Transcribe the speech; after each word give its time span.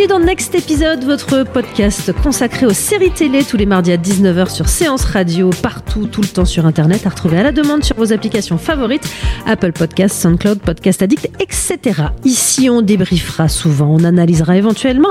Bienvenue 0.00 0.18
dans 0.18 0.26
Next 0.26 0.54
Episode, 0.54 1.04
votre 1.04 1.44
podcast 1.44 2.10
consacré 2.22 2.64
aux 2.64 2.72
séries 2.72 3.10
télé 3.10 3.44
tous 3.44 3.58
les 3.58 3.66
mardis 3.66 3.92
à 3.92 3.98
19h 3.98 4.48
sur 4.48 4.66
Séance 4.66 5.04
Radio, 5.04 5.50
partout, 5.62 6.06
tout 6.06 6.22
le 6.22 6.26
temps 6.26 6.46
sur 6.46 6.64
Internet, 6.64 7.06
à 7.06 7.10
retrouver 7.10 7.36
à 7.36 7.42
la 7.42 7.52
demande 7.52 7.84
sur 7.84 7.96
vos 7.96 8.10
applications 8.10 8.56
favorites, 8.56 9.06
Apple 9.44 9.72
Podcasts, 9.72 10.18
SoundCloud, 10.22 10.60
Podcast 10.60 11.02
Addict, 11.02 11.28
etc. 11.38 12.02
Ici, 12.24 12.70
on 12.70 12.80
débriefera 12.80 13.48
souvent, 13.48 13.88
on 13.90 14.04
analysera 14.04 14.56
éventuellement, 14.56 15.10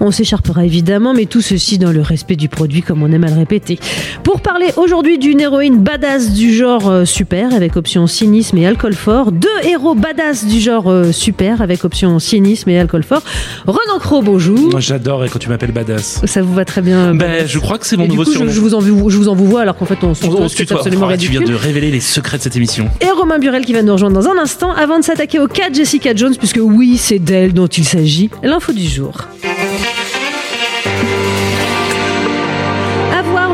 on 0.00 0.10
s'écharpera 0.10 0.64
évidemment, 0.64 1.14
mais 1.14 1.26
tout 1.26 1.42
ceci 1.42 1.78
dans 1.78 1.92
le 1.92 2.00
respect 2.00 2.36
du 2.36 2.48
produit, 2.48 2.82
comme 2.82 3.04
on 3.04 3.12
aime 3.12 3.24
à 3.24 3.28
le 3.28 3.36
répéter. 3.36 3.78
Pour 4.24 4.40
parler 4.40 4.72
aujourd'hui 4.76 5.18
d'une 5.18 5.40
héroïne 5.40 5.78
badass 5.78 6.32
du 6.32 6.52
genre 6.52 6.88
euh, 6.88 7.04
super, 7.04 7.54
avec 7.54 7.76
option 7.76 8.08
cynisme 8.08 8.58
et 8.58 8.66
alcool 8.66 8.94
fort, 8.94 9.30
deux 9.30 9.48
héros 9.62 9.94
badass 9.94 10.44
du 10.44 10.58
genre 10.58 10.90
euh, 10.90 11.12
super, 11.12 11.62
avec 11.62 11.84
option 11.84 12.18
cynisme 12.18 12.68
et 12.70 12.80
alcool 12.80 13.04
fort, 13.04 13.22
Renan 13.66 14.00
Cro, 14.00 14.23
bonjour. 14.24 14.58
Moi, 14.70 14.80
j'adore 14.80 15.24
quand 15.30 15.38
tu 15.38 15.48
m'appelles 15.48 15.72
badass. 15.72 16.20
Ça 16.24 16.42
vous 16.42 16.54
va 16.54 16.64
très 16.64 16.80
bien. 16.82 17.14
Ben, 17.14 17.46
je 17.46 17.58
crois 17.58 17.78
que 17.78 17.86
c'est 17.86 17.96
mon 17.96 18.04
Et 18.04 18.08
du 18.08 18.12
nouveau 18.16 18.24
coup, 18.24 18.32
surnom. 18.32 18.50
je 18.50 18.60
vous 18.60 18.74
en, 18.74 18.80
vous- 18.80 19.10
je 19.10 19.16
vous 19.16 19.28
en 19.28 19.34
vous 19.34 19.46
vois 19.46 19.60
alors 19.62 19.76
qu'en 19.76 19.84
fait 19.86 20.02
on 20.02 20.14
se 20.14 20.22
tutoie, 20.24 20.48
c'est 20.48 20.72
absolument 20.72 21.06
Ah, 21.08 21.16
tu 21.16 21.28
ridicule. 21.28 21.44
viens 21.46 21.48
de 21.48 21.54
révéler 21.60 21.90
les 21.90 22.00
secrets 22.00 22.38
de 22.38 22.42
cette 22.42 22.56
émission. 22.56 22.88
Et 23.00 23.10
Romain 23.10 23.38
Burel 23.38 23.64
qui 23.64 23.72
va 23.72 23.82
nous 23.82 23.92
rejoindre 23.92 24.20
dans 24.20 24.28
un 24.28 24.38
instant 24.38 24.72
avant 24.72 24.98
de 24.98 25.04
s'attaquer 25.04 25.38
au 25.38 25.46
cas 25.46 25.70
de 25.70 25.74
Jessica 25.74 26.14
Jones, 26.14 26.34
puisque 26.36 26.60
oui, 26.60 26.96
c'est 26.98 27.18
d'elle 27.18 27.52
dont 27.52 27.66
il 27.66 27.84
s'agit. 27.84 28.30
L'info 28.42 28.72
du 28.72 28.86
jour. 28.88 29.12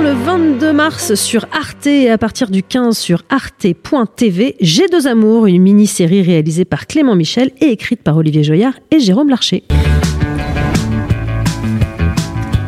Le 0.02 0.14
22 0.16 0.72
mars 0.72 1.14
sur 1.14 1.46
Arte 1.52 1.86
et 1.86 2.10
à 2.10 2.16
partir 2.18 2.50
du 2.50 2.62
15 2.64 2.96
sur 2.96 3.22
arte.tv, 3.28 4.56
J'ai 4.60 4.88
deux 4.88 5.06
amours, 5.06 5.46
une 5.46 5.60
mini-série 5.62 6.22
réalisée 6.22 6.64
par 6.64 6.86
Clément 6.86 7.14
Michel 7.14 7.50
et 7.60 7.66
écrite 7.66 8.02
par 8.02 8.16
Olivier 8.16 8.42
Joyard 8.42 8.72
et 8.90 8.98
Jérôme 8.98 9.28
Larcher. 9.28 9.62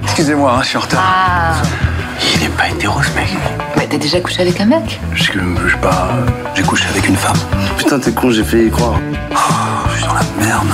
Excusez-moi, 0.04 0.54
hein, 0.56 0.62
je 0.62 0.68
suis 0.68 0.76
en 0.76 0.80
retard. 0.80 1.62
Il 2.36 2.44
est 2.44 2.48
pas 2.50 2.68
hétéro 2.68 3.00
ce 3.02 3.10
mec. 3.18 3.28
Mais 3.76 3.86
t'as 3.86 3.96
déjà 3.98 4.20
couché 4.20 4.42
avec 4.42 4.60
un 4.60 4.66
mec 4.66 5.00
Je, 5.14 5.24
je 5.24 5.30
sais 5.32 5.76
pas. 5.80 6.10
J'ai 6.54 6.62
couché 6.62 6.84
avec 6.90 7.08
une 7.08 7.16
femme. 7.16 7.36
Putain, 7.76 7.98
t'es 7.98 8.12
con, 8.12 8.30
j'ai 8.30 8.44
failli 8.44 8.66
y 8.66 8.70
croire. 8.70 8.94
Oh, 9.32 9.88
je 9.90 9.96
suis 9.98 10.06
dans 10.06 10.14
la 10.14 10.22
merde. 10.46 10.68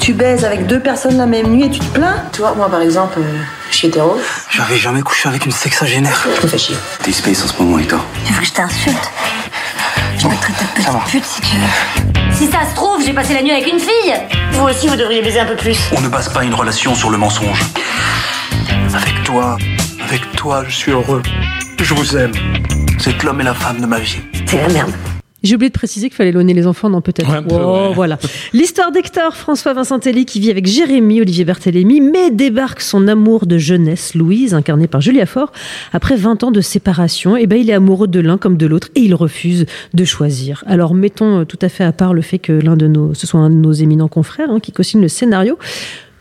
Tu 0.00 0.12
baises 0.12 0.44
avec 0.44 0.66
deux 0.66 0.80
personnes 0.80 1.16
la 1.18 1.26
même 1.26 1.48
nuit 1.48 1.64
et 1.64 1.70
tu 1.70 1.80
te 1.80 1.86
plains 1.98 2.22
Tu 2.32 2.40
vois, 2.40 2.54
moi 2.54 2.70
par 2.70 2.80
exemple, 2.80 3.18
euh, 3.18 3.38
je 3.70 3.76
suis 3.76 3.88
hétéro, 3.88 4.16
J'avais 4.50 4.76
jamais 4.78 5.02
couché 5.02 5.28
avec 5.28 5.44
une 5.44 5.52
sexagénaire. 5.52 6.24
je 6.38 6.42
me 6.42 6.48
fais 6.48 6.58
chier. 6.58 6.76
T'es 7.02 7.10
space 7.12 7.44
en 7.44 7.48
ce 7.48 7.60
moment, 7.62 7.78
Hector. 7.78 8.00
Tu 8.24 8.32
veux 8.32 8.40
que 8.40 8.46
je 8.46 8.52
t'insulte 8.52 9.10
Je 10.18 10.28
me 10.28 10.34
traite 10.36 10.56
de 10.76 10.82
ça 10.82 10.92
va. 10.92 10.98
petite 11.00 11.10
pute 11.10 11.24
si 11.26 11.40
tu 11.40 11.56
veux. 11.56 12.15
Si 12.36 12.46
ça 12.48 12.68
se 12.68 12.74
trouve, 12.74 13.02
j'ai 13.02 13.14
passé 13.14 13.32
la 13.32 13.42
nuit 13.42 13.50
avec 13.50 13.66
une 13.66 13.80
fille 13.80 14.14
Vous 14.52 14.64
aussi, 14.64 14.88
vous 14.88 14.96
devriez 14.96 15.22
baiser 15.22 15.40
un 15.40 15.46
peu 15.46 15.56
plus. 15.56 15.78
On 15.96 16.02
ne 16.02 16.08
base 16.08 16.28
pas 16.28 16.44
une 16.44 16.52
relation 16.52 16.94
sur 16.94 17.08
le 17.08 17.16
mensonge. 17.16 17.62
Avec 18.94 19.22
toi, 19.24 19.56
avec 20.04 20.32
toi, 20.32 20.62
je 20.68 20.74
suis 20.74 20.92
heureux. 20.92 21.22
Je 21.80 21.94
vous 21.94 22.14
aime. 22.14 22.32
Êtes 23.06 23.22
l'homme 23.22 23.40
et 23.40 23.44
la 23.44 23.54
femme 23.54 23.80
de 23.80 23.86
ma 23.86 24.00
vie. 24.00 24.20
C'est 24.46 24.60
la 24.60 24.68
merde. 24.68 24.92
J'ai 25.42 25.54
oublié 25.54 25.68
de 25.68 25.74
préciser 25.74 26.08
qu'il 26.08 26.16
fallait 26.16 26.32
loner 26.32 26.54
les 26.54 26.66
enfants, 26.66 26.88
non 26.88 27.00
peut-être. 27.02 27.30
Ouais, 27.30 27.42
peu, 27.42 27.54
Oh, 27.54 27.88
ouais. 27.88 27.94
Voilà. 27.94 28.18
L'histoire 28.52 28.90
d'Hector, 28.90 29.36
François 29.36 29.74
Vincentelli, 29.74 30.24
qui 30.24 30.40
vit 30.40 30.50
avec 30.50 30.66
Jérémy, 30.66 31.20
Olivier 31.20 31.44
Berthélémy, 31.44 32.00
mais 32.00 32.30
débarque 32.30 32.80
son 32.80 33.06
amour 33.06 33.46
de 33.46 33.58
jeunesse, 33.58 34.14
Louise, 34.14 34.54
incarnée 34.54 34.86
par 34.86 35.00
Julia 35.00 35.26
Faure. 35.26 35.52
Après 35.92 36.16
20 36.16 36.42
ans 36.44 36.50
de 36.50 36.60
séparation, 36.60 37.36
eh 37.36 37.46
ben, 37.46 37.60
il 37.60 37.70
est 37.70 37.74
amoureux 37.74 38.08
de 38.08 38.20
l'un 38.20 38.38
comme 38.38 38.56
de 38.56 38.66
l'autre 38.66 38.88
et 38.94 39.00
il 39.00 39.14
refuse 39.14 39.66
de 39.94 40.04
choisir. 40.04 40.64
Alors, 40.66 40.94
mettons 40.94 41.40
euh, 41.40 41.44
tout 41.44 41.58
à 41.60 41.68
fait 41.68 41.84
à 41.84 41.92
part 41.92 42.14
le 42.14 42.22
fait 42.22 42.38
que 42.38 42.52
l'un 42.52 42.76
de 42.76 42.86
nos, 42.86 43.14
ce 43.14 43.26
soit 43.26 43.40
un 43.40 43.50
de 43.50 43.54
nos 43.54 43.72
éminents 43.72 44.08
confrères 44.08 44.50
hein, 44.50 44.58
qui 44.60 44.72
co-signe 44.72 45.02
le 45.02 45.08
scénario. 45.08 45.58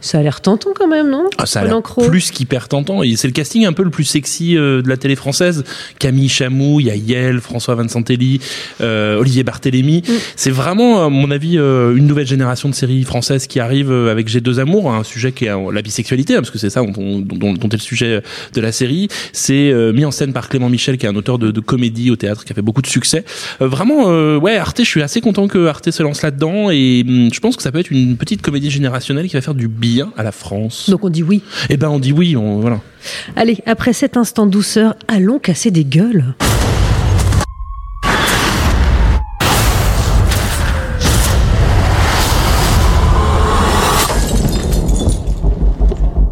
Ça 0.02 0.20
a 0.20 0.22
l'air 0.22 0.42
tentant 0.42 0.70
quand 0.76 0.88
même, 0.88 1.10
non 1.10 1.30
Ah, 1.40 1.48
ça 1.48 1.62
a 1.62 1.66
l'air 1.66 1.82
plus 1.82 2.30
qu'hyper 2.30 2.68
tentant. 2.68 3.02
Et 3.02 3.16
c'est 3.16 3.28
le 3.28 3.34
casting 3.34 3.66
un 3.66 3.74
peu 3.74 3.82
le 3.84 3.90
plus 3.90 4.04
sexy 4.04 4.56
euh, 4.56 4.84
de 4.84 4.90
la 4.90 4.98
télé 4.98 5.16
française. 5.16 5.64
Camille 5.98 6.30
Chamou, 6.30 6.80
il 6.80 6.86
y 6.88 6.92
a 6.92 6.96
Yael, 6.96 7.40
François 7.40 7.74
Vincentelli, 7.74 8.40
euh, 8.82 9.18
Olivier 9.18 9.44
Barthélémy. 9.44 10.04
Mm. 10.08 10.12
C'est 10.36 10.52
vraiment, 10.52 11.04
à 11.06 11.10
mon 11.10 11.32
avis, 11.32 11.58
euh, 11.58 11.96
une 11.96 12.06
nouvelle 12.06 12.28
génération 12.28 12.70
de 12.70 12.76
séries 12.76 13.04
françaises 13.04 13.48
qui 13.48 13.60
arrive 13.60 13.90
euh, 13.92 14.12
avec 14.12 14.28
J'ai 14.28 14.42
deux 14.42 14.60
amours, 14.60 14.94
un 14.94 15.04
sujet 15.04 15.32
qui 15.32 15.46
est 15.46 15.72
la 15.72 15.82
bisexualité, 15.82 16.36
hein, 16.36 16.40
parce 16.42 16.52
que 16.52 16.60
c'est 16.60 16.70
ça 16.70 16.82
dont, 16.82 16.92
dont, 16.92 17.22
dont- 17.22 17.54
dont 17.54 17.70
est 17.70 17.74
le 17.74 17.80
sujet 17.80 18.22
de 18.54 18.62
la 18.62 18.72
série. 18.72 19.08
C'est 19.34 19.74
mis 19.94 20.06
en 20.06 20.12
scène 20.12 20.34
par 20.34 20.50
Clément 20.50 20.70
Michel, 20.70 20.98
qui 21.00 21.06
est 21.08 21.10
un 21.10 21.16
auteur 21.16 21.40
de, 21.40 21.50
de 21.50 21.60
comédie 21.62 22.12
au 22.12 22.16
théâtre, 22.16 22.44
qui 22.46 22.52
a 22.52 22.56
fait 22.56 22.62
beaucoup 22.62 22.82
de 22.84 22.88
succès. 22.88 23.24
Vraiment, 23.60 24.38
ouais, 24.38 24.58
Arte, 24.58 24.80
je 24.84 24.90
suis 24.90 25.02
assez 25.02 25.22
content 25.22 25.48
que 25.48 25.66
Arte 25.68 25.90
se 25.90 26.04
lance 26.04 26.22
là-dedans, 26.22 26.70
et 26.70 27.04
hum, 27.08 27.30
je 27.34 27.40
pense 27.40 27.56
que 27.56 27.64
ça 27.64 27.72
peut 27.72 27.80
être 27.80 27.92
une 27.92 28.18
petite 28.18 28.42
comédie 28.42 28.70
générationnelle 28.70 29.28
qui 29.28 29.34
va 29.34 29.42
faire 29.42 29.56
du 29.56 29.68
bien 29.68 29.95
à 30.18 30.24
la 30.24 30.32
France. 30.32 30.90
Donc 30.90 31.04
on 31.04 31.10
dit 31.10 31.24
oui. 31.24 31.42
Eh 31.70 31.78
ben 31.78 31.90
on 31.90 32.00
dit 32.00 32.12
oui, 32.12 32.36
on, 32.36 32.60
voilà. 32.60 32.80
Allez, 33.36 33.58
après 33.66 33.94
cet 33.94 34.18
instant 34.18 34.46
douceur, 34.46 34.96
allons 35.08 35.40
casser 35.40 35.72
des 35.72 35.86
gueules. 35.86 36.36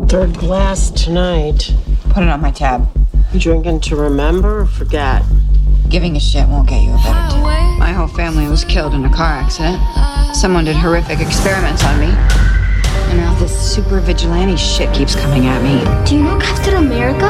Third 0.08 0.38
glass 0.38 0.92
tonight. 0.92 1.74
Put 2.14 2.22
it 2.22 2.30
on 2.30 2.40
my 2.40 2.52
tab. 2.52 2.88
Drinking 3.36 3.80
to 3.90 3.96
remember 3.96 4.62
or 4.62 4.68
forget? 4.68 5.24
Giving 5.90 6.16
a 6.16 6.20
shit 6.20 6.48
won't 6.50 6.70
get 6.70 6.84
you 6.84 6.92
a 6.92 6.98
better 6.98 7.34
tip. 7.34 7.44
My 7.80 7.92
whole 7.92 8.08
family 8.08 8.48
was 8.48 8.64
killed 8.64 8.94
in 8.94 9.04
a 9.06 9.10
car 9.10 9.26
accident. 9.26 9.80
Someone 10.36 10.66
did 10.66 10.76
horrific 10.76 11.20
experiments 11.20 11.84
on 11.84 12.00
me. 12.00 12.53
And 13.54 13.62
now 13.62 13.62
this 13.62 13.76
super 13.76 14.00
vigilante 14.00 14.58
shit 14.58 14.94
keeps 14.94 15.16
coming 15.16 15.46
at 15.46 15.62
me. 15.62 15.80
Do 16.08 16.16
you 16.16 16.24
know 16.24 16.40
Captain 16.40 16.76
America? 16.76 17.30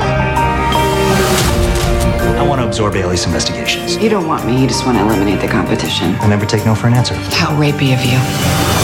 I 2.38 2.46
want 2.48 2.62
to 2.62 2.68
absorb 2.68 2.94
Ailey's 2.94 3.26
investigations. 3.26 3.98
You 3.98 4.10
don't 4.10 4.28
want 4.28 4.46
me, 4.46 4.62
you 4.62 4.68
just 4.68 4.86
want 4.86 4.98
to 4.98 5.04
eliminate 5.04 5.42
the 5.42 5.48
competition. 5.48 6.16
I 6.16 6.28
never 6.28 6.46
take 6.46 6.66
no 6.66 6.76
for 6.76 6.88
an 6.88 6.94
answer. 6.94 7.16
How 7.16 7.56
rapey 7.58 7.94
of 7.94 8.04
you. 8.06 8.83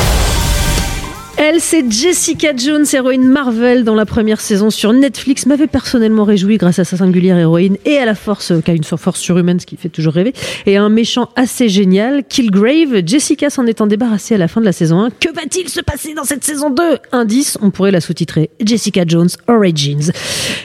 Elle, 1.52 1.62
c'est 1.62 1.84
Jessica 1.90 2.56
Jones, 2.56 2.86
héroïne 2.94 3.26
Marvel 3.26 3.84
dans 3.84 3.96
la 3.96 4.06
première 4.06 4.40
saison 4.40 4.70
sur 4.70 4.94
Netflix, 4.94 5.48
m'avait 5.48 5.66
personnellement 5.66 6.24
réjoui 6.24 6.58
grâce 6.58 6.78
à 6.78 6.84
sa 6.84 6.96
singulière 6.96 7.40
héroïne 7.40 7.78
et 7.86 7.98
à 7.98 8.06
la 8.06 8.14
force, 8.14 8.54
qui 8.64 8.70
a 8.70 8.76
une 8.76 8.84
force 8.84 9.20
surhumaine, 9.20 9.60
ce 9.60 9.66
qui 9.66 9.76
fait 9.76 9.90
toujours 9.90 10.14
rêver, 10.14 10.34
et 10.68 10.78
à 10.78 10.84
un 10.84 10.90
méchant 10.90 11.30
assez 11.36 11.68
génial, 11.68 12.24
Killgrave. 12.30 13.02
Jessica 13.04 13.50
s'en 13.50 13.66
étant 13.66 13.88
débarrassée 13.88 14.36
à 14.36 14.38
la 14.38 14.48
fin 14.48 14.62
de 14.62 14.66
la 14.66 14.72
saison 14.74 15.00
1. 15.02 15.10
Que 15.20 15.34
va-t-il 15.34 15.68
se 15.70 15.82
passer 15.82 16.14
dans 16.14 16.24
cette 16.24 16.44
saison 16.44 16.70
2 16.70 16.84
Indice, 17.14 17.58
on 17.64 17.72
pourrait 17.72 17.90
la 17.92 18.02
sous-titrer 18.02 18.52
Jessica 18.64 19.04
Jones 19.08 19.30
Origins. 19.48 20.12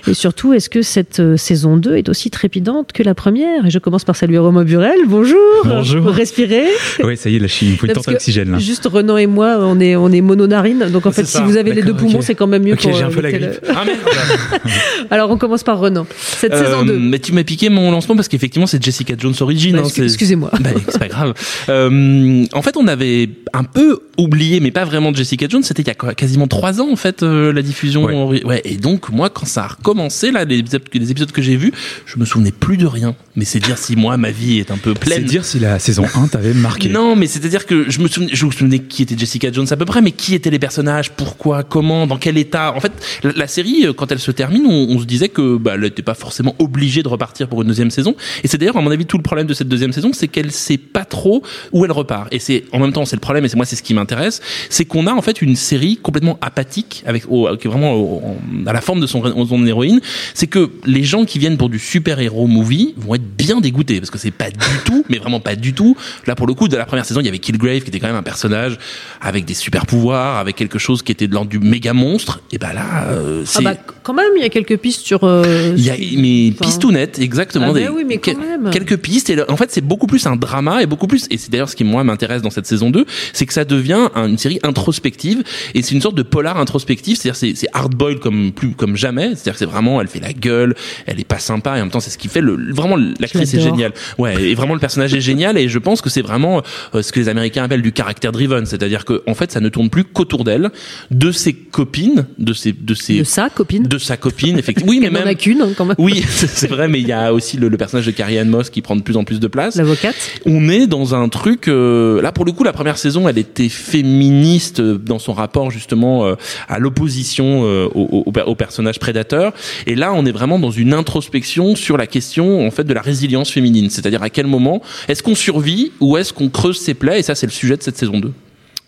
Et 0.07 0.13
surtout, 0.13 0.53
est-ce 0.53 0.69
que 0.69 0.83
cette 0.83 1.19
euh, 1.21 1.39
saison 1.39 1.79
2 1.79 1.97
est 1.97 2.11
aussi 2.11 2.29
trépidante 2.29 2.93
que 2.93 3.03
la 3.03 3.15
première? 3.15 3.65
Et 3.65 3.71
je 3.71 3.79
commence 3.79 4.05
par 4.05 4.17
saluer 4.17 4.37
Romain 4.37 4.65
Burel. 4.65 4.99
Bonjour 5.07 5.39
Bonjour. 5.65 6.05
Respirez? 6.09 6.67
Oui, 7.03 7.17
ça 7.17 7.31
y 7.31 7.37
est, 7.37 7.39
là, 7.39 7.47
je 7.47 7.53
suis- 7.55 7.67
il 7.69 7.77
faut 7.79 7.87
une 7.87 7.95
tente 7.95 8.07
d'oxygène. 8.07 8.59
Juste 8.61 8.85
Renan 8.85 9.17
et 9.17 9.27
moi, 9.27 9.57
on 9.61 9.81
est, 9.81 9.97
on 9.97 10.11
est 10.13 10.21
mononarines. 10.21 10.74
Donc 10.91 11.07
en 11.07 11.13
fait, 11.13 11.25
si 11.27 11.41
vous 11.43 11.57
avez 11.57 11.73
les 11.73 11.83
deux 11.83 11.95
poumons, 11.95 12.21
c'est 12.21 12.35
quand 12.35 12.47
même 12.47 12.63
mieux 12.65 12.75
Ok, 12.75 12.83
pour 12.83 12.93
j'ai 12.95 13.03
un 13.05 13.09
euh, 13.09 13.13
peu 13.13 13.21
la 13.21 13.31
éviter 13.31 13.47
grippe. 13.47 13.61
le- 13.63 13.75
Ah 13.77 13.85
merde 13.85 13.99
Alors 15.11 15.31
on 15.31 15.37
commence 15.39 15.63
par 15.63 15.79
Renan. 15.79 16.07
Cette 16.19 16.55
saison 16.57 16.83
Euh, 16.83 16.85
2. 16.85 16.99
Mais 16.99 17.19
tu 17.19 17.33
m'as 17.33 17.45
piqué 17.45 17.69
mon 17.69 17.91
lancement 17.91 18.17
parce 18.17 18.29
qu'effectivement 18.29 18.67
c'est 18.67 18.83
Jessica 18.83 19.15
Jones 19.19 19.35
Origin. 19.41 19.77
Bah, 19.77 19.83
hein, 19.85 20.03
excusez-moi. 20.03 20.51
Bah, 20.61 20.71
c'est 20.89 20.99
pas 20.99 21.09
grave. 21.09 21.35
Euh, 21.69 22.45
en 22.53 22.63
fait, 22.63 22.77
on 22.77 22.87
avait 22.89 23.29
un 23.53 23.65
peu 23.65 23.99
oublié, 24.19 24.61
mais 24.61 24.71
pas 24.71 24.85
vraiment 24.85 25.13
de 25.13 25.17
Jessica 25.17 25.47
Jones. 25.49 25.63
C'était 25.63 25.83
il 25.83 25.89
y 25.89 25.91
a 25.91 26.15
quasiment 26.15 26.47
trois 26.49 26.81
ans 26.81 26.89
en 26.91 26.97
fait 26.97 27.23
euh, 27.23 27.53
la 27.53 27.63
diffusion. 27.63 28.05
Ouais. 28.29 28.63
Et 28.65 28.77
donc 28.77 29.11
moi, 29.11 29.31
quand 29.31 29.47
ça 29.47 29.65
a 29.65 29.69
recommencé 29.69 30.31
là, 30.31 30.45
les 30.45 30.59
épisodes, 30.59 30.83
les 30.93 31.11
épisodes 31.11 31.33
que 31.33 31.43
j'ai 31.43 31.57
vus, 31.57 31.73
je 32.07 32.19
me 32.19 32.25
souvenais 32.25 32.53
plus 32.53 32.77
de 32.77 32.87
rien. 32.87 33.15
Mais 33.37 33.45
c'est 33.45 33.59
dire 33.59 33.79
si 33.79 33.97
moi 33.97 34.17
ma 34.17 34.31
vie 34.31 34.59
est 34.59 34.71
un 34.71 34.77
peu 34.77 34.95
pleine. 34.95 35.23
C'est 35.23 35.29
dire 35.29 35.45
si 35.45 35.59
la 35.59 35.81
saison 35.81 36.05
1 36.15 36.29
t'avait 36.29 36.55
marqué. 36.55 36.89
Non, 36.89 37.17
mais 37.17 37.27
c'est-à-dire 37.27 37.67
que 37.67 37.91
je 37.91 37.99
me 38.01 38.07
souvenais, 38.07 38.33
je 38.33 38.47
me 38.47 38.53
souvenais 38.53 38.79
qui 38.79 39.03
était 39.03 39.19
Jessica 39.19 39.51
Jones 39.51 39.67
à 39.71 39.77
peu 39.77 39.85
près, 39.85 40.03
mais 40.03 40.13
qui 40.13 40.35
étaient 40.35 40.51
les 40.51 40.61
personnages, 40.61 41.11
pourquoi, 41.11 41.65
comment, 41.65 42.07
dans 42.07 42.17
quel 42.17 42.39
état. 42.39 42.73
En 42.77 42.81
fait, 42.81 42.93
la, 43.25 43.49
série, 43.49 43.87
quand 43.97 44.13
elle 44.13 44.21
se 44.21 44.31
termine, 44.31 44.67
on, 44.67 45.01
se 45.01 45.05
disait 45.05 45.29
que 45.29 45.57
bah, 45.57 45.73
elle 45.75 45.81
n'était 45.81 46.03
pas 46.03 46.15
forcément 46.15 46.55
obligée 46.61 47.03
de 47.03 47.09
repartir 47.09 47.49
pour 47.49 47.63
une 47.63 47.69
deuxième 47.69 47.91
saison. 47.91 48.15
Et 48.45 48.49
c'est 48.49 48.57
d'ailleurs, 48.57 48.77
à 48.77 48.83
mon 48.83 48.91
avis, 48.93 49.05
tout 49.05 49.17
le 49.17 49.23
problème 49.25 49.49
de 49.49 49.55
cette 49.55 49.69
deuxième 49.69 49.93
saison, 49.93 50.13
c'est 50.13 50.29
qu'elle 50.29 50.53
sait 50.53 50.79
pas 50.79 51.05
trop 51.05 51.43
où 51.73 51.85
elle 51.85 51.93
repart. 51.93 52.33
Et 52.33 52.39
c'est 52.39 52.65
en 52.73 52.79
même 52.79 52.93
temps, 52.93 53.05
c'est 53.05 53.17
le 53.17 53.21
problème, 53.21 53.45
et 53.45 53.49
c'est 53.49 53.57
moi, 53.57 53.67
c'est 53.67 53.77
ce 53.77 53.83
qui 53.83 53.95
m'intéresse, 53.95 54.41
c'est 54.71 54.85
qu'on 54.85 55.09
a 55.09 55.13
en 55.13 55.23
fait 55.23 55.43
une 55.43 55.57
série 55.57 55.97
complètement 55.97 56.39
apathique, 56.41 57.03
avec 57.05 57.25
qui 57.25 57.67
est 57.67 57.71
vraiment 57.71 58.37
à 58.67 58.73
la 58.73 58.81
forme 58.81 59.01
de 59.01 59.09
son, 59.09 59.47
son 59.47 59.67
héroïne. 59.67 60.01
C'est 60.35 60.47
que 60.47 60.71
les 60.85 61.03
gens 61.03 61.25
qui 61.25 61.41
viennent 61.41 61.57
pour 61.57 61.69
du 61.69 61.81
super 61.81 62.21
héros 62.21 62.47
movie 62.47 62.95
vont 62.97 63.17
être 63.17 63.24
bien 63.25 63.61
dégoûtés 63.61 64.01
parce 64.01 64.11
que 64.11 64.19
c'est 64.19 64.31
pas 64.31 64.51
du 64.51 64.79
tout, 64.85 65.05
mais 65.09 65.19
vraiment 65.19 65.41
pas 65.41 65.57
du 65.57 65.75
tout. 65.75 65.97
Là, 66.27 66.35
pour 66.35 66.47
le 66.47 66.55
coup, 66.55 66.69
de 66.69 66.77
la 66.77 66.87
première 66.87 67.05
saison, 67.05 67.21
il 67.21 67.27
y 67.27 67.29
avait 67.29 67.39
Killgrave 67.39 67.81
qui 67.81 67.89
était 67.89 68.01
quand 68.01 68.07
même 68.07 68.17
un 68.17 68.23
personnage 68.23 68.79
avec 69.21 69.45
des 69.45 69.55
super 69.55 69.87
pouvoirs, 69.87 70.39
avec 70.39 70.57
quelque 70.57 70.79
chose 70.79 71.03
qui 71.03 71.13
était 71.13 71.27
de 71.27 71.35
l'ordre 71.35 71.51
du 71.51 71.59
méga 71.59 71.93
monstre. 71.93 72.41
Et 72.53 72.59
bah 72.59 72.73
là, 72.73 73.09
euh, 73.09 73.45
c'est. 73.45 73.67
Ah 73.67 73.73
bah, 73.73 73.95
quand 74.05 74.13
même, 74.13 74.31
il 74.37 74.43
y 74.43 74.47
a 74.47 74.51
quelques 74.51 74.77
pistes 74.77 75.01
sur. 75.01 75.25
Euh, 75.25 75.73
il 75.77 75.83
y 75.83 75.91
a 75.91 75.97
mais 75.97 76.53
pistounettes, 76.53 77.19
exactement. 77.19 77.69
Ah 77.71 77.73
bah 77.73 77.81
oui, 77.93 78.05
mais 78.07 78.19
quand 78.19 78.39
même. 78.39 78.71
Quelques 78.71 78.99
pistes. 78.99 79.31
Et 79.31 79.51
en 79.51 79.57
fait, 79.57 79.71
c'est 79.73 79.81
beaucoup 79.81 80.07
plus 80.07 80.27
un 80.27 80.37
drama 80.37 80.83
et 80.83 80.87
beaucoup 80.87 81.07
plus. 81.07 81.27
Et 81.31 81.39
c'est 81.39 81.51
d'ailleurs 81.51 81.71
ce 81.71 81.75
qui 81.75 81.85
moi 81.85 82.05
m'intéresse 82.05 82.43
dans 82.43 82.51
cette 82.51 82.67
saison 82.67 82.91
2, 82.91 83.07
c'est 83.33 83.47
que 83.47 83.55
ça 83.55 83.65
devient 83.65 84.11
une 84.15 84.37
série 84.37 84.61
introspective 84.63 85.43
et 85.75 85.83
c'est 85.83 85.95
une 85.95 86.03
sorte 86.03 86.17
de 86.17 86.23
polar 86.23 86.59
introspectif. 86.59 87.19
C'est-à-dire 87.19 87.57
c'est 87.57 87.69
hard 87.73 87.95
boiled 87.95 88.21
comme 88.21 88.53
plus 88.53 88.73
comme 88.73 88.95
jamais. 88.95 89.31
C'est-à-dire 89.31 89.55
que 89.55 89.59
c'est 89.59 89.65
vraiment, 89.65 90.01
elle 90.01 90.09
fait 90.09 90.21
la 90.21 90.35
gueule, 90.35 90.75
elle 91.07 91.19
est 91.19 91.25
pas 91.25 91.39
sympa 91.39 91.71
et 91.71 91.81
en 91.81 91.85
même 91.85 91.91
temps 91.91 92.01
c'est 92.01 92.11
ce 92.11 92.19
qui 92.19 92.29
fait 92.29 92.43
le 92.43 92.73
vraiment 92.73 92.97
l'actrice 92.97 93.55
est 93.55 93.61
géniale. 93.61 93.93
Ouais, 94.19 94.41
et 94.43 94.55
vraiment 94.55 94.75
le 94.75 94.81
personnage 94.81 95.15
est 95.15 95.23
génial 95.23 95.57
et 95.57 95.69
je 95.69 95.79
pense 95.79 96.03
que 96.03 96.11
c'est 96.11 96.23
vraiment 96.23 96.63
euh, 96.95 97.01
ce 97.01 97.11
que 97.11 97.21
les 97.21 97.31
Américains 97.31 97.65
appellent 97.65 97.83
du 97.83 97.93
caractère 97.93 98.33
driven. 98.33 98.67
C'est-à-dire 98.67 99.07
que 99.07 99.23
en 99.27 99.35
fait, 99.35 99.51
ça 99.51 99.61
ne 99.61 99.71
tourne 99.71 99.89
plus 99.89 100.05
qu'autour 100.05 100.45
d'elle, 100.45 100.71
de 101.11 101.33
ses 101.33 101.55
copines, 101.55 102.27
de 102.39 102.53
ses 102.53 102.73
de 102.73 102.95
ses 102.95 103.19
de 103.19 103.25
sa 103.25 103.49
copine, 103.49 103.85
de 103.85 103.94
sa 103.99 104.17
copine. 104.17 104.59
Effectivement, 104.59 104.91
oui, 104.91 105.01
mais 105.01 105.11
même 105.11 105.25
en 105.25 105.27
a 105.27 105.35
qu'une 105.35 105.63
hein, 105.63 105.71
quand 105.77 105.85
même. 105.85 105.97
Oui, 105.99 106.25
c'est 106.29 106.69
vrai, 106.69 106.89
mais 106.89 107.01
il 107.01 107.09
y 107.09 107.13
a 107.13 107.33
aussi 107.33 107.57
le, 107.57 107.71
personnage 107.71 108.07
de 108.07 108.11
Carrie 108.11 108.39
Ann 108.39 108.49
Moss 108.49 108.71
qui 108.71 108.83
prend 108.83 108.97
de 108.97 109.03
plus 109.03 109.17
en 109.17 109.25
plus 109.25 109.41
de 109.41 109.47
place. 109.47 109.77
L'avocate. 109.77 110.15
On 110.47 110.69
est 110.69 110.87
dans 110.87 111.15
un 111.15 111.29
truc. 111.29 111.69
Euh, 111.69 112.21
là, 112.23 112.33
pour 112.33 112.45
le 112.45 112.53
coup, 112.53 112.65
la 112.65 112.73
première 112.73 112.99
saison, 112.99 113.29
elle 113.29 113.39
était 113.39 113.69
féministe 113.69 114.81
dans 114.81 115.19
son 115.19 115.33
rapport 115.33 115.71
justement 115.71 116.27
euh, 116.27 116.35
à 116.69 116.79
l'opposition 116.79 117.63
au, 117.63 118.25
au, 118.27 118.55
personnage 118.55 118.99
prédateur. 118.99 119.53
Et 119.87 119.95
là, 119.95 120.13
on 120.15 120.25
est 120.27 120.33
vraiment 120.33 120.59
dans 120.59 120.71
une 120.71 120.93
introspection 120.93 121.77
sur 121.77 121.97
la 121.97 122.07
question 122.07 122.67
en 122.67 122.71
fait 122.71 122.85
de 122.85 122.95
la 122.95 123.03
résilience 123.03 123.51
féminine. 123.51 123.91
C'est-à-dire 123.91 124.23
à 124.23 124.31
quel 124.31 124.47
moment 124.47 124.83
est-ce 125.09 125.23
qu'on 125.23 125.35
survit 125.35 125.93
ou 126.01 126.17
est-ce 126.17 126.33
qu'on 126.33 126.49
creuse 126.49 126.79
ses 126.79 126.95
plaies? 126.95 127.21
Et 127.21 127.23
ça, 127.23 127.35
c'est 127.35 127.47
le 127.47 127.53
sujet 127.53 127.77
de 127.77 127.83
cette 127.83 127.97
saison 127.97 128.19
2. 128.19 128.33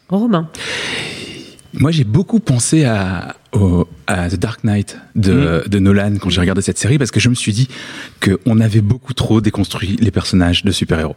Romain. 0.09 0.49
Moi, 1.79 1.91
j'ai 1.91 2.05
beaucoup 2.05 2.41
pensé 2.41 2.85
à, 2.85 3.37
à 4.07 4.31
The 4.31 4.37
Dark 4.37 4.65
Knight 4.65 4.99
de, 5.15 5.63
mm. 5.67 5.69
de 5.69 5.79
Nolan 5.79 6.15
quand 6.21 6.31
j'ai 6.31 6.41
regardé 6.41 6.63
cette 6.63 6.79
série 6.79 6.99
parce 6.99 7.11
que 7.11 7.21
je 7.21 7.29
me 7.29 7.35
suis 7.35 7.53
dit 7.53 7.69
qu'on 8.21 8.61
avait 8.61 8.81
beaucoup 8.81 9.15
trop 9.15 9.41
déconstruit 9.41 9.97
les 10.01 10.11
personnages 10.11 10.65
de 10.65 10.71
super-héros. 10.71 11.17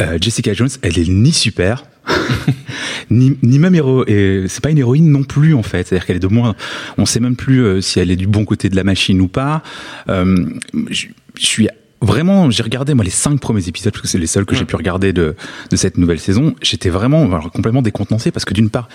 Euh, 0.00 0.18
Jessica 0.20 0.54
Jones, 0.54 0.70
elle 0.80 0.98
est 0.98 1.08
ni 1.08 1.32
super, 1.32 1.84
ni, 3.10 3.36
ni, 3.42 3.58
même 3.58 3.74
héros. 3.74 4.04
Et 4.06 4.44
c'est 4.48 4.62
pas 4.62 4.70
une 4.70 4.78
héroïne 4.78 5.10
non 5.10 5.22
plus 5.22 5.54
en 5.54 5.62
fait. 5.62 5.86
C'est-à-dire 5.86 6.06
qu'elle 6.06 6.16
est 6.16 6.20
de 6.20 6.28
moins. 6.28 6.54
On 6.96 7.06
sait 7.06 7.20
même 7.20 7.36
plus 7.36 7.62
euh, 7.62 7.80
si 7.80 8.00
elle 8.00 8.10
est 8.10 8.16
du 8.16 8.26
bon 8.26 8.44
côté 8.44 8.68
de 8.68 8.76
la 8.76 8.84
machine 8.84 9.20
ou 9.20 9.28
pas. 9.28 9.62
Euh, 10.08 10.46
je 10.90 11.06
suis 11.36 11.68
vraiment, 12.02 12.50
j'ai 12.50 12.62
regardé 12.62 12.94
moi 12.94 13.04
les 13.04 13.10
cinq 13.10 13.40
premiers 13.40 13.66
épisodes 13.68 13.92
parce 13.92 14.02
que 14.02 14.08
c'est 14.08 14.18
les 14.18 14.26
seuls 14.26 14.44
que 14.44 14.54
j'ai 14.54 14.64
pu 14.64 14.76
regarder 14.76 15.12
de, 15.12 15.34
de 15.70 15.76
cette 15.76 15.96
nouvelle 15.96 16.20
saison. 16.20 16.54
J'étais 16.60 16.90
vraiment 16.90 17.40
complètement 17.50 17.82
décontenancé 17.82 18.30
parce 18.30 18.44
que 18.44 18.54
d'une 18.54 18.70
part, 18.70 18.88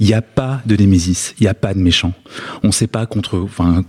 il 0.00 0.06
n'y 0.06 0.14
a 0.14 0.22
pas 0.22 0.62
de 0.64 0.76
Némésis, 0.76 1.34
il 1.38 1.44
n'y 1.44 1.48
a 1.48 1.54
pas 1.54 1.74
de 1.74 1.78
méchant. 1.78 2.12
On 2.62 2.68
ne 2.68 2.72
sait 2.72 2.86
pas 2.86 3.06
contre, 3.06 3.38
enfin, 3.38 3.84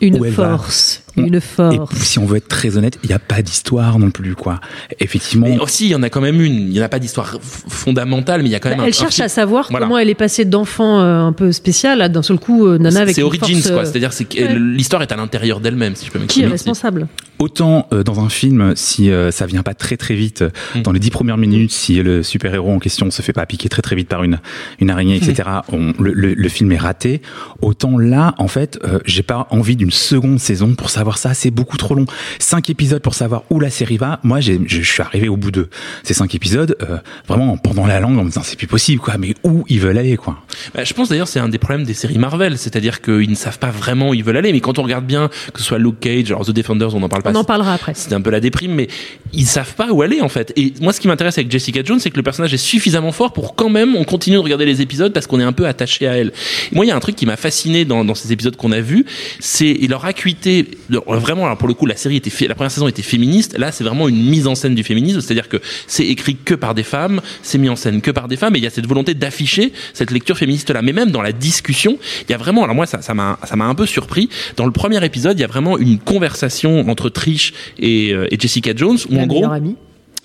une 0.00 0.32
force, 0.32 1.05
une 1.16 1.40
force. 1.40 1.92
Et 1.92 2.04
si 2.04 2.18
on 2.18 2.26
veut 2.26 2.36
être 2.36 2.48
très 2.48 2.76
honnête, 2.76 2.98
il 3.02 3.08
n'y 3.08 3.14
a 3.14 3.18
pas 3.18 3.42
d'histoire 3.42 3.98
non 3.98 4.10
plus, 4.10 4.34
quoi. 4.34 4.60
Effectivement. 5.00 5.46
Mais 5.48 5.58
aussi, 5.58 5.86
il 5.86 5.90
y 5.90 5.94
en 5.94 6.02
a 6.02 6.10
quand 6.10 6.20
même 6.20 6.40
une. 6.40 6.54
Il 6.54 6.70
n'y 6.70 6.80
en 6.80 6.84
a 6.84 6.88
pas 6.88 6.98
d'histoire 6.98 7.38
fondamentale, 7.42 8.42
mais 8.42 8.48
il 8.48 8.52
y 8.52 8.54
a 8.54 8.60
quand 8.60 8.68
même. 8.68 8.78
Bah, 8.78 8.84
un, 8.84 8.88
elle 8.88 8.94
cherche 8.94 9.20
à 9.20 9.28
savoir 9.28 9.68
comment 9.68 9.98
elle 9.98 10.10
est 10.10 10.14
passée 10.14 10.44
d'enfant 10.44 11.00
euh, 11.00 11.20
un 11.20 11.32
peu 11.32 11.52
spécial 11.52 12.10
d'un 12.10 12.22
seul 12.22 12.38
coup, 12.38 12.66
euh, 12.66 12.78
Nana 12.78 13.00
avec. 13.00 13.14
C'est 13.14 13.22
Origins, 13.22 13.62
quoi. 13.62 13.78
Euh, 13.78 13.84
C'est-à-dire, 13.84 14.12
c'est 14.12 14.26
l'histoire 14.56 15.02
est 15.02 15.12
à 15.12 15.16
l'intérieur 15.16 15.60
d'elle-même, 15.60 15.94
si 15.96 16.06
je 16.06 16.10
peux 16.10 16.18
m'exprimer. 16.18 16.46
Qui 16.46 16.48
est 16.48 16.52
responsable 16.52 17.08
Autant 17.38 17.88
dans 18.04 18.20
un 18.20 18.30
film, 18.30 18.72
si 18.76 19.10
ça 19.30 19.46
vient 19.46 19.62
pas 19.62 19.74
très 19.74 19.96
très 19.96 20.14
vite, 20.14 20.44
hmm. 20.74 20.82
dans 20.82 20.92
les 20.92 20.98
dix 20.98 21.10
premières 21.10 21.36
minutes, 21.36 21.72
si 21.72 22.02
le 22.02 22.22
super 22.22 22.54
héros 22.54 22.72
en 22.72 22.78
question 22.78 23.10
se 23.10 23.22
fait 23.22 23.32
pas 23.32 23.46
piquer 23.46 23.68
très 23.68 23.82
très 23.82 23.96
vite 23.96 24.08
par 24.08 24.24
une 24.24 24.38
une 24.80 24.90
araignée, 24.90 25.16
etc. 25.16 25.48
On, 25.70 25.92
le, 25.98 26.12
le, 26.12 26.48
film 26.48 26.72
est 26.72 26.78
raté. 26.78 27.22
Autant 27.60 27.98
là, 27.98 28.34
en 28.38 28.48
fait, 28.48 28.78
j'ai 29.04 29.22
pas 29.22 29.46
envie 29.50 29.76
d'une 29.76 29.90
seconde 29.90 30.38
saison 30.38 30.74
pour 30.74 30.90
savoir 30.90 31.05
ça. 31.14 31.34
C'est 31.34 31.50
beaucoup 31.50 31.76
trop 31.76 31.94
long. 31.94 32.06
Cinq 32.38 32.70
épisodes 32.70 33.02
pour 33.02 33.14
savoir 33.14 33.44
où 33.50 33.60
la 33.60 33.70
série 33.70 33.96
va. 33.96 34.20
Moi, 34.22 34.40
je 34.40 34.82
suis 34.82 35.02
arrivé 35.02 35.28
au 35.28 35.36
bout 35.36 35.50
de 35.50 35.68
ces 36.02 36.14
cinq 36.14 36.34
épisodes, 36.34 36.76
euh, 36.82 36.98
vraiment 37.28 37.56
pendant 37.56 37.86
la 37.86 38.00
langue 38.00 38.18
en 38.18 38.24
me 38.24 38.28
disant 38.28 38.42
c'est 38.44 38.56
plus 38.56 38.66
possible, 38.66 39.00
quoi. 39.00 39.16
Mais 39.18 39.34
où 39.44 39.64
ils 39.68 39.80
veulent 39.80 39.98
aller, 39.98 40.16
quoi. 40.16 40.38
Bah, 40.74 40.84
je 40.84 40.92
pense 40.92 41.08
d'ailleurs 41.08 41.28
c'est 41.28 41.40
un 41.40 41.48
des 41.48 41.58
problèmes 41.58 41.84
des 41.84 41.94
séries 41.94 42.18
Marvel, 42.18 42.58
c'est-à-dire 42.58 43.00
qu'ils 43.00 43.30
ne 43.30 43.36
savent 43.36 43.58
pas 43.58 43.70
vraiment 43.70 44.10
où 44.10 44.14
ils 44.14 44.24
veulent 44.24 44.36
aller. 44.36 44.52
Mais 44.52 44.60
quand 44.60 44.78
on 44.78 44.82
regarde 44.82 45.06
bien, 45.06 45.30
que 45.52 45.60
ce 45.60 45.64
soit 45.64 45.78
Luke 45.78 46.00
Cage, 46.00 46.30
alors 46.30 46.44
The 46.44 46.50
Defenders, 46.50 46.94
on 46.94 47.02
en 47.02 47.08
parle 47.08 47.22
pas. 47.22 47.30
On 47.30 47.36
en 47.36 47.44
parlera 47.44 47.74
après. 47.74 47.92
C'est 47.94 48.12
un 48.12 48.20
peu 48.20 48.30
la 48.30 48.40
déprime, 48.40 48.72
mais 48.74 48.88
ils 49.32 49.46
savent 49.46 49.74
pas 49.74 49.92
où 49.92 50.02
aller 50.02 50.20
en 50.20 50.28
fait. 50.28 50.52
Et 50.56 50.72
moi, 50.80 50.92
ce 50.92 51.00
qui 51.00 51.08
m'intéresse 51.08 51.38
avec 51.38 51.50
Jessica 51.50 51.82
Jones, 51.84 52.00
c'est 52.00 52.10
que 52.10 52.16
le 52.16 52.22
personnage 52.22 52.52
est 52.54 52.58
suffisamment 52.58 53.12
fort 53.12 53.32
pour 53.32 53.54
quand 53.54 53.68
même 53.68 53.96
on 53.96 54.04
continue 54.04 54.36
de 54.36 54.40
regarder 54.40 54.64
les 54.64 54.82
épisodes 54.82 55.12
parce 55.12 55.26
qu'on 55.26 55.40
est 55.40 55.44
un 55.44 55.52
peu 55.52 55.66
attaché 55.66 56.06
à 56.06 56.16
elle. 56.16 56.32
moi, 56.72 56.84
il 56.84 56.88
y 56.88 56.90
a 56.90 56.96
un 56.96 57.00
truc 57.00 57.16
qui 57.16 57.26
m'a 57.26 57.36
fasciné 57.36 57.84
dans, 57.84 58.04
dans 58.04 58.14
ces 58.14 58.32
épisodes 58.32 58.56
qu'on 58.56 58.72
a 58.72 58.80
vus, 58.80 59.04
c'est 59.40 59.74
leur 59.88 60.04
acuité. 60.04 60.66
Vraiment, 61.06 61.44
alors 61.46 61.58
pour 61.58 61.68
le 61.68 61.74
coup, 61.74 61.86
la 61.86 61.96
série 61.96 62.16
était, 62.16 62.46
la 62.46 62.54
première 62.54 62.70
saison 62.70 62.88
était 62.88 63.02
féministe. 63.02 63.58
Là, 63.58 63.72
c'est 63.72 63.84
vraiment 63.84 64.08
une 64.08 64.28
mise 64.28 64.46
en 64.46 64.54
scène 64.54 64.74
du 64.74 64.84
féminisme, 64.84 65.20
c'est-à-dire 65.20 65.48
que 65.48 65.58
c'est 65.86 66.06
écrit 66.06 66.36
que 66.36 66.54
par 66.54 66.74
des 66.74 66.82
femmes, 66.82 67.20
c'est 67.42 67.58
mis 67.58 67.68
en 67.68 67.76
scène 67.76 68.00
que 68.00 68.10
par 68.10 68.28
des 68.28 68.36
femmes, 68.36 68.54
et 68.56 68.58
il 68.58 68.64
y 68.64 68.66
a 68.66 68.70
cette 68.70 68.86
volonté 68.86 69.14
d'afficher 69.14 69.72
cette 69.92 70.10
lecture 70.10 70.38
féministe-là. 70.38 70.82
Mais 70.82 70.92
même 70.92 71.10
dans 71.10 71.22
la 71.22 71.32
discussion, 71.32 71.98
il 72.28 72.30
y 72.30 72.34
a 72.34 72.38
vraiment, 72.38 72.64
alors 72.64 72.76
moi, 72.76 72.86
ça, 72.86 73.02
ça 73.02 73.14
m'a, 73.14 73.38
ça 73.44 73.56
m'a 73.56 73.66
un 73.66 73.74
peu 73.74 73.86
surpris. 73.86 74.28
Dans 74.56 74.66
le 74.66 74.72
premier 74.72 75.04
épisode, 75.04 75.38
il 75.38 75.42
y 75.42 75.44
a 75.44 75.48
vraiment 75.48 75.78
une 75.78 75.98
conversation 75.98 76.88
entre 76.88 77.08
Trish 77.08 77.52
et, 77.78 78.12
euh, 78.12 78.28
et 78.30 78.38
Jessica 78.38 78.72
Jones, 78.74 78.98
où 79.10 79.18
en 79.18 79.26
gros, 79.26 79.44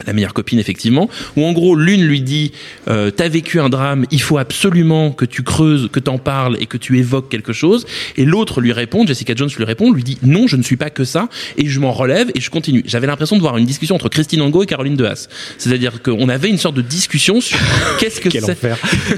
la 0.06 0.13
meilleure 0.13 0.33
copine 0.33 0.59
effectivement, 0.59 1.09
où 1.36 1.45
en 1.45 1.51
gros 1.51 1.75
l'une 1.75 2.03
lui 2.03 2.21
dit 2.21 2.51
euh, 2.88 3.12
t'as 3.12 3.30
vécu 3.30 3.59
un 3.59 3.69
drame, 3.69 4.06
il 4.12 4.21
faut 4.21 4.38
absolument 4.38 5.12
que 5.12 5.25
tu 5.25 5.44
creuses, 5.44 5.89
que 5.92 6.00
t'en 6.00 6.18
parles 6.18 6.57
et 6.59 6.65
que 6.65 6.77
tu 6.77 6.98
évoques 7.00 7.30
quelque 7.30 7.53
chose, 7.53 7.86
et 8.18 8.25
l'autre 8.25 8.62
lui 8.62 8.71
répond, 8.71 9.06
Jessica 9.06 9.33
Jones 9.36 9.50
lui 9.56 9.63
répond, 9.63 9.92
lui 9.92 10.03
dit 10.03 10.18
non 10.24 10.48
je 10.48 10.56
ne 10.56 10.63
suis 10.63 10.77
pas 10.77 10.89
que 10.89 11.03
ça 11.03 11.30
et 11.57 11.68
je 11.68 11.80
m'en 11.80 11.92
relève 11.92 12.31
et 12.36 12.41
je 12.41 12.50
continue. 12.50 12.84
J'avais 12.86 13.08
l'impression 13.08 13.36
de 13.36 13.41
voir 13.41 13.58
une 13.58 13.65
discussion 13.65 13.96
entre 13.96 14.10
Christine 14.10 14.41
Angot 14.41 14.63
et 14.63 14.65
Caroline 14.65 15.01
Haas 15.01 15.27
c'est-à-dire 15.58 16.01
qu'on 16.01 16.29
avait 16.29 16.50
une 16.50 16.58
sorte 16.58 16.75
de 16.75 16.81
discussion 16.81 17.41
sur 17.41 17.58
qu'est-ce 18.00 18.22
que 18.22 18.29
c'est, 18.29 18.63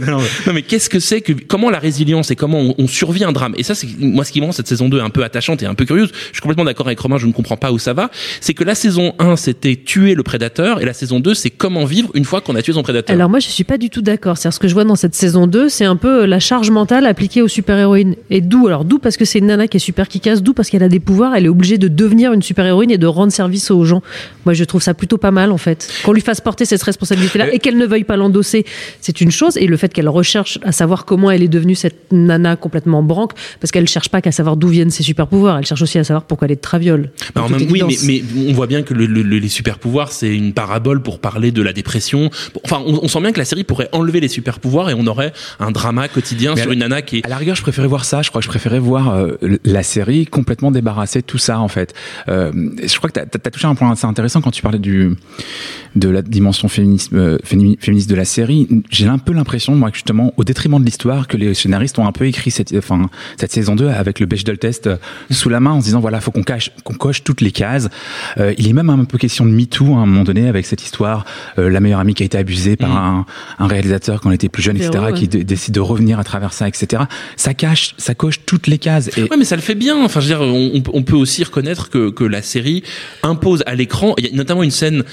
non, 0.08 0.22
mais 0.54 0.62
qu'est-ce 0.62 0.90
que 0.90 1.00
c'est 1.00 1.22
que 1.22 1.34
comment 1.34 1.70
la 1.70 1.80
résilience 1.80 2.32
et 2.32 2.36
comment 2.36 2.74
on, 2.78 2.88
survit 2.88 3.24
un 3.24 3.32
drame? 3.32 3.54
Et 3.58 3.63
ça 3.63 3.75
c'est 3.75 3.88
moi 4.00 4.24
ce 4.24 4.32
qui 4.32 4.42
me 4.42 4.46
rend 4.46 4.52
cette 4.52 4.68
saison 4.68 4.90
2 4.90 5.00
un 5.00 5.10
peu 5.10 5.24
attachante 5.24 5.63
et 5.63 5.66
un 5.66 5.74
peu 5.74 5.86
curieuse. 5.86 6.12
Je 6.13 6.34
suis 6.34 6.42
complètement 6.42 6.66
d'accord 6.66 6.88
avec 6.88 7.00
Romain, 7.00 7.18
je 7.18 7.28
ne 7.28 7.32
comprends 7.32 7.58
pas 7.58 7.72
où 7.72 7.80
ça 7.80 7.94
va. 7.94 8.12
C'est 8.42 8.54
que 8.54 8.63
la 8.63 8.75
saison 8.75 9.13
1 9.20 9.36
c'était 9.36 9.75
tuer 9.75 10.16
le 10.16 10.24
prédateur 10.24 10.73
et 10.82 10.86
la 10.86 10.94
saison 10.94 11.20
2, 11.20 11.34
c'est 11.34 11.50
comment 11.50 11.86
vivre 11.86 12.10
une 12.13 12.25
fois 12.25 12.42
qu'on 12.42 12.56
a 12.56 12.62
tué 12.62 12.74
son 12.74 12.84
prédateur. 12.84 13.13
Alors 13.15 13.30
moi, 13.30 13.39
je 13.39 13.48
suis 13.48 13.63
pas 13.63 13.77
du 13.77 13.89
tout 13.89 14.01
d'accord. 14.01 14.38
C'est 14.38 14.50
ce 14.51 14.60
que 14.60 14.68
je 14.68 14.74
vois 14.74 14.84
dans 14.84 14.96
cette 14.96 15.15
saison 15.15 15.48
2, 15.48 15.70
c'est 15.70 15.86
un 15.86 15.96
peu 15.96 16.25
la 16.25 16.39
charge 16.39 16.70
mentale 16.70 17.06
appliquée 17.06 17.42
aux 17.42 17.48
super-héroïnes. 17.48 18.15
Et 18.30 18.42
d'où 18.42 18.68
Alors 18.68 18.86
d'où 18.86 19.00
parce 19.00 19.18
que 19.18 19.25
c'est 19.25 19.39
une 19.39 19.48
nana 19.48 19.68
qui 19.68 19.77
est 19.77 19.80
super 19.80 20.08
casse 20.08 20.44
d'où 20.44 20.53
parce 20.53 20.70
qu'elle 20.70 20.84
a 20.84 20.89
des 20.89 21.00
pouvoirs, 21.00 21.36
elle 21.36 21.46
est 21.46 21.50
obligée 21.50 21.77
de 21.77 21.88
devenir 21.88 22.34
une 22.34 22.42
super-héroïne 22.42 22.92
et 22.92 22.98
de 22.98 23.08
rendre 23.08 23.32
service 23.32 23.72
aux 23.72 23.84
gens. 23.84 24.01
Moi, 24.46 24.53
je 24.53 24.63
trouve 24.63 24.82
ça 24.82 24.94
plutôt 24.94 25.18
pas 25.18 25.32
mal 25.32 25.51
en 25.51 25.58
fait. 25.58 25.89
Qu'on 26.03 26.13
lui 26.13 26.22
fasse 26.22 26.42
porter 26.42 26.65
cette 26.65 26.84
responsabilité-là 26.84 27.53
et 27.53 27.60
qu'elle 27.60 27.77
ne 27.77 27.86
veuille 27.86 28.03
pas 28.03 28.18
l'endosser, 28.18 28.65
c'est 29.01 29.22
une 29.22 29.32
chose. 29.32 29.58
Et 29.58 29.68
le 29.68 29.77
fait 29.77 29.92
qu'elle 29.92 30.10
recherche 30.10 30.60
à 30.63 30.72
savoir 30.72 31.06
comment 31.06 31.32
elle 31.32 31.44
est 31.44 31.48
devenue 31.48 31.75
cette 31.75 32.12
nana 32.12 32.56
complètement 32.56 33.03
branque, 33.03 33.32
parce 33.60 33.72
qu'elle 33.72 33.88
cherche 33.88 34.10
pas 34.10 34.22
qu'à 34.22 34.32
savoir 34.32 34.58
d'où 34.58 34.68
viennent 34.68 34.89
ses 34.92 35.03
super-pouvoirs, 35.03 35.58
elle 35.58 35.65
cherche 35.65 35.82
aussi 35.82 36.00
à 36.00 36.03
savoir 36.03 36.24
pourquoi 36.24 36.48
elle 36.48 36.53
est 36.53 36.58
de 36.58 36.62
traviole. 36.62 37.12
Bah, 37.36 37.46
oui, 37.70 37.82
mais, 38.06 38.24
on 38.50 38.53
voit 38.53 38.68
bien 38.68 38.84
que 38.84 38.94
les 38.94 39.48
super-pouvoirs, 39.50 40.12
c'est 40.12 40.34
une 40.34 40.53
parabole 40.63 41.01
pour 41.01 41.20
parler 41.20 41.51
de 41.51 41.62
la 41.62 41.74
dépression. 41.74 42.29
Enfin, 42.63 42.82
on, 42.86 43.00
on 43.03 43.08
sent 43.10 43.20
bien 43.20 43.34
que 43.34 43.39
la 43.39 43.43
série 43.46 43.65
pourrait 43.65 43.89
enlever 43.91 44.22
les 44.22 44.29
super 44.29 44.60
pouvoirs 44.60 44.89
et 44.89 44.93
on 44.93 45.05
aurait 45.08 45.34
un 45.60 45.72
drama 45.72 46.08
quotidien 46.08 46.53
Mais 46.55 46.62
sur 46.62 46.72
une 46.72 46.79
nana 46.79 47.01
qui 47.01 47.17
est 47.17 47.25
À 47.25 47.29
la 47.29 47.36
rigueur, 47.38 47.55
je 47.58 47.62
préférais 47.62 47.88
voir 47.88 48.05
ça. 48.05 48.22
Je 48.22 48.29
crois 48.29 48.39
que 48.39 48.46
je 48.46 48.50
préférais 48.50 48.79
voir 48.79 49.10
euh, 49.13 49.34
la 49.65 49.84
série 49.84 50.25
complètement 50.25 50.72
débarrassée 50.72 51.20
de 51.20 51.25
tout 51.25 51.38
ça, 51.38 51.60
en 51.60 51.67
fait. 51.67 51.93
Euh, 52.29 52.51
je 52.82 52.96
crois 52.98 53.10
que 53.10 53.20
tu 53.20 53.20
as, 53.20 53.51
touché 53.51 53.67
un 53.67 53.75
point 53.75 53.91
assez 53.91 54.05
intéressant 54.08 54.39
quand 54.39 54.51
tu 54.51 54.62
parlais 54.62 54.79
du, 54.79 55.17
de 55.96 56.08
la 56.08 56.22
dimension 56.22 56.70
féminisme, 56.70 57.17
euh, 57.17 57.38
fémini- 57.43 57.77
féministe 57.82 58.10
de 58.10 58.15
la 58.15 58.25
série. 58.25 58.67
J'ai 58.89 59.08
un 59.08 59.17
peu 59.17 59.34
l'impression, 59.34 59.75
moi, 59.75 59.89
que 59.91 59.96
justement, 59.98 60.34
au 60.38 60.46
détriment 60.46 60.79
de 60.79 60.86
l'histoire, 60.86 61.27
que 61.27 61.36
les 61.36 61.53
scénaristes 61.53 62.00
ont 62.00 62.08
un 62.08 62.13
peu 62.13 62.25
écrit 62.25 62.51
cette, 62.51 62.74
enfin, 62.77 63.10
cette 63.38 63.51
saison 63.51 63.75
2 63.75 63.89
avec 63.89 64.22
le 64.22 64.25
Bechdel 64.27 64.58
test 64.58 64.88
euh, 64.88 64.96
sous 65.29 65.50
la 65.50 65.60
main 65.60 65.72
en 65.72 65.82
se 65.82 65.86
disant, 65.88 66.00
voilà, 66.00 66.22
faut 66.22 66.32
qu'on 66.32 66.43
cache, 66.43 66.72
qu'on 66.86 66.93
coche 66.93 67.24
toutes 67.25 67.41
les 67.41 67.51
cases. 67.51 67.89
Euh, 68.38 68.53
il 68.58 68.67
est 68.70 68.74
même 68.74 68.89
un 68.89 69.03
peu 69.03 69.17
question 69.17 69.46
de 69.46 69.51
MeToo 69.51 69.96
à 69.96 69.98
un 70.00 70.05
moment 70.05 70.24
donné 70.24 70.48
avec 70.55 70.65
cette 70.65 70.83
histoire, 70.83 71.25
euh, 71.57 71.69
la 71.69 71.79
meilleure 71.79 72.00
amie 72.00 72.13
qui 72.13 72.24
a 72.24 72.25
été 72.25 72.38
abusée 72.38 72.75
par 72.75 72.95
un, 72.95 73.25
un 73.60 73.67
réalisateur 73.67 74.22
quand 74.22 74.29
elle 74.29 74.36
était 74.36 74.50
plus 74.50 74.63
jeune, 74.63 74.77
etc., 74.77 74.91
ouais. 75.05 75.13
qui 75.13 75.27
décide 75.27 75.74
de 75.74 75.79
revenir 75.79 76.19
à 76.19 76.24
travers 76.24 76.53
ça, 76.53 76.67
etc. 76.67 77.03
Ça 77.38 77.53
cache, 77.53 77.95
ça 77.98 78.13
coche 78.15 78.41
toutes 78.45 78.67
les 78.67 78.77
cases. 78.77 79.10
Et 79.17 79.24
Ouais, 79.24 79.38
mais 79.38 79.45
ça 79.45 79.55
le 79.55 79.62
fait 79.62 79.75
bien. 79.75 80.03
Enfin, 80.03 80.19
je 80.19 80.27
veux 80.33 80.36
dire, 80.36 80.41
on, 80.41 80.72
on 80.74 80.81
peut- 80.81 80.91
on 80.93 81.03
aussi 81.24 81.43
reconnaître 81.43 81.89
que, 81.89 82.10
que 82.10 82.24
la 82.24 82.41
série 82.41 82.83
impose 83.22 83.63
à 83.65 83.75
l'écran. 83.75 84.13
Il 84.17 84.25
y 84.25 84.29
a 84.29 84.36
notamment 84.36 84.63
une 84.63 84.72
scène 84.72 85.03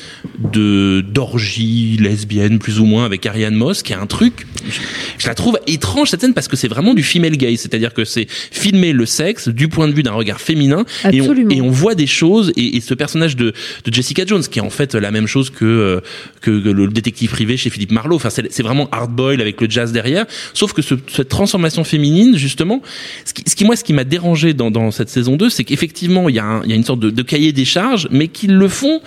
de 0.52 1.02
d'orgie 1.06 1.96
lesbienne, 1.98 2.58
plus 2.58 2.80
ou 2.80 2.84
moins, 2.84 3.04
avec 3.04 3.26
Ariane 3.26 3.54
Moss, 3.54 3.82
qui 3.82 3.92
est 3.92 3.96
un 3.96 4.06
truc. 4.06 4.46
Je, 4.68 4.80
je 5.18 5.26
la 5.28 5.34
trouve 5.34 5.58
étrange 5.66 6.10
cette 6.10 6.20
scène 6.20 6.34
parce 6.34 6.48
que 6.48 6.56
c'est 6.56 6.68
vraiment 6.68 6.94
du 6.94 7.02
female 7.02 7.36
gaze, 7.36 7.60
c'est-à-dire 7.60 7.94
que 7.94 8.04
c'est 8.04 8.26
filmer 8.28 8.92
le 8.92 9.06
sexe 9.06 9.48
du 9.48 9.68
point 9.68 9.88
de 9.88 9.92
vue 9.92 10.02
d'un 10.02 10.12
regard 10.12 10.40
féminin 10.40 10.84
on, 11.20 11.24
et 11.50 11.60
on 11.60 11.70
voit 11.70 11.94
des 11.94 12.06
choses. 12.06 12.52
Et, 12.56 12.76
et 12.76 12.80
ce 12.80 12.94
personnage 12.94 13.36
de, 13.36 13.52
de 13.84 13.92
Jessica 13.92 14.24
Jones, 14.26 14.42
qui 14.42 14.58
est 14.58 14.62
en 14.62 14.70
fait 14.70 14.94
la 14.94 15.10
même 15.10 15.26
chose 15.30 15.50
que 15.50 15.64
euh, 15.64 16.00
que, 16.40 16.50
que 16.50 16.68
le 16.68 16.88
détective 16.88 17.30
privé 17.30 17.56
chez 17.56 17.70
Philippe 17.70 17.92
Marlowe. 17.92 18.16
Enfin, 18.16 18.30
c'est 18.30 18.62
vraiment 18.62 18.88
hard 18.92 19.10
boil 19.10 19.40
avec 19.40 19.60
le 19.60 19.70
jazz 19.70 19.92
derrière. 19.92 20.26
Sauf 20.54 20.72
que 20.72 20.82
ce, 20.82 20.94
cette 21.08 21.28
transformation 21.28 21.84
féminine, 21.84 22.36
justement, 22.36 22.82
ce 23.24 23.32
qui, 23.54 23.64
moi, 23.64 23.76
ce 23.76 23.84
qui 23.84 23.92
m'a 23.92 24.04
dérangé 24.04 24.54
dans, 24.54 24.70
dans 24.70 24.90
cette 24.90 25.08
saison 25.08 25.36
2, 25.36 25.50
c'est 25.50 25.64
qu'effectivement, 25.64 26.28
il 26.28 26.34
y, 26.34 26.38
y 26.38 26.72
a 26.72 26.76
une 26.76 26.84
sorte 26.84 27.00
de, 27.00 27.22
cahier 27.22 27.52
des 27.52 27.64
charges, 27.64 28.08
mais 28.10 28.28
qu'ils 28.28 28.54
le 28.54 28.68
font 28.68 29.00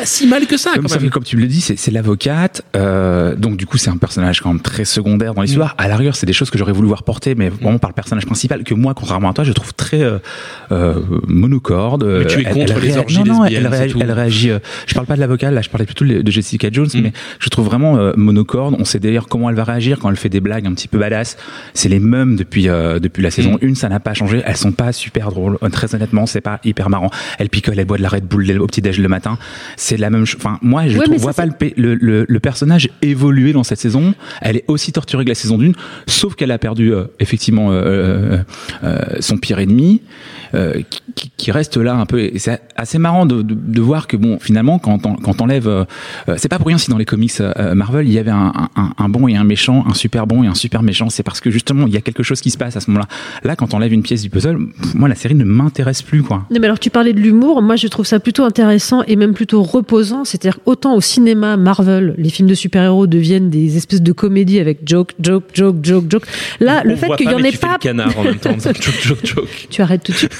pas 0.00 0.06
si 0.06 0.26
mal 0.26 0.46
que 0.46 0.56
ça. 0.56 0.72
comme, 0.74 0.82
quand 0.82 0.88
ça, 0.88 0.98
même. 0.98 1.10
comme 1.10 1.24
tu 1.24 1.36
le 1.36 1.46
dis, 1.46 1.60
c'est 1.60 1.90
l'avocate. 1.90 2.62
Euh, 2.76 3.34
donc 3.36 3.56
du 3.56 3.66
coup, 3.66 3.78
c'est 3.78 3.90
un 3.90 3.96
personnage 3.96 4.40
quand 4.40 4.50
même 4.52 4.60
très 4.62 4.84
secondaire 4.84 5.34
dans 5.34 5.42
l'histoire. 5.42 5.70
Mm. 5.78 5.82
À 5.82 5.88
la 5.88 5.96
rigueur, 5.96 6.16
c'est 6.16 6.26
des 6.26 6.32
choses 6.32 6.50
que 6.50 6.58
j'aurais 6.58 6.72
voulu 6.72 6.88
voir 6.88 7.02
porter, 7.02 7.34
mais 7.34 7.48
vraiment 7.48 7.78
par 7.78 7.90
le 7.90 7.94
personnage 7.94 8.26
principal 8.26 8.64
que 8.64 8.74
moi, 8.74 8.94
contrairement 8.94 9.30
à 9.30 9.32
toi, 9.34 9.44
je 9.44 9.52
trouve 9.52 9.72
très 9.74 10.02
euh, 10.02 10.18
euh, 10.72 11.00
monocorde. 11.28 12.04
Mais 12.04 12.26
tu 12.26 12.40
es 12.40 12.44
Elle- 12.46 12.54
contre 12.54 12.72
elle 12.76 12.82
les 12.82 12.96
orgies 12.96 13.18
non, 13.22 13.24
non, 13.24 13.44
elle, 13.44 13.90
tout. 13.90 13.98
elle 14.00 14.12
réagit. 14.12 14.50
euh, 14.50 14.58
je 14.86 14.94
parle 14.94 15.06
pas 15.06 15.14
de 15.16 15.20
l'avocat, 15.20 15.50
là, 15.50 15.62
je 15.62 15.68
parlais 15.68 15.86
plutôt 15.86 16.04
de 16.04 16.30
Jessica 16.30 16.68
Jones, 16.70 16.88
Mm. 16.94 17.00
mais 17.02 17.12
je 17.38 17.48
trouve 17.48 17.66
vraiment 17.66 17.96
euh, 17.98 18.12
monocorde. 18.16 18.76
On 18.78 18.84
sait 18.84 18.98
d'ailleurs 18.98 19.28
comment 19.28 19.50
elle 19.50 19.56
va 19.56 19.64
réagir 19.64 19.98
quand 19.98 20.10
elle 20.10 20.16
fait 20.16 20.28
des 20.28 20.40
blagues 20.40 20.66
un 20.66 20.74
petit 20.74 20.88
peu 20.88 20.98
badass. 20.98 21.36
C'est 21.74 21.88
les 21.88 21.98
mêmes 22.00 22.36
depuis 22.36 22.68
euh, 22.68 22.98
depuis 22.98 23.22
la 23.22 23.30
saison 23.30 23.58
Mm. 23.62 23.70
1, 23.70 23.74
ça 23.74 23.88
n'a 23.88 24.00
pas 24.00 24.14
changé. 24.14 24.42
Elles 24.44 24.56
sont 24.56 24.72
pas 24.72 24.92
super 24.92 25.30
drôles. 25.30 25.58
Euh, 25.62 25.68
Très 25.70 25.94
honnêtement, 25.94 26.26
c'est 26.26 26.40
pas 26.40 26.60
hyper 26.64 26.90
marrant. 26.90 27.10
Elle 27.38 27.48
picole, 27.48 27.78
elle 27.78 27.84
boit 27.86 27.96
de 27.96 28.02
la 28.02 28.08
Red 28.08 28.24
Bull 28.26 28.50
au 28.60 28.66
petit 28.66 28.80
déj 28.82 28.98
le 28.98 29.08
matin. 29.08 29.38
C'est 29.90 29.96
la 29.96 30.08
même 30.10 30.24
chose. 30.24 30.40
Enfin, 30.42 30.58
moi, 30.62 30.86
je 30.86 30.96
Ouais, 30.98 31.04
ça, 31.06 31.14
vois 31.16 31.32
pas 31.32 31.46
le, 31.46 31.52
pe- 31.52 31.72
le, 31.76 31.96
le, 31.96 32.24
le 32.28 32.40
personnage 32.40 32.90
évoluer 33.02 33.52
dans 33.52 33.64
cette 33.64 33.80
saison. 33.80 34.14
Elle 34.40 34.58
est 34.58 34.64
aussi 34.68 34.92
torturée 34.92 35.24
que 35.24 35.30
la 35.30 35.34
saison 35.34 35.58
d'une, 35.58 35.74
sauf 36.06 36.36
qu'elle 36.36 36.52
a 36.52 36.58
perdu 36.58 36.92
euh, 36.94 37.06
effectivement 37.18 37.72
euh, 37.72 38.38
euh, 38.84 38.98
son 39.18 39.36
pire 39.36 39.58
ennemi, 39.58 40.00
qui- 41.36 41.50
reste 41.50 41.76
là 41.76 41.94
un 41.96 42.06
peu. 42.06 42.20
Et 42.20 42.38
c'est 42.38 42.60
assez 42.76 42.98
marrant 42.98 43.26
de, 43.26 43.42
de, 43.42 43.54
de 43.54 43.80
voir 43.80 44.06
que 44.06 44.16
bon, 44.16 44.38
finalement, 44.40 44.78
quand 44.78 45.04
on, 45.06 45.16
quand 45.16 45.40
on 45.40 45.44
enlève, 45.44 45.86
c'est 46.36 46.48
pas 46.48 46.58
pour 46.58 46.68
rien 46.68 46.78
si 46.78 46.88
dans 46.90 46.98
les 46.98 47.04
comics 47.04 47.32
Marvel 47.74 48.06
il 48.06 48.12
y 48.12 48.18
avait 48.18 48.30
un, 48.30 48.52
un, 48.76 48.90
un 48.96 49.08
bon 49.08 49.26
et 49.26 49.34
un 49.36 49.42
méchant, 49.44 49.84
un 49.88 49.94
super 49.94 50.26
bon 50.28 50.44
et 50.44 50.46
un 50.46 50.54
super 50.54 50.82
méchant. 50.84 51.10
C'est 51.10 51.24
parce 51.24 51.40
que 51.40 51.50
justement 51.50 51.86
il 51.88 51.92
y 51.92 51.96
a 51.96 52.00
quelque 52.00 52.22
chose 52.22 52.40
qui 52.40 52.50
se 52.50 52.58
passe 52.58 52.76
à 52.76 52.80
ce 52.80 52.90
moment-là. 52.90 53.08
Là, 53.42 53.56
quand 53.56 53.74
on 53.74 53.78
enlève 53.78 53.92
une 53.92 54.02
pièce 54.02 54.22
du 54.22 54.30
puzzle, 54.30 54.58
moi 54.94 55.08
la 55.08 55.14
série 55.16 55.34
ne 55.34 55.44
m'intéresse 55.44 56.02
plus 56.02 56.22
quoi. 56.22 56.46
Non, 56.50 56.58
mais 56.60 56.66
alors 56.66 56.78
tu 56.78 56.90
parlais 56.90 57.12
de 57.12 57.20
l'humour, 57.20 57.62
moi 57.62 57.74
je 57.76 57.88
trouve 57.88 58.06
ça 58.06 58.20
plutôt 58.20 58.44
intéressant 58.44 59.02
et 59.08 59.16
même 59.16 59.32
plutôt 59.34 59.62
reposant. 59.72 60.24
C'est-à-dire 60.24 60.58
autant 60.66 60.94
au 60.94 61.00
cinéma, 61.00 61.56
Marvel, 61.56 62.14
les 62.18 62.28
films 62.30 62.48
de 62.48 62.54
super-héros 62.54 63.06
deviennent 63.06 63.50
des 63.50 63.76
espèces 63.76 64.02
de 64.02 64.12
comédies 64.12 64.58
avec 64.60 64.80
joke, 64.86 65.12
joke, 65.20 65.44
joke, 65.54 65.76
joke, 65.82 66.04
joke. 66.10 66.24
Là, 66.60 66.82
le 66.84 66.94
On 66.94 66.96
fait 66.96 67.08
qu'il 67.16 67.30
y 67.30 67.34
en 67.34 67.38
ait 67.38 67.52
pas. 67.52 67.72
le 67.74 67.78
canard 67.78 68.18
en 68.18 68.24
même 68.24 68.36
temps. 68.38 68.50
Joke, 68.80 68.96
joke, 69.02 69.24
joke. 69.26 69.48
tu 69.70 69.82
arrêtes 69.82 70.02
tout 70.04 70.12
de 70.12 70.16
suite. 70.16 70.32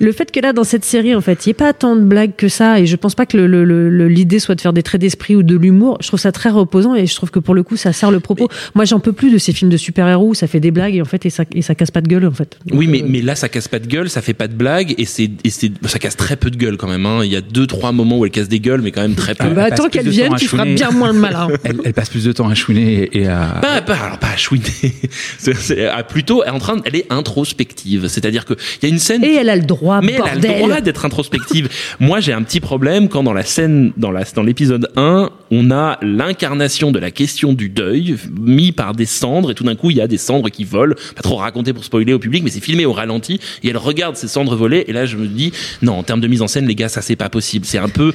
Le 0.00 0.12
fait 0.12 0.30
que 0.30 0.40
là, 0.40 0.52
dans 0.52 0.64
cette 0.64 0.84
série, 0.84 1.14
en 1.14 1.20
fait, 1.20 1.44
il 1.46 1.48
n'y 1.48 1.50
ait 1.52 1.54
pas 1.54 1.72
tant 1.72 1.96
de 1.96 2.02
blagues 2.02 2.32
que 2.36 2.48
ça, 2.48 2.80
et 2.80 2.86
je 2.86 2.96
pense 2.96 3.14
pas 3.14 3.26
que 3.26 3.36
le- 3.36 3.46
le- 3.46 3.64
le- 3.88 4.08
l'idée 4.08 4.38
soit 4.38 4.54
de 4.54 4.60
faire 4.60 4.72
des 4.72 4.82
traits 4.82 5.00
d'esprit 5.00 5.36
ou 5.36 5.42
de 5.42 5.56
l'humour. 5.56 5.98
Je 6.00 6.08
trouve 6.08 6.20
ça 6.20 6.32
très 6.32 6.50
reposant, 6.50 6.94
et 6.94 7.06
je 7.06 7.14
trouve 7.14 7.30
que 7.30 7.38
pour 7.38 7.54
le 7.54 7.62
coup, 7.62 7.76
ça 7.76 7.92
sert 7.92 8.10
le 8.10 8.20
propos. 8.20 8.48
Moi, 8.74 8.84
j'en 8.84 9.00
peux 9.00 9.12
plus 9.12 9.30
de 9.32 9.38
ces 9.38 9.52
films 9.52 9.70
de 9.70 9.76
super-héros 9.76 10.28
où 10.30 10.34
ça 10.34 10.46
fait 10.46 10.60
des 10.60 10.70
blagues 10.70 10.94
et 10.94 11.02
en 11.02 11.06
fait, 11.06 11.24
et 11.26 11.30
ça, 11.30 11.44
et 11.54 11.62
ça 11.62 11.74
casse 11.74 11.90
pas 11.90 12.00
de 12.00 12.08
gueule, 12.08 12.26
en 12.26 12.30
fait. 12.32 12.58
Donc, 12.66 12.78
Oui, 12.78 12.86
mais, 12.86 13.02
euh, 13.02 13.06
mais 13.08 13.22
là, 13.22 13.34
ça 13.34 13.48
casse 13.48 13.68
pas 13.68 13.78
de 13.78 13.86
gueule, 13.86 14.08
ça 14.10 14.20
fait 14.22 14.34
pas 14.34 14.48
de 14.48 14.54
blague, 14.54 14.94
et 14.98 15.04
c'est, 15.04 15.30
et 15.44 15.50
c'est, 15.50 15.70
ça 15.86 15.98
casse 15.98 16.16
très 16.16 16.36
peu 16.36 16.50
de 16.50 16.56
gueule 16.56 16.76
quand 16.76 16.88
même. 16.88 17.06
Hein. 17.06 17.20
Il 17.24 17.32
y 17.32 17.36
a 17.36 17.40
deux, 17.40 17.66
trois 17.66 17.92
moments 17.92 18.18
où 18.18 18.24
elle 18.24 18.30
casse 18.30 18.48
des 18.48 18.60
gueules, 18.60 18.75
mais 18.82 18.90
quand 18.92 19.02
même 19.02 19.14
très 19.14 19.34
peu. 19.34 19.46
Ah, 19.48 19.54
bah, 19.54 19.64
attends 19.64 19.88
qu'elle 19.88 20.08
vienne, 20.08 20.34
à 20.34 20.36
tu 20.36 20.46
feras 20.48 20.64
bien 20.64 20.90
moins 20.90 21.12
de 21.14 21.18
malin. 21.18 21.48
Elle, 21.64 21.76
elle 21.84 21.92
passe 21.94 22.08
plus 22.10 22.24
de 22.24 22.32
temps 22.32 22.48
à 22.48 22.54
chouiner 22.54 23.08
et 23.12 23.26
à. 23.26 23.58
Pas, 23.62 23.82
pas, 23.82 23.94
alors 23.96 24.18
pas 24.18 24.28
à 24.28 24.36
chouiner. 24.36 24.64
C'est, 25.38 25.54
c'est- 25.54 25.86
ah, 25.86 26.02
plutôt, 26.02 26.42
elle 26.42 26.48
est 26.50 26.52
en 26.52 26.58
train, 26.58 26.76
elle 26.84 26.96
est 26.96 27.06
introspective. 27.10 28.08
C'est-à-dire 28.08 28.44
que 28.44 28.54
il 28.82 28.88
y 28.88 28.90
a 28.90 28.94
une 28.94 28.98
scène. 28.98 29.24
Et 29.24 29.34
elle 29.34 29.48
a 29.50 29.56
le 29.56 29.62
droit, 29.62 30.00
mais 30.00 30.12
elle 30.14 30.20
a 30.22 30.32
bordel. 30.32 30.50
le 30.52 30.58
droit 30.66 30.80
d'être 30.80 31.04
introspective. 31.04 31.68
Moi, 32.00 32.20
j'ai 32.20 32.32
un 32.32 32.42
petit 32.42 32.60
problème 32.60 33.08
quand 33.08 33.22
dans 33.22 33.32
la 33.32 33.44
scène, 33.44 33.92
dans 33.96 34.10
la, 34.10 34.24
dans 34.34 34.42
l'épisode 34.42 34.88
1, 34.96 35.30
on 35.50 35.70
a 35.70 35.98
l'incarnation 36.02 36.90
de 36.92 36.98
la 36.98 37.10
question 37.10 37.52
du 37.52 37.68
deuil 37.68 38.16
mis 38.40 38.72
par 38.72 38.94
des 38.94 39.06
cendres 39.06 39.50
et 39.50 39.54
tout 39.54 39.64
d'un 39.64 39.76
coup, 39.76 39.90
il 39.90 39.96
y 39.96 40.00
a 40.00 40.06
des 40.08 40.18
cendres 40.18 40.48
qui 40.50 40.64
volent. 40.64 40.94
Pas 41.14 41.22
trop 41.22 41.36
raconter 41.36 41.72
pour 41.72 41.84
spoiler 41.84 42.12
au 42.12 42.18
public, 42.18 42.42
mais 42.44 42.50
c'est 42.50 42.60
filmé 42.60 42.84
au 42.86 42.92
ralenti 42.92 43.40
et 43.62 43.68
elle 43.68 43.76
regarde 43.76 44.16
ces 44.16 44.28
cendres 44.28 44.56
voler 44.56 44.84
et 44.88 44.92
là, 44.92 45.06
je 45.06 45.16
me 45.16 45.26
dis, 45.26 45.52
non, 45.82 45.92
en 45.98 46.02
termes 46.02 46.20
de 46.20 46.26
mise 46.28 46.42
en 46.42 46.48
scène, 46.48 46.66
les 46.66 46.74
gars, 46.74 46.88
ça 46.88 47.02
c'est 47.02 47.16
pas 47.16 47.28
possible. 47.28 47.64
C'est 47.66 47.78
un 47.78 47.88
peu 47.88 48.12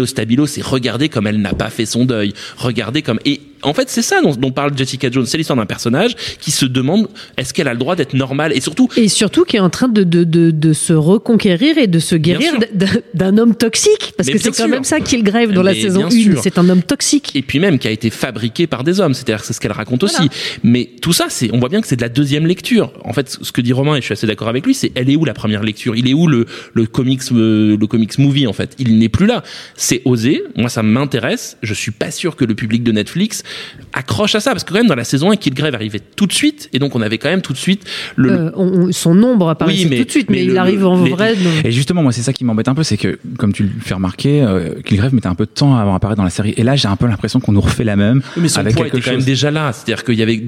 au 0.00 0.06
stabilo, 0.06 0.46
c'est 0.46 0.62
regarder 0.62 1.08
comme 1.08 1.26
elle 1.26 1.40
n'a 1.40 1.54
pas 1.54 1.70
fait 1.70 1.86
son 1.86 2.04
deuil. 2.04 2.32
Regarder 2.56 3.02
comme, 3.02 3.20
et 3.24 3.40
en 3.62 3.72
fait, 3.74 3.88
c'est 3.88 4.02
ça 4.02 4.20
dont, 4.22 4.32
dont 4.34 4.50
parle 4.52 4.76
Jessica 4.76 5.10
Jones. 5.10 5.26
C'est 5.26 5.38
l'histoire 5.38 5.56
d'un 5.56 5.66
personnage 5.66 6.14
qui 6.40 6.50
se 6.50 6.64
demande 6.66 7.08
est-ce 7.36 7.54
qu'elle 7.54 7.68
a 7.68 7.72
le 7.72 7.78
droit 7.78 7.96
d'être 7.96 8.14
normale 8.14 8.52
et 8.54 8.60
surtout 8.60 8.88
Et 8.96 9.08
surtout 9.08 9.44
qui 9.44 9.56
est 9.56 9.60
en 9.60 9.70
train 9.70 9.88
de, 9.88 10.02
de, 10.04 10.24
de, 10.24 10.50
de 10.50 10.72
se 10.72 10.92
reconquérir 10.92 11.78
et 11.78 11.86
de 11.86 11.98
se 11.98 12.14
guérir 12.16 12.54
d'un 13.14 13.38
homme 13.38 13.54
toxique. 13.54 14.12
Parce 14.16 14.26
Mais 14.28 14.34
que 14.34 14.38
c'est 14.38 14.50
quand 14.56 14.68
même 14.68 14.84
ça 14.84 15.00
qu'il 15.00 15.22
grève 15.22 15.52
dans 15.52 15.62
la 15.62 15.74
saison 15.74 16.06
bien 16.08 16.18
1. 16.18 16.22
sûr. 16.22 16.40
C'est 16.42 16.58
un 16.58 16.68
homme 16.68 16.82
toxique. 16.82 17.30
et 17.34 17.42
puis 17.42 17.58
même 17.58 17.78
qui 17.78 17.88
a 17.88 17.90
été 17.90 18.10
fabriqué 18.10 18.66
par 18.66 18.84
des 18.84 19.00
hommes. 19.00 19.14
C'est-à-dire 19.14 19.44
c'est 19.44 19.52
ce 19.52 19.60
qu'elle 19.60 19.72
raconte 19.72 20.02
Voilà. 20.04 20.18
aussi. 20.20 20.28
Mais 20.62 20.90
tout 21.00 21.12
ça, 21.12 21.26
c'est, 21.28 21.50
on 21.52 21.58
voit 21.58 21.68
bien 21.68 21.80
que 21.80 21.86
c'est 21.86 21.96
de 21.96 22.02
la 22.02 22.08
deuxième 22.08 22.46
lecture. 22.46 22.92
En 23.04 23.12
fait, 23.12 23.38
ce 23.40 23.52
que 23.52 23.60
dit 23.60 23.72
Romain, 23.72 23.96
et 23.96 24.00
je 24.00 24.04
suis 24.06 24.12
assez 24.12 24.26
d'accord 24.26 24.48
avec 24.48 24.66
lui, 24.66 24.74
c'est 24.74 24.92
elle 24.94 25.10
est 25.10 25.16
où 25.16 25.24
la 25.24 25.34
première 25.34 25.62
lecture? 25.62 25.96
Il 25.96 26.08
est 26.08 26.14
où 26.14 26.26
le, 26.26 26.46
le 26.74 26.86
comics, 26.86 27.22
euh, 27.32 27.76
le 27.78 27.86
comics 27.86 28.18
movie 28.18 28.46
en 28.46 28.52
fait? 28.52 28.74
Il 28.78 28.98
n'est 28.98 29.08
plus 29.08 29.26
là. 29.26 29.42
C'est 29.76 30.02
osé. 30.04 30.42
Moi, 30.56 30.68
ça 30.68 30.82
m'intéresse. 30.82 31.56
Je 31.62 31.74
suis 31.74 31.90
pas 31.92 32.10
sûr 32.10 32.36
que 32.36 32.44
le 32.44 32.54
public 32.54 32.82
de 32.82 32.92
Netflix 32.92 33.42
accroche 33.92 34.34
à 34.34 34.40
ça 34.40 34.50
parce 34.52 34.64
que 34.64 34.70
quand 34.72 34.78
même 34.78 34.86
dans 34.88 34.94
la 34.94 35.04
saison 35.04 35.30
1, 35.30 35.36
Killgrave 35.36 35.74
arrivait 35.74 36.00
tout 36.16 36.26
de 36.26 36.32
suite 36.32 36.68
et 36.72 36.78
donc 36.78 36.94
on 36.96 37.00
avait 37.02 37.18
quand 37.18 37.28
même 37.28 37.42
tout 37.42 37.52
de 37.52 37.58
suite 37.58 37.84
le. 38.16 38.30
Euh, 38.32 38.50
on- 38.56 38.86
on- 38.88 38.92
son 38.92 39.14
nombre 39.14 39.48
apparaissait 39.48 39.84
Oui, 39.84 39.86
mais- 39.90 39.98
tout 39.98 40.04
de 40.04 40.10
suite, 40.10 40.30
mais, 40.30 40.38
mais 40.38 40.44
il 40.44 40.50
le- 40.52 40.58
arrive 40.58 40.86
en 40.86 41.02
les- 41.04 41.10
vrai. 41.10 41.34
Et 41.64 41.70
justement, 41.72 42.02
moi, 42.02 42.12
c'est 42.12 42.22
ça 42.22 42.32
qui 42.32 42.44
m'embête 42.44 42.68
un 42.68 42.74
peu, 42.74 42.82
c'est 42.82 42.96
que, 42.96 43.18
comme 43.38 43.52
tu 43.52 43.64
le 43.64 43.70
fais 43.80 43.94
remarquer, 43.94 44.42
euh, 44.42 44.74
Killgrave 44.84 45.14
mettait 45.14 45.26
un 45.28 45.34
peu 45.34 45.44
de 45.46 45.50
temps 45.50 45.76
avant 45.76 45.92
d'apparaître 45.92 46.16
dans 46.18 46.24
la 46.24 46.30
série. 46.30 46.54
Et 46.56 46.62
là, 46.62 46.76
j'ai 46.76 46.88
un 46.88 46.96
peu 46.96 47.06
l'impression 47.06 47.40
qu'on 47.40 47.52
nous 47.52 47.60
refait 47.60 47.84
la 47.84 47.96
même. 47.96 48.22
Oui, 48.36 48.42
mais 48.42 48.48
son 48.48 48.60
avec 48.60 48.74
poids 48.74 48.84
quelque 48.84 48.96
était 48.98 49.04
quand 49.04 49.10
même 49.12 49.20
chose. 49.20 49.26
déjà 49.26 49.50
là. 49.50 49.72
C'est-à-dire 49.72 50.04
qu'il 50.04 50.14
y 50.18 50.22
avait, 50.22 50.42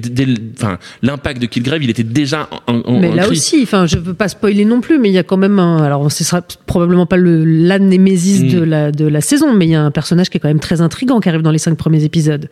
enfin, 0.57 0.77
l'impact 1.01 1.41
de 1.41 1.45
Killgrave, 1.47 1.83
il 1.83 1.89
était 1.89 2.03
déjà 2.03 2.49
en, 2.67 2.73
en, 2.85 2.99
Mais 2.99 3.09
en 3.09 3.15
là 3.15 3.23
crise. 3.23 3.39
aussi, 3.39 3.59
enfin, 3.63 3.85
je 3.85 3.97
veux 3.97 4.13
pas 4.13 4.27
spoiler 4.27 4.65
non 4.65 4.81
plus, 4.81 4.99
mais 4.99 5.09
il 5.09 5.13
y 5.13 5.17
a 5.17 5.23
quand 5.23 5.37
même 5.37 5.59
un. 5.59 5.83
Alors, 5.83 6.11
ce 6.11 6.23
sera 6.23 6.41
probablement 6.65 7.05
pas 7.05 7.17
le 7.17 7.45
la 7.45 7.79
némésis 7.79 8.43
Mm. 8.43 8.47
de 8.49 8.63
la 8.63 8.91
de 8.91 9.05
la 9.07 9.21
saison, 9.21 9.53
mais 9.53 9.65
il 9.65 9.71
y 9.71 9.75
a 9.75 9.81
un 9.83 9.91
personnage 9.91 10.29
qui 10.29 10.37
est 10.37 10.39
quand 10.39 10.47
même 10.47 10.59
très 10.59 10.81
intrigant 10.81 11.19
qui 11.19 11.29
arrive 11.29 11.41
dans 11.41 11.51
les 11.51 11.57
cinq 11.59 11.75
premiers 11.77 12.03
épisodes. 12.03 12.49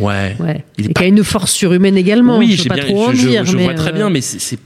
Ouais. 0.00 0.36
Ouais. 0.40 0.64
Il 0.78 0.86
est 0.86 0.90
et 0.90 0.92
pas- 0.92 1.00
qui 1.00 1.04
a 1.04 1.08
une 1.08 1.24
force 1.24 1.52
surhumaine 1.52 1.96
également. 1.96 2.38
Oui, 2.38 2.52
je 2.56 2.68
pas 2.68 2.74
bien, 2.76 2.84
trop 2.86 3.08
en 3.08 3.10
je, 3.12 3.16
je- 3.16 3.28
dire, 3.28 3.44
je 3.44 3.56
mais 3.56 3.64
vois 3.64 3.74
très 3.74 3.90
euh, 3.90 3.92
bien, 3.92 4.10
mais 4.10 4.20
c'est, 4.20 4.58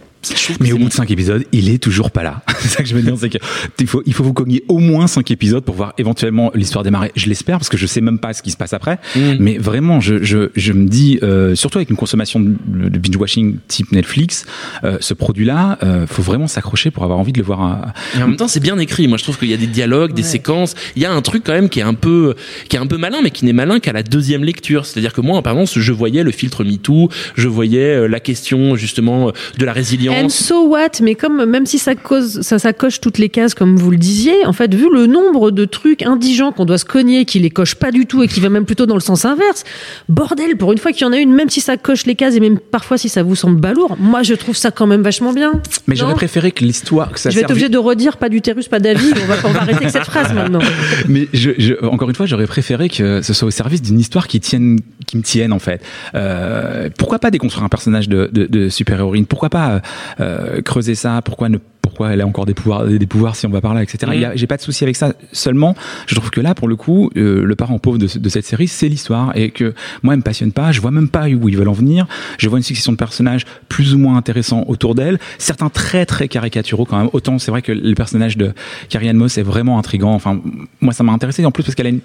Mais 0.61 0.73
au 0.73 0.79
bout 0.79 0.89
de 0.89 0.93
5 0.93 1.11
épisodes, 1.11 1.45
il 1.53 1.69
est 1.69 1.79
toujours 1.79 2.11
pas 2.11 2.23
là. 2.25 2.43
c'est 2.59 2.69
ça 2.69 2.83
que 2.83 2.89
je 2.89 2.95
veux 2.95 3.03
dire, 3.03 3.15
c'est 3.19 3.29
que 3.29 3.39
il 3.81 3.87
faut, 3.87 4.03
il 4.07 4.13
faut 4.13 4.25
vous 4.25 4.33
cogner 4.33 4.65
au 4.69 4.79
moins 4.79 5.07
5 5.07 5.31
épisodes 5.31 5.65
pour 5.65 5.75
voir 5.77 5.93
éventuellement 5.99 6.51
l'histoire 6.55 6.83
démarrer. 6.85 7.13
Je 7.15 7.27
l'espère 7.29 7.59
parce 7.59 7.69
que 7.69 7.77
je 7.77 7.87
sais 7.87 8.01
même 8.01 8.19
pas 8.19 8.33
ce 8.33 8.43
qui 8.43 8.51
se 8.51 8.57
passe 8.57 8.73
après. 8.73 8.99
Mm. 9.15 9.21
Mais 9.39 9.59
vraiment, 9.59 10.01
je, 10.01 10.23
je, 10.25 10.51
je 10.57 10.73
me 10.73 10.89
dis, 10.89 11.19
euh, 11.23 11.55
surtout 11.55 11.79
avec 11.79 11.91
une 11.91 11.97
consommation 11.97 12.41
de, 12.41 12.89
de 12.89 12.99
binge-watching 12.99 13.59
type 13.69 13.93
Netflix, 13.93 14.47
euh, 14.85 14.99
ce 15.01 15.15
produit-là, 15.15 15.79
euh, 15.85 16.07
faut 16.07 16.23
vraiment 16.23 16.49
s'accrocher 16.49 16.91
pour 16.91 17.05
avoir 17.05 17.19
envie 17.19 17.33
de 17.33 17.39
le 17.39 17.45
voir. 17.45 17.63
à- 17.63 17.95
Et 18.19 18.23
en 18.23 18.27
même 18.29 18.37
temps, 18.37 18.49
c'est 18.49 18.61
bien 18.61 18.79
écrit. 18.79 19.07
Moi, 19.07 19.19
je 19.19 19.23
trouve 19.23 19.39
qu'il 19.39 19.49
y 19.51 19.55
a 19.55 19.59
des 19.59 19.67
dialogues, 19.69 20.13
des 20.13 20.23
Ouais. 20.23 20.29
séquences. 20.29 20.75
Il 20.97 21.03
y 21.03 21.07
a 21.07 21.13
un 21.13 21.23
truc 21.23 21.45
quand 21.45 21.53
même 21.53 21.69
qui 21.69 21.79
est 21.81 21.85
un 21.85 21.95
peu, 21.95 22.35
qui 22.69 22.77
est 22.77 22.81
un 22.81 22.87
peu 22.87 22.97
malin, 22.99 23.19
mais 23.23 23.31
qui 23.31 23.45
n'est 23.45 23.53
malin 23.53 23.79
qu'à 23.79 23.93
la 23.93 24.03
deuxième 24.03 24.43
lecture. 24.43 24.87
C'est-à-dire 24.87 25.13
que 25.13 25.21
moi, 25.21 25.41
par 25.43 25.53
exemple, 25.59 25.71
je 25.81 25.93
voyais 25.93 26.23
le 26.25 26.31
filtre 26.33 26.65
MeToo, 26.65 27.11
je 27.37 27.49
voyais 27.49 27.95
euh, 27.95 28.07
la 28.09 28.19
question 28.19 28.75
justement 28.77 29.29
euh, 29.29 29.33
de 29.59 29.65
la 29.65 29.73
résilience 29.73 30.16
And 30.25 30.29
so 30.29 30.67
what? 30.69 30.91
Mais 31.03 31.15
comme 31.15 31.45
même 31.45 31.67
si 31.67 31.79
ça 31.79 31.95
cause, 31.95 32.41
ça, 32.43 32.59
ça 32.59 32.73
coche 32.73 33.01
toutes 33.01 33.19
les 33.19 33.29
cases 33.29 33.55
comme 33.55 33.77
vous 33.77 33.91
le 33.91 33.97
disiez, 33.97 34.47
en 34.47 34.53
fait, 34.53 34.75
vu 34.75 34.89
le 34.93 35.07
nombre 35.07 35.51
de 35.51 35.65
trucs 35.65 36.03
indigents 36.03 36.53
qu'on 36.53 36.65
doit 36.65 36.79
se 36.79 36.85
cogner, 36.85 37.25
qui 37.25 37.39
les 37.39 37.51
coche 37.51 37.75
pas 37.75 37.91
du 37.91 38.07
tout 38.07 38.23
et 38.23 38.29
qui 38.29 38.41
va 38.41 38.49
même 38.49 38.65
plutôt 38.65 38.87
dans 38.87 38.95
le 38.95 39.01
sens 39.01 39.25
inverse, 39.25 39.65
bordel, 40.09 40.57
pour 40.57 40.73
une 40.73 40.79
fois 40.79 40.93
qu'il 40.93 41.03
y 41.03 41.05
en 41.09 41.13
a 41.13 41.19
une, 41.19 41.33
même 41.33 41.51
si 41.51 41.61
ça 41.61 41.77
coche 41.77 42.07
les 42.07 42.15
cases 42.15 42.35
et 42.35 42.41
même 42.41 42.59
parfois 42.59 42.99
si 42.99 43.09
ça 43.09 43.23
vous 43.23 43.35
semble 43.37 43.61
balourd, 43.61 43.97
moi 43.99 44.23
je 44.23 44.35
trouve 44.35 44.57
ça 44.57 44.71
quand 44.71 44.87
même 44.87 45.03
vachement 45.03 45.33
bien. 45.33 45.53
Mais 45.87 45.97
j'aurais 45.97 46.15
préféré 46.15 46.53
que 46.53 46.65
l'histoire, 46.65 47.13
que 47.13 47.21
ça 47.21 47.31
Je 47.31 47.37
vais 47.37 47.43
être 47.43 47.51
obligé 47.51 47.69
de 47.69 47.79
redire 47.79 48.17
pas 48.17 48.29
d'utérus, 48.29 48.69
pas 48.69 48.81
d'avis. 48.81 49.13
On 49.23 49.27
va, 49.27 49.35
on 49.45 49.53
va 49.53 49.61
arrêter 49.63 49.77
avec 49.79 49.91
cette 49.91 50.05
phrase 50.05 50.33
maintenant. 50.33 50.61
Mais 51.09 51.29
je, 51.33 51.51
je- 51.59 51.75
encore 51.87 52.09
une 52.09 52.15
fois, 52.17 52.27
j'aurais 52.27 52.47
préféré 52.47 52.89
que 52.89 53.23
ce 53.23 53.33
soit 53.33 53.49
au 53.49 53.51
service 53.51 53.83
d'une 53.83 53.99
histoire 54.01 54.27
qui 54.29 54.41
tienne, 54.41 54.79
qui 55.07 55.17
me 55.17 55.23
tienne 55.23 55.53
en 55.53 55.59
fait. 55.59 55.83
Euh, 56.15 56.89
pourquoi 56.99 57.19
pas 57.19 57.31
déconstruire 57.31 57.65
un 57.65 57.69
personnage 57.69 58.09
de, 58.09 58.29
de, 58.33 58.47
de 58.47 58.69
super 58.69 58.99
héroïne 58.99 59.27
Pourquoi 59.27 59.51
pas 59.51 59.81
euh, 60.21 60.61
creuser 60.63 60.95
ça 60.95 61.21
Pourquoi 61.25 61.49
ne 61.49 61.59
pourquoi 61.83 62.13
elle 62.13 62.21
a 62.21 62.27
encore 62.27 62.47
des 62.47 62.53
pouvoirs, 62.53 62.85
des 62.85 63.07
pouvoirs 63.07 63.37
si 63.37 63.47
on 63.47 63.49
va 63.51 63.61
par 63.61 63.73
là, 63.73 63.81
etc. 63.83 64.13
A- 64.27 64.35
J'ai 64.37 64.49
pas 64.49 64.57
de 64.57 64.61
souci 64.63 64.83
avec 64.83 64.97
ça. 64.97 65.13
Seulement, 65.33 65.77
je 66.09 66.17
trouve 66.17 66.31
que 66.31 66.41
là, 66.41 66.53
pour 66.53 66.67
le 66.67 66.75
coup, 66.75 67.11
euh, 67.17 67.45
le 67.45 67.55
parent 67.55 67.79
pauvre 67.79 67.97
de, 67.97 68.09
de 68.19 68.29
cette 68.29 68.45
série, 68.45 68.67
c'est 68.67 68.89
l'histoire 68.89 69.35
et 69.37 69.51
que 69.51 69.73
moi, 70.03 70.13
elle 70.13 70.19
me 70.19 70.23
passionne 70.25 70.51
pas. 70.51 70.73
Je 70.73 70.81
vois 70.81 70.91
même 70.91 71.09
pas 71.09 71.29
où 71.29 71.49
ils 71.49 71.57
veulent 71.57 71.69
en 71.69 71.73
venir. 71.73 72.07
Je 72.39 72.49
vois 72.49 72.59
une 72.59 72.65
succession 72.65 72.91
de 72.91 72.97
personnages 72.99 73.45
plus 73.69 73.95
ou 73.95 73.99
moins 73.99 74.17
intéressants 74.17 74.65
autour 74.67 74.97
d'elle. 74.97 75.21
Certains 75.39 75.69
très 75.71 76.07
très 76.07 76.27
caricaturaux 76.27 76.87
quand 76.87 76.99
même. 76.99 77.09
Autant 77.13 77.39
c'est 77.39 77.53
vrai 77.53 77.63
que 77.63 77.71
le 77.73 77.95
personnage 77.95 78.37
de 78.37 78.53
Carrie 78.89 79.09
Ann 79.09 79.17
Moss 79.17 79.39
est 79.39 79.43
vraiment 79.45 79.79
intrigant. 79.79 80.13
Enfin, 80.13 80.41
moi, 80.81 80.93
ça 80.93 81.05
m'a 81.05 81.13
intéressé 81.13 81.47
en 81.47 81.53
plus 81.53 81.63
parce 81.63 81.77
qu'elle 81.77 81.87
a 81.87 81.91
une 81.91 82.01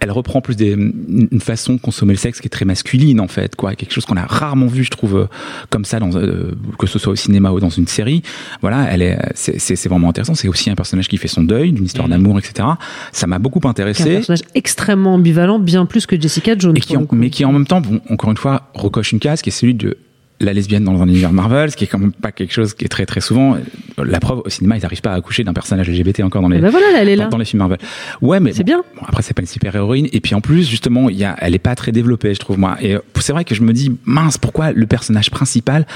elle 0.00 0.10
reprend 0.10 0.40
plus 0.40 0.56
des, 0.56 0.72
une 0.72 1.40
façon 1.40 1.74
de 1.74 1.80
consommer 1.80 2.12
le 2.12 2.18
sexe 2.18 2.40
qui 2.40 2.46
est 2.46 2.50
très 2.50 2.64
masculine 2.64 3.20
en 3.20 3.28
fait 3.28 3.56
quoi. 3.56 3.74
Quelque 3.74 3.92
chose 3.92 4.04
qu'on 4.04 4.16
a 4.16 4.24
rarement 4.26 4.66
vu 4.66 4.84
je 4.84 4.90
trouve 4.90 5.16
euh, 5.16 5.26
comme 5.70 5.84
ça 5.84 5.98
dans 6.00 6.14
euh, 6.16 6.52
que 6.78 6.86
ce 6.86 6.98
soit 6.98 7.12
au 7.12 7.16
cinéma 7.16 7.50
ou 7.50 7.60
dans 7.60 7.70
une 7.70 7.86
série. 7.86 8.22
Voilà 8.60 8.86
elle 8.90 9.02
est 9.02 9.18
c'est 9.34 9.88
vraiment 9.88 10.08
intéressant. 10.10 10.34
C'est 10.34 10.48
aussi 10.48 10.70
un 10.70 10.74
personnage 10.74 11.08
qui 11.08 11.16
fait 11.16 11.28
son 11.28 11.42
deuil 11.42 11.72
d'une 11.72 11.84
histoire 11.84 12.08
d'amour 12.08 12.38
etc 12.38 12.68
ça 13.12 13.26
m'a 13.26 13.38
beaucoup 13.38 13.58
est 13.60 13.66
un 13.66 13.70
intéressé. 13.70 14.04
personnage 14.14 14.42
extrêmement 14.54 15.14
ambivalent, 15.14 15.58
bien 15.58 15.86
plus 15.86 16.06
que 16.06 16.20
Jessica 16.20 16.56
Jones. 16.56 16.76
et 16.76 16.80
qui 16.80 16.96
en- 16.96 17.06
mais 17.12 17.30
qui 17.30 17.44
en 17.44 17.52
même 17.52 17.66
temps, 17.66 17.80
bon, 17.80 18.00
encore 18.10 18.30
une 18.30 18.36
fois, 18.36 18.70
recoche 18.74 19.12
une 19.12 19.18
case 19.20 19.42
qui 19.42 19.48
est 19.50 19.52
celui 19.52 19.74
de 19.74 19.96
la 20.40 20.52
lesbienne 20.52 20.84
dans 20.84 21.02
un 21.02 21.08
univers 21.08 21.32
Marvel, 21.32 21.70
ce 21.70 21.76
qui 21.76 21.84
est 21.84 21.86
quand 21.88 21.98
même 21.98 22.12
pas 22.12 22.30
quelque 22.30 22.52
chose 22.52 22.74
qui 22.74 22.84
est 22.84 22.88
très 22.88 23.06
très 23.06 23.20
souvent. 23.20 23.56
La 23.96 24.20
preuve, 24.20 24.42
au 24.44 24.48
cinéma, 24.48 24.76
ils 24.76 24.82
n'arrivent 24.82 25.00
pas 25.00 25.10
à 25.12 25.14
accoucher 25.16 25.42
d'un 25.42 25.52
personnage 25.52 25.88
LGBT 25.90 26.20
encore 26.22 26.42
dans 26.42 26.48
les, 26.48 26.58
Eh 26.58 26.60
ben 26.60 26.70
voilà, 26.70 26.92
là, 26.92 26.98
elle 27.02 27.08
est 27.08 27.16
là. 27.16 27.24
dans, 27.24 27.30
dans 27.30 27.38
les 27.38 27.44
films 27.44 27.58
Marvel. 27.58 27.78
Ouais, 28.22 28.38
mais 28.38 28.52
C'est 28.52 28.62
bon, 28.62 28.66
bien. 28.66 28.82
bon, 28.94 29.02
après, 29.08 29.22
c'est 29.22 29.34
pas 29.34 29.42
une 29.42 29.48
super 29.48 29.74
héroïne. 29.74 30.06
Et 30.12 30.20
puis 30.20 30.34
en 30.36 30.40
plus, 30.40 30.68
justement, 30.68 31.08
il 31.10 31.16
y 31.16 31.24
a, 31.24 31.34
elle 31.40 31.54
est 31.56 31.58
pas 31.58 31.74
très 31.74 31.90
développée, 31.90 32.34
je 32.34 32.38
trouve 32.38 32.56
moi. 32.58 32.76
Et 32.80 32.94
euh, 32.94 33.00
c'est 33.18 33.32
vrai 33.32 33.44
que 33.44 33.54
je 33.56 33.62
me 33.62 33.72
dis, 33.72 33.90
mince, 34.04 34.38
pourquoi 34.38 34.70
le 34.70 34.86
personnage 34.86 35.30
principal 35.30 35.86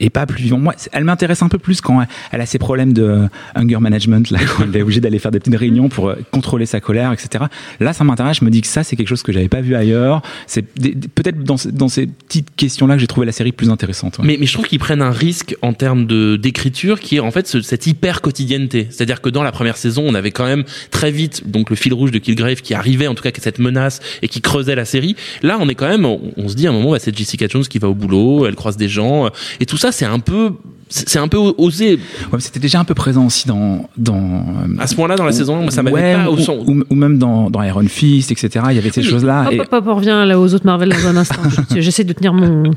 est 0.00 0.10
pas 0.10 0.26
plus 0.26 0.42
vivant? 0.42 0.58
Moi, 0.58 0.74
elle 0.92 1.04
m'intéresse 1.04 1.42
un 1.42 1.48
peu 1.48 1.58
plus 1.58 1.80
quand 1.80 2.00
elle, 2.02 2.08
elle 2.32 2.40
a 2.40 2.46
ses 2.46 2.58
problèmes 2.58 2.92
de 2.92 3.02
euh, 3.04 3.26
hunger 3.54 3.78
management, 3.78 4.28
là, 4.30 4.40
quand 4.56 4.64
elle 4.64 4.76
est 4.76 4.82
obligée 4.82 5.00
d'aller 5.00 5.20
faire 5.20 5.30
des 5.30 5.38
petites 5.38 5.54
réunions 5.56 5.88
pour 5.88 6.08
euh, 6.08 6.16
contrôler 6.32 6.66
sa 6.66 6.80
colère, 6.80 7.12
etc. 7.12 7.44
Là, 7.78 7.92
ça 7.92 8.02
m'intéresse. 8.02 8.38
Je 8.40 8.44
me 8.44 8.50
dis 8.50 8.62
que 8.62 8.66
ça, 8.66 8.82
c'est 8.82 8.96
quelque 8.96 9.06
chose 9.08 9.22
que 9.22 9.30
j'avais 9.32 9.48
pas 9.48 9.60
vu 9.60 9.76
ailleurs. 9.76 10.22
C'est 10.48 10.62
peut-être 10.62 11.44
dans, 11.44 11.56
ce- 11.56 11.68
dans 11.68 11.86
ces 11.88 12.08
petites 12.08 12.48
questions-là 12.56 12.94
que 12.94 13.00
j'ai 13.00 13.06
trouvé 13.06 13.26
la 13.26 13.32
série 13.32 13.52
plus 13.52 13.70
intéressante. 13.70 13.91
Mais, 14.24 14.36
mais 14.38 14.46
je 14.46 14.52
trouve 14.52 14.66
qu'ils 14.66 14.78
prennent 14.78 15.02
un 15.02 15.10
risque 15.10 15.56
en 15.62 15.72
termes 15.72 16.06
de 16.06 16.36
d'écriture 16.36 17.00
qui 17.00 17.16
est 17.16 17.20
en 17.20 17.30
fait 17.30 17.46
ce- 17.46 17.60
cette 17.62 17.86
hyper 17.86 18.20
quotidienneté. 18.20 18.86
C'est-à-dire 18.90 19.20
que 19.20 19.28
dans 19.28 19.42
la 19.42 19.52
première 19.52 19.76
saison, 19.76 20.04
on 20.06 20.14
avait 20.14 20.30
quand 20.30 20.44
même 20.46 20.64
très 20.90 21.10
vite 21.10 21.50
donc 21.50 21.70
le 21.70 21.76
fil 21.76 21.92
rouge 21.92 22.10
de 22.10 22.18
Killgrave 22.18 22.62
qui 22.62 22.74
arrivait, 22.74 23.06
en 23.06 23.14
tout 23.14 23.22
cas 23.22 23.30
que 23.30 23.40
cette 23.40 23.58
menace 23.58 24.00
et 24.22 24.28
qui 24.28 24.40
creusait 24.40 24.74
la 24.74 24.84
série. 24.84 25.16
Là, 25.42 25.58
on 25.60 25.68
est 25.68 25.74
quand 25.74 25.88
même, 25.88 26.04
on, 26.04 26.20
on 26.36 26.48
se 26.48 26.54
dit 26.54 26.66
à 26.66 26.70
un 26.70 26.72
moment, 26.72 26.92
bah, 26.92 26.98
c'est 26.98 27.16
Jessica 27.16 27.46
Jones 27.48 27.64
qui 27.64 27.78
va 27.78 27.88
au 27.88 27.94
boulot, 27.94 28.46
elle 28.46 28.54
croise 28.54 28.76
des 28.76 28.88
gens 28.88 29.28
et 29.60 29.66
tout 29.66 29.76
ça, 29.76 29.92
c'est 29.92 30.04
un 30.04 30.18
peu, 30.20 30.52
c'est 30.92 31.18
un 31.18 31.28
peu 31.28 31.38
osé 31.58 31.98
Ouais, 32.32 32.40
c'était 32.40 32.60
déjà 32.60 32.78
un 32.80 32.84
peu 32.84 32.94
présent 32.94 33.26
aussi 33.26 33.46
dans 33.48 33.88
dans 33.96 34.16
euh, 34.16 34.76
à 34.78 34.86
ce 34.86 34.94
point-là 34.94 35.16
dans 35.16 35.24
la 35.24 35.32
saison. 35.32 35.68
Ça 35.70 35.82
m'avait 35.82 35.94
ouais, 35.96 36.14
pas 36.14 36.30
au 36.30 36.34
ou, 36.34 36.38
son. 36.38 36.64
ou, 36.66 36.82
ou 36.88 36.94
même 36.94 37.18
dans, 37.18 37.50
dans 37.50 37.62
Iron 37.62 37.84
Fist, 37.88 38.30
etc. 38.32 38.64
Il 38.70 38.76
y 38.76 38.78
avait 38.78 38.90
ces 38.90 39.00
Oui, 39.00 39.06
choses-là. 39.08 39.44
Hop, 39.46 39.52
et- 39.52 39.60
hop, 39.60 39.68
hop, 39.72 39.84
on 39.88 39.94
revient 39.96 40.24
là 40.26 40.38
aux 40.38 40.54
autres 40.54 40.66
Marvel 40.66 40.90
dans 40.90 41.06
un 41.08 41.16
instant. 41.16 41.42
Je- 41.74 41.80
J'essaie 41.80 42.04
de 42.04 42.12
tenir 42.12 42.32
mon. 42.34 42.70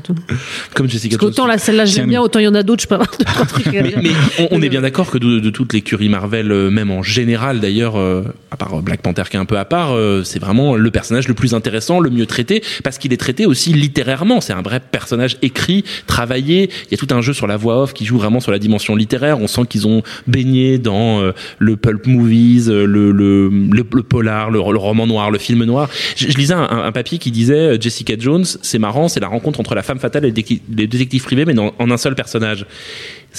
Comme 0.74 0.88
Jessica 0.88 1.16
Parce 1.16 1.22
Jones. 1.22 1.30
qu'autant 1.30 1.46
là, 1.46 1.58
celle-là, 1.58 1.84
j'aime 1.84 2.08
bien, 2.08 2.20
autant 2.20 2.38
il 2.38 2.44
y 2.44 2.48
en 2.48 2.54
a 2.54 2.62
d'autres, 2.62 2.82
je 2.82 2.88
peux 2.88 2.94
avoir 2.94 3.10
trucs. 3.10 3.66
à 3.68 3.70
mais, 3.72 3.82
dire. 3.88 3.98
mais 4.02 4.10
on, 4.38 4.48
on 4.52 4.62
est 4.62 4.68
bien 4.68 4.80
d'accord 4.80 5.10
que 5.10 5.18
de, 5.18 5.38
de 5.40 5.50
toute 5.50 5.72
l'écurie 5.72 6.08
Marvel, 6.08 6.50
euh, 6.52 6.70
même 6.70 6.90
en 6.90 7.02
général 7.02 7.60
d'ailleurs, 7.60 7.96
euh, 7.96 8.22
à 8.50 8.56
part 8.56 8.80
Black 8.82 9.02
Panther 9.02 9.22
qui 9.30 9.36
est 9.36 9.40
un 9.40 9.44
peu 9.44 9.58
à 9.58 9.64
part, 9.64 9.92
euh, 9.94 10.22
c'est 10.24 10.38
vraiment 10.38 10.74
le 10.76 10.90
personnage 10.90 11.28
le 11.28 11.34
plus 11.34 11.54
intéressant, 11.54 12.00
le 12.00 12.10
mieux 12.10 12.26
traité, 12.26 12.62
parce 12.84 12.98
qu'il 12.98 13.12
est 13.12 13.16
traité 13.16 13.46
aussi 13.46 13.72
littérairement. 13.72 14.40
C'est 14.40 14.52
un 14.52 14.62
vrai 14.62 14.80
personnage 14.80 15.36
écrit, 15.42 15.84
travaillé. 16.06 16.70
Il 16.86 16.92
y 16.92 16.94
a 16.94 16.98
tout 16.98 17.12
un 17.14 17.20
jeu 17.20 17.32
sur 17.32 17.46
la 17.46 17.56
voix 17.56 17.82
off 17.82 17.92
qui 17.92 18.04
joue 18.06 18.18
vraiment 18.18 18.40
sur 18.40 18.52
la 18.52 18.58
dimension 18.58 18.96
littéraire. 18.96 19.38
On 19.40 19.46
sent 19.46 19.62
qu'ils 19.68 19.86
ont 19.86 20.02
baigné 20.26 20.78
dans 20.78 21.20
euh, 21.20 21.32
le 21.58 21.76
pulp 21.76 22.06
movies, 22.06 22.68
euh, 22.68 22.86
le, 22.86 23.12
le, 23.12 23.48
le, 23.48 23.84
polar, 23.84 24.50
le, 24.50 24.58
roman 24.60 25.06
noir, 25.06 25.30
le 25.30 25.38
film 25.38 25.64
noir. 25.64 25.88
Je, 26.16 26.26
lisais 26.28 26.54
un, 26.54 26.92
papier 26.92 27.18
qui 27.18 27.30
disait 27.30 27.54
euh, 27.74 27.78
Jessica 27.80 28.14
Jones, 28.18 28.44
c'est 28.62 28.78
marrant, 28.78 29.08
c'est 29.08 29.20
la 29.20 29.28
rencontre 29.28 29.60
entre 29.60 29.74
la 29.74 29.82
femme 29.82 29.98
fatale 29.98 30.24
et 30.24 30.28
le 30.28 30.32
détective- 30.32 30.60
les 30.74 30.86
détectives 30.86 31.22
privés, 31.24 31.44
mais 31.44 31.54
dans- 31.54 31.74
en 31.78 31.90
un 31.90 31.96
seul 31.96 32.14
personnage. 32.14 32.64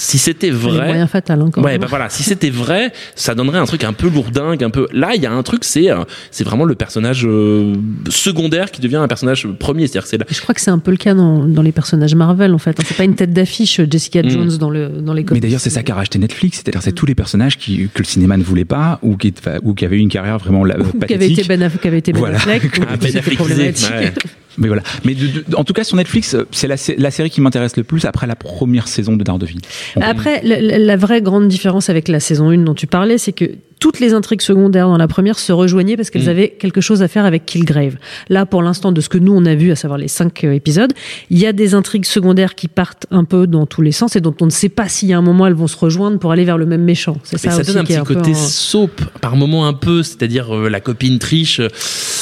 Si 0.00 0.16
c'était 0.16 0.50
vrai, 0.50 1.06
fatals 1.08 1.42
encore. 1.42 1.64
Ouais, 1.64 1.76
bah 1.76 1.86
voilà, 1.88 2.08
si 2.08 2.22
c'était 2.22 2.50
vrai, 2.50 2.92
ça 3.16 3.34
donnerait 3.34 3.58
un 3.58 3.64
truc 3.66 3.82
un 3.82 3.92
peu 3.92 4.08
lourdingue, 4.08 4.62
un 4.62 4.70
peu. 4.70 4.86
Là, 4.92 5.10
il 5.16 5.22
y 5.22 5.26
a 5.26 5.32
un 5.32 5.42
truc, 5.42 5.64
c'est 5.64 5.90
euh, 5.90 6.04
c'est 6.30 6.44
vraiment 6.44 6.64
le 6.64 6.76
personnage 6.76 7.26
euh, 7.26 7.74
secondaire 8.08 8.70
qui 8.70 8.80
devient 8.80 8.96
un 8.96 9.08
personnage 9.08 9.46
premier, 9.58 9.86
c'est-à-dire 9.86 10.02
que 10.04 10.08
c'est 10.08 10.18
la- 10.18 10.26
Je 10.30 10.40
crois 10.40 10.54
que 10.54 10.60
c'est 10.60 10.70
un 10.70 10.78
peu 10.78 10.90
le 10.92 10.96
cas 10.96 11.14
dans, 11.14 11.44
dans 11.44 11.62
les 11.62 11.72
personnages 11.72 12.14
Marvel 12.14 12.54
en 12.54 12.58
fait. 12.58 12.76
C'est 12.86 12.96
pas 12.96 13.04
une 13.04 13.14
tête 13.16 13.32
d'affiche 13.32 13.80
Jessica 13.90 14.22
Mm. 14.22 14.30
Jones 14.30 14.56
dans 14.58 14.70
le 14.70 14.88
dans 14.88 15.12
les 15.12 15.22
Mais 15.22 15.26
comics. 15.26 15.42
d'ailleurs, 15.42 15.60
c'est 15.60 15.70
ça 15.70 15.82
qu'a 15.82 15.94
racheté 15.94 16.18
Netflix, 16.18 16.58
c'est-à-dire 16.58 16.82
c'est 16.82 16.92
tous 16.92 17.06
les 17.06 17.14
personnages 17.14 17.56
qui, 17.58 17.88
que 17.92 17.98
le 17.98 18.04
cinéma 18.04 18.36
ne 18.36 18.42
voulait 18.44 18.64
pas 18.64 18.98
ou 19.02 19.16
qui, 19.16 19.34
ou 19.62 19.74
qui 19.74 19.84
avaient 19.84 19.96
eu 19.96 20.00
une 20.00 20.08
carrière 20.08 20.38
vraiment 20.38 20.64
la- 20.64 20.78
Ou 20.78 20.84
qui 21.06 21.14
avait 21.14 21.30
été. 21.30 21.42
Ben 21.44 21.60
Affleck, 21.62 21.80
qui 21.82 21.88
avait 21.88 21.98
été 21.98 22.12
Ben 22.12 22.18
Voilà. 22.20 22.36
Affleck, 22.36 22.62
Ah, 22.88 22.96
Ben 22.96 23.22
problématique. 23.36 23.90
ouais. 23.90 24.12
Mais 24.60 24.66
voilà. 24.66 24.82
Mais 25.04 25.14
de- 25.14 25.26
de- 25.48 25.56
en 25.56 25.62
tout 25.62 25.72
cas, 25.72 25.84
sur 25.84 25.96
Netflix, 25.96 26.34
euh, 26.34 26.44
c'est 26.50 26.66
la 26.66 27.10
série 27.12 27.30
qui 27.30 27.40
m'intéresse 27.40 27.76
le 27.76 27.84
plus 27.84 28.04
après 28.06 28.26
la 28.26 28.34
première 28.34 28.88
saison 28.88 29.14
de 29.16 29.22
Daredevil. 29.22 29.60
Après, 30.00 30.40
la, 30.42 30.96
vraie 30.96 31.22
grande 31.22 31.48
différence 31.48 31.90
avec 31.90 32.08
la 32.08 32.20
saison 32.20 32.50
1 32.50 32.58
dont 32.58 32.74
tu 32.74 32.86
parlais, 32.86 33.18
c'est 33.18 33.32
que 33.32 33.52
toutes 33.78 34.00
les 34.00 34.12
intrigues 34.14 34.42
secondaires 34.42 34.88
dans 34.88 34.96
la 34.96 35.08
première 35.08 35.38
se 35.38 35.52
rejoignaient 35.52 35.96
parce 35.96 36.10
qu'elles 36.10 36.24
Mm. 36.26 36.28
avaient 36.28 36.48
quelque 36.50 36.80
chose 36.80 37.02
à 37.02 37.08
faire 37.08 37.24
avec 37.24 37.46
Killgrave. 37.46 37.96
Là, 38.28 38.44
pour 38.46 38.62
l'instant, 38.62 38.92
de 38.92 39.00
ce 39.00 39.08
que 39.08 39.18
nous 39.18 39.32
on 39.34 39.44
a 39.46 39.54
vu, 39.54 39.70
à 39.70 39.76
savoir 39.76 39.98
les 39.98 40.08
cinq 40.08 40.44
euh, 40.44 40.52
épisodes, 40.52 40.92
il 41.30 41.38
y 41.38 41.46
a 41.46 41.52
des 41.52 41.74
intrigues 41.74 42.04
secondaires 42.04 42.54
qui 42.54 42.68
partent 42.68 43.06
un 43.10 43.24
peu 43.24 43.46
dans 43.46 43.66
tous 43.66 43.82
les 43.82 43.92
sens 43.92 44.16
et 44.16 44.20
dont 44.20 44.34
on 44.40 44.46
ne 44.46 44.50
sait 44.50 44.68
pas 44.68 44.88
si 44.88 45.12
à 45.12 45.18
un 45.18 45.22
moment 45.22 45.46
elles 45.46 45.54
vont 45.54 45.66
se 45.66 45.76
rejoindre 45.76 46.18
pour 46.18 46.32
aller 46.32 46.44
vers 46.44 46.58
le 46.58 46.66
même 46.66 46.82
méchant. 46.82 47.16
C'est 47.24 47.38
ça, 47.38 47.50
ça 47.50 47.62
donne 47.62 47.78
un 47.78 47.84
petit 47.84 47.98
peu 47.98 48.14
côté 48.14 48.30
en- 48.32 48.34
soap, 48.34 49.00
par 49.20 49.36
moment 49.36 49.66
un 49.66 49.72
peu, 49.74 50.02
c'est-à-dire 50.02 50.54
euh, 50.56 50.68
la 50.68 50.80
copine 50.80 51.18
triche. 51.18 51.60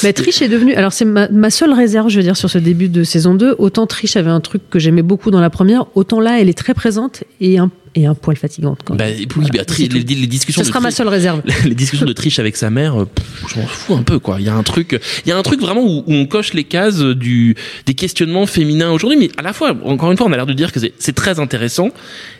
Mais 0.03 0.13
Trish 0.13 0.41
est 0.41 0.49
devenue. 0.49 0.73
Alors, 0.75 0.93
c'est 0.93 1.05
ma, 1.05 1.27
ma 1.29 1.49
seule 1.49 1.73
réserve, 1.73 2.09
je 2.09 2.17
veux 2.17 2.23
dire, 2.23 2.37
sur 2.37 2.49
ce 2.49 2.57
début 2.57 2.89
de 2.89 3.03
saison 3.03 3.33
2. 3.35 3.55
Autant 3.57 3.87
Trish 3.87 4.15
avait 4.15 4.29
un 4.29 4.39
truc 4.41 4.69
que 4.69 4.79
j'aimais 4.79 5.01
beaucoup 5.01 5.31
dans 5.31 5.41
la 5.41 5.49
première, 5.49 5.85
autant 5.95 6.19
là, 6.19 6.39
elle 6.39 6.49
est 6.49 6.57
très 6.57 6.73
présente 6.73 7.23
et 7.41 7.57
un, 7.57 7.69
et 7.97 8.05
un 8.05 8.13
poil 8.15 8.37
fatigante. 8.37 8.79
Quand 8.85 8.93
même. 8.95 9.07
Bah, 9.09 9.13
oui, 9.17 9.27
Voilà, 9.35 9.49
bah, 9.57 9.65
Tri- 9.65 9.89
tout. 9.89 9.95
les, 9.97 10.03
les 10.03 10.27
discussions. 10.27 10.61
Ce 10.61 10.67
de 10.67 10.71
sera 10.71 10.79
ma 10.79 10.91
seule 10.91 11.07
réserve. 11.07 11.41
les 11.65 11.75
discussions 11.75 12.05
de 12.05 12.13
triche 12.13 12.39
avec 12.39 12.55
sa 12.55 12.69
mère, 12.69 13.01
euh, 13.01 13.07
je 13.47 13.59
m'en 13.59 13.65
fous 13.67 13.95
un 13.95 14.03
peu 14.03 14.19
quoi. 14.19 14.37
Il 14.39 14.45
y 14.45 14.49
a 14.49 14.55
un 14.55 14.63
truc, 14.63 14.99
il 15.25 15.29
y 15.29 15.31
a 15.31 15.37
un 15.37 15.41
truc 15.43 15.59
vraiment 15.59 15.81
où, 15.83 16.03
où 16.05 16.13
on 16.13 16.25
coche 16.27 16.53
les 16.53 16.63
cases 16.63 16.99
du 17.01 17.55
des 17.85 17.93
questionnements 17.95 18.45
féminins 18.45 18.91
aujourd'hui, 18.91 19.17
mais 19.17 19.29
à 19.37 19.41
la 19.41 19.53
fois, 19.53 19.75
encore 19.83 20.11
une 20.11 20.17
fois, 20.17 20.27
on 20.27 20.31
a 20.31 20.35
l'air 20.35 20.45
de 20.45 20.53
dire 20.53 20.71
que 20.71 20.79
c'est- 20.79 20.93
très 21.17 21.39
intéressant, 21.39 21.89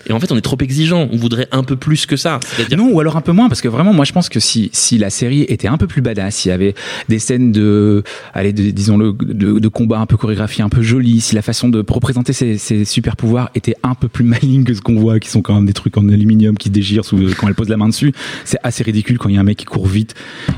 et 0.08 0.14
en 0.14 0.20
fait, 0.20 0.32
on 0.32 0.38
est 0.38 0.42
trop 0.42 0.58
exigeant. 0.62 1.10
On 1.12 1.18
voudrait 1.18 1.48
un 1.52 1.64
peu 1.64 1.76
plus 1.76 2.06
que 2.06 2.16
ça. 2.16 2.40
Non, 2.78 2.90
ou 2.92 3.00
alors 3.00 3.18
un 3.18 3.22
peu 3.22 3.32
moins, 3.32 3.50
parce 3.50 3.62
que 3.62 3.68
vraiment, 3.68 3.92
moi, 3.94 4.06
je 4.06 4.14
pense 4.14 4.30
que 4.30 4.40
si, 4.40 4.70
si 4.72 4.98
la 5.00 5.10
série 5.10 5.42
était 5.50 5.68
un 5.68 5.78
peu 5.78 5.88
plus 5.88 6.02
badass, 6.02 6.36
s'il 6.36 6.50
y 6.50 6.54
avait 6.54 6.76
des 7.10 7.18
scènes 7.18 7.52
de, 7.52 8.04
allez, 8.36 8.54
de- 8.54 8.70
disons-le, 8.70 9.14
de, 9.20 9.58
de 9.58 9.68
combat 9.68 9.98
un 10.00 10.06
peu 10.06 10.16
chorégraphiés, 10.16 10.64
un 10.64 10.70
peu 10.70 10.84
jolis, 10.84 11.22
si 11.22 11.34
la 11.34 11.42
façon 11.42 11.70
de 11.70 11.84
représenter 11.88 12.34
ces, 12.34 12.58
ces 12.60 12.86
super 12.86 13.16
pouvoirs 13.16 13.50
était 13.56 13.76
un 13.84 13.96
peu 13.96 14.08
plus 14.08 14.24
maligne 14.26 14.64
que 14.64 14.74
ce 14.76 14.82
qu'on 14.82 15.00
voit, 15.00 15.20
qui 15.20 15.30
sont 15.30 15.42
quand 15.48 15.56
même 15.56 15.66
des 15.66 15.74
trucs 15.74 15.98
en 15.98 16.08
aluminium 16.10 16.58
qui 16.58 16.68
se 16.68 16.74
déchirent 16.74 17.06
sous, 17.06 17.18
quand 17.40 17.48
elle 17.48 17.56
pose 17.56 17.70
la 17.70 17.78
main 17.78 17.88
dessus, 17.88 18.12
c'est 18.46 18.58
assez 18.64 18.84
ridicule 18.84 19.18
quand 19.18 19.30
il 19.30 19.36
y 19.36 19.38
a 19.38 19.42
un 19.42 19.44
mec 19.44 19.58
qui 19.58 19.66
court 19.66 19.88
vite, 19.88 20.14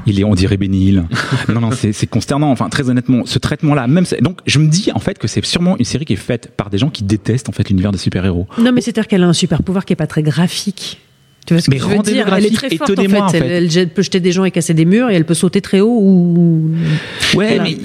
il 0.08 0.20
est, 0.20 0.24
on 0.24 0.34
dirait 0.36 0.58
bénil. 0.58 1.06
non, 1.48 1.62
non, 1.62 1.70
c'est 1.72 1.94
c'est 1.94 2.08
consternant. 2.08 2.50
Enfin, 2.52 2.68
très 2.70 2.90
honnêtement, 2.90 3.26
ce 3.26 3.38
traitement-là, 3.40 3.88
même, 3.88 4.06
c'est- 4.06 4.22
donc, 4.22 4.40
je 4.48 4.60
me 4.60 4.68
dis, 4.68 4.90
en 4.94 5.00
fait, 5.00 5.18
que 5.20 5.28
c'est 5.28 5.46
sûrement 5.46 5.78
une 5.78 5.86
série 5.86 6.06
qui 6.06 6.14
est 6.14 6.18
faite 6.18 6.52
par 6.58 6.70
des 6.70 6.78
gens 6.80 6.90
qui 6.90 7.04
détestent, 7.04 7.48
en 7.50 7.52
fait, 7.52 7.70
l'univers 7.70 7.92
des 7.92 7.98
super-héros. 8.00 8.48
Non, 8.58 8.72
mais 8.72 8.82
c'est-à-dire 8.82 9.08
qu'elle 9.08 9.24
a 9.24 9.28
un 9.28 9.34
super 9.34 9.62
pouvoir 9.64 9.86
qui 9.86 9.94
est 9.94 9.96
pas 9.96 10.08
très 10.08 10.24
graphique. 10.24 11.00
Tu 11.46 11.54
vois 11.54 11.62
ce 11.62 11.68
que 11.68 11.72
Mais 11.76 11.80
je 11.80 11.86
veux 11.86 12.04
dire? 12.04 12.32
Elle 12.36 12.46
est 12.46 12.50
graphique, 12.52 12.80
très 12.80 12.88
forte 12.88 13.00
en 13.00 13.04
fait. 13.04 13.18
en 13.22 13.30
fait. 13.30 13.40
Elle, 13.78 13.90
peut 13.90 14.02
jeter 14.02 14.20
des 14.20 14.32
gens 14.32 14.44
et 14.44 14.52
casser 14.52 14.74
des 14.74 14.86
murs 14.86 15.10
et 15.10 15.16
elle 15.16 15.26
peut 15.26 15.34
sauter 15.34 15.62
très 15.62 15.80
haut 15.80 15.98
ou. 16.00 16.72
Ouais, 17.36 17.56
Voilà. 17.56 17.64
mais 17.64 17.78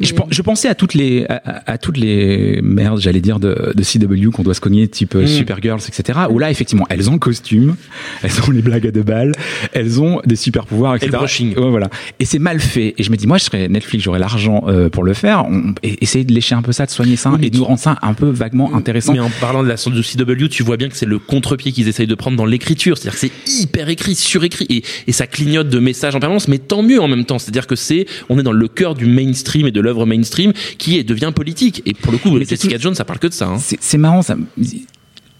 je, 0.00 0.14
pen- 0.14 0.26
je 0.30 0.42
pensais 0.42 0.68
à 0.68 0.74
toutes 0.74 0.94
les 0.94 1.26
à, 1.28 1.78
toutes 1.78 1.96
les 1.96 2.60
merdes, 2.62 3.00
j'allais 3.00 3.20
dire 3.20 3.38
de, 3.40 3.72
de 3.74 3.82
CW 3.82 4.30
qu'on 4.30 4.42
doit 4.42 4.54
se 4.54 4.60
cogner, 4.60 4.88
type 4.88 5.14
euh, 5.14 5.22
Mm. 5.24 5.26
Supergirls, 5.26 5.80
etc. 5.88 6.18
Où 6.30 6.38
là, 6.38 6.50
effectivement, 6.50 6.86
elles 6.88 7.08
ont 7.10 7.14
le 7.14 7.18
costume, 7.18 7.76
elles 8.22 8.30
ont 8.46 8.50
les 8.50 8.62
blagues 8.62 8.86
à 8.86 8.90
deux 8.90 9.02
balles, 9.02 9.32
elles 9.72 10.00
ont 10.00 10.20
des 10.24 10.36
super 10.36 10.64
pouvoirs, 10.66 10.94
etc. 10.96 11.08
Et 11.08 11.12
le 11.12 11.18
brushing. 11.18 11.56
Ouais, 11.58 11.70
voilà. 11.70 11.88
Et 12.18 12.24
c'est 12.24 12.38
mal 12.38 12.60
fait. 12.60 12.94
Et 12.98 13.02
je 13.02 13.10
me 13.10 13.16
dis, 13.16 13.26
moi, 13.26 13.38
je 13.38 13.44
serais 13.44 13.68
Netflix, 13.68 14.04
j'aurais 14.04 14.18
l'argent 14.18 14.64
euh, 14.68 14.88
pour 14.88 15.04
le 15.04 15.12
faire. 15.14 15.44
On, 15.46 15.74
et, 15.82 16.02
essayer 16.02 16.24
de 16.24 16.32
lécher 16.32 16.54
un 16.54 16.62
peu 16.62 16.72
ça, 16.72 16.86
de 16.86 16.90
soigner 16.90 17.16
ça, 17.16 17.30
Oui, 17.30 17.46
et 17.46 17.50
de 17.50 17.56
nous 17.56 17.64
rendre 17.64 17.78
ça 17.78 17.96
un 18.02 18.14
peu 18.14 18.28
vaguement 18.28 18.74
intéressant. 18.74 19.12
Mais 19.12 19.20
en 19.20 19.30
parlant 19.40 19.62
de 19.62 19.68
la 19.68 19.74
de 19.74 20.02
CW, 20.02 20.48
tu 20.48 20.62
vois 20.62 20.76
bien 20.76 20.88
que 20.88 20.96
c'est 20.96 21.06
le 21.06 21.18
contre-pied 21.18 21.72
qu'ils 21.72 21.88
essayent 21.88 22.06
de 22.06 22.14
prendre 22.14 22.36
dans 22.36 22.46
l'écriture. 22.46 22.96
C'est-à-dire 22.98 23.20
que 23.20 23.26
c'est 23.26 23.60
hyper 23.62 23.88
écrit, 23.88 24.14
surécrit, 24.14 24.66
et, 24.68 24.82
et 25.06 25.12
ça 25.12 25.26
clignote 25.26 25.68
de 25.68 25.78
messages 25.78 26.14
en 26.14 26.20
permanence, 26.20 26.48
mais 26.48 26.58
tant 26.58 26.82
mieux 26.82 27.00
en 27.00 27.08
même 27.08 27.24
temps. 27.24 27.38
C'est-à-dire 27.38 27.66
que 27.66 27.76
c'est, 27.76 28.06
on 28.28 28.38
est 28.38 28.42
dans 28.42 28.52
le 28.52 28.68
cœur 28.68 28.94
du 28.94 29.06
mainstream 29.06 29.66
et 29.66 29.70
de 29.72 29.80
l'œuvre 29.88 30.06
mainstream 30.06 30.52
qui 30.78 31.02
devient 31.02 31.32
politique. 31.34 31.82
Et 31.86 31.94
pour 31.94 32.12
le 32.12 32.18
coup, 32.18 32.38
Jessica 32.44 32.78
Jones, 32.78 32.94
ça 32.94 33.04
parle 33.04 33.18
que 33.18 33.26
de 33.26 33.32
ça. 33.32 33.46
Hein. 33.46 33.58
C'est 33.58 33.78
c'est 33.80 33.98
marrant, 33.98 34.22
ça. 34.22 34.36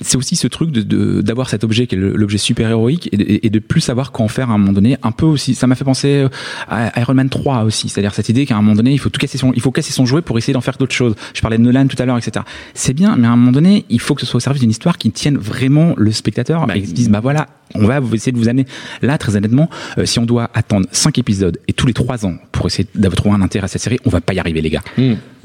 C'est 0.00 0.16
aussi 0.16 0.36
ce 0.36 0.46
truc 0.46 0.70
de- 0.70 0.82
de 0.82 1.20
d'avoir 1.22 1.48
cet 1.48 1.64
objet 1.64 1.86
qui 1.86 1.94
est 1.94 1.98
l'objet 1.98 2.38
super 2.38 2.68
héroïque 2.70 3.08
et 3.12 3.16
de, 3.16 3.24
et 3.42 3.50
de 3.50 3.58
plus 3.58 3.80
savoir 3.80 4.12
quoi 4.12 4.24
en 4.24 4.28
faire 4.28 4.50
à 4.50 4.54
un 4.54 4.58
moment 4.58 4.72
donné. 4.72 4.96
Un 5.02 5.10
peu 5.12 5.26
aussi, 5.26 5.54
ça 5.54 5.66
m'a 5.66 5.74
fait 5.74 5.84
penser 5.84 6.26
à 6.68 7.00
Iron 7.00 7.14
Man 7.14 7.28
3 7.28 7.64
aussi, 7.64 7.88
c'est-à-dire 7.88 8.14
cette 8.14 8.28
idée 8.28 8.46
qu'à 8.46 8.56
un 8.56 8.62
moment 8.62 8.76
donné 8.76 8.92
il 8.92 8.98
faut 8.98 9.08
tout 9.10 9.18
casser 9.20 9.38
son, 9.38 9.52
il 9.54 9.60
faut 9.60 9.70
casser 9.72 9.92
son 9.92 10.06
jouet 10.06 10.22
pour 10.22 10.38
essayer 10.38 10.52
d'en 10.54 10.60
faire 10.60 10.76
d'autres 10.78 10.94
choses. 10.94 11.14
Je 11.34 11.40
parlais 11.40 11.58
de 11.58 11.62
Nolan 11.62 11.86
tout 11.86 12.00
à 12.00 12.06
l'heure, 12.06 12.18
etc. 12.18 12.44
C'est 12.74 12.94
bien, 12.94 13.16
mais 13.16 13.26
à 13.26 13.30
un 13.32 13.36
moment 13.36 13.52
donné 13.52 13.84
il 13.90 14.00
faut 14.00 14.14
que 14.14 14.20
ce 14.20 14.26
soit 14.26 14.38
au 14.38 14.40
service 14.40 14.60
d'une 14.60 14.70
histoire 14.70 14.98
qui 14.98 15.10
tienne 15.10 15.36
vraiment 15.36 15.94
le 15.96 16.12
spectateur 16.12 16.66
et 16.74 16.80
qui 16.80 16.86
se 16.88 16.94
dise 16.94 17.08
bah 17.10 17.20
voilà, 17.20 17.48
on 17.74 17.86
va 17.86 18.00
vous 18.00 18.14
essayer 18.14 18.32
de 18.32 18.38
vous 18.38 18.48
amener. 18.48 18.66
Là, 19.02 19.18
très 19.18 19.36
honnêtement, 19.36 19.68
euh, 19.98 20.06
si 20.06 20.18
on 20.18 20.26
doit 20.26 20.50
attendre 20.54 20.86
5 20.92 21.18
épisodes 21.18 21.58
et 21.68 21.72
tous 21.72 21.86
les 21.86 21.92
3 21.92 22.24
ans 22.24 22.34
pour 22.52 22.66
essayer 22.66 22.88
d'avoir 22.94 23.16
trouvé 23.16 23.34
un 23.34 23.42
intérêt 23.42 23.64
à 23.64 23.68
cette 23.68 23.82
série, 23.82 23.98
on 24.04 24.10
va 24.10 24.20
pas 24.20 24.32
y 24.34 24.38
arriver 24.38 24.60
les 24.60 24.70
gars. 24.70 24.82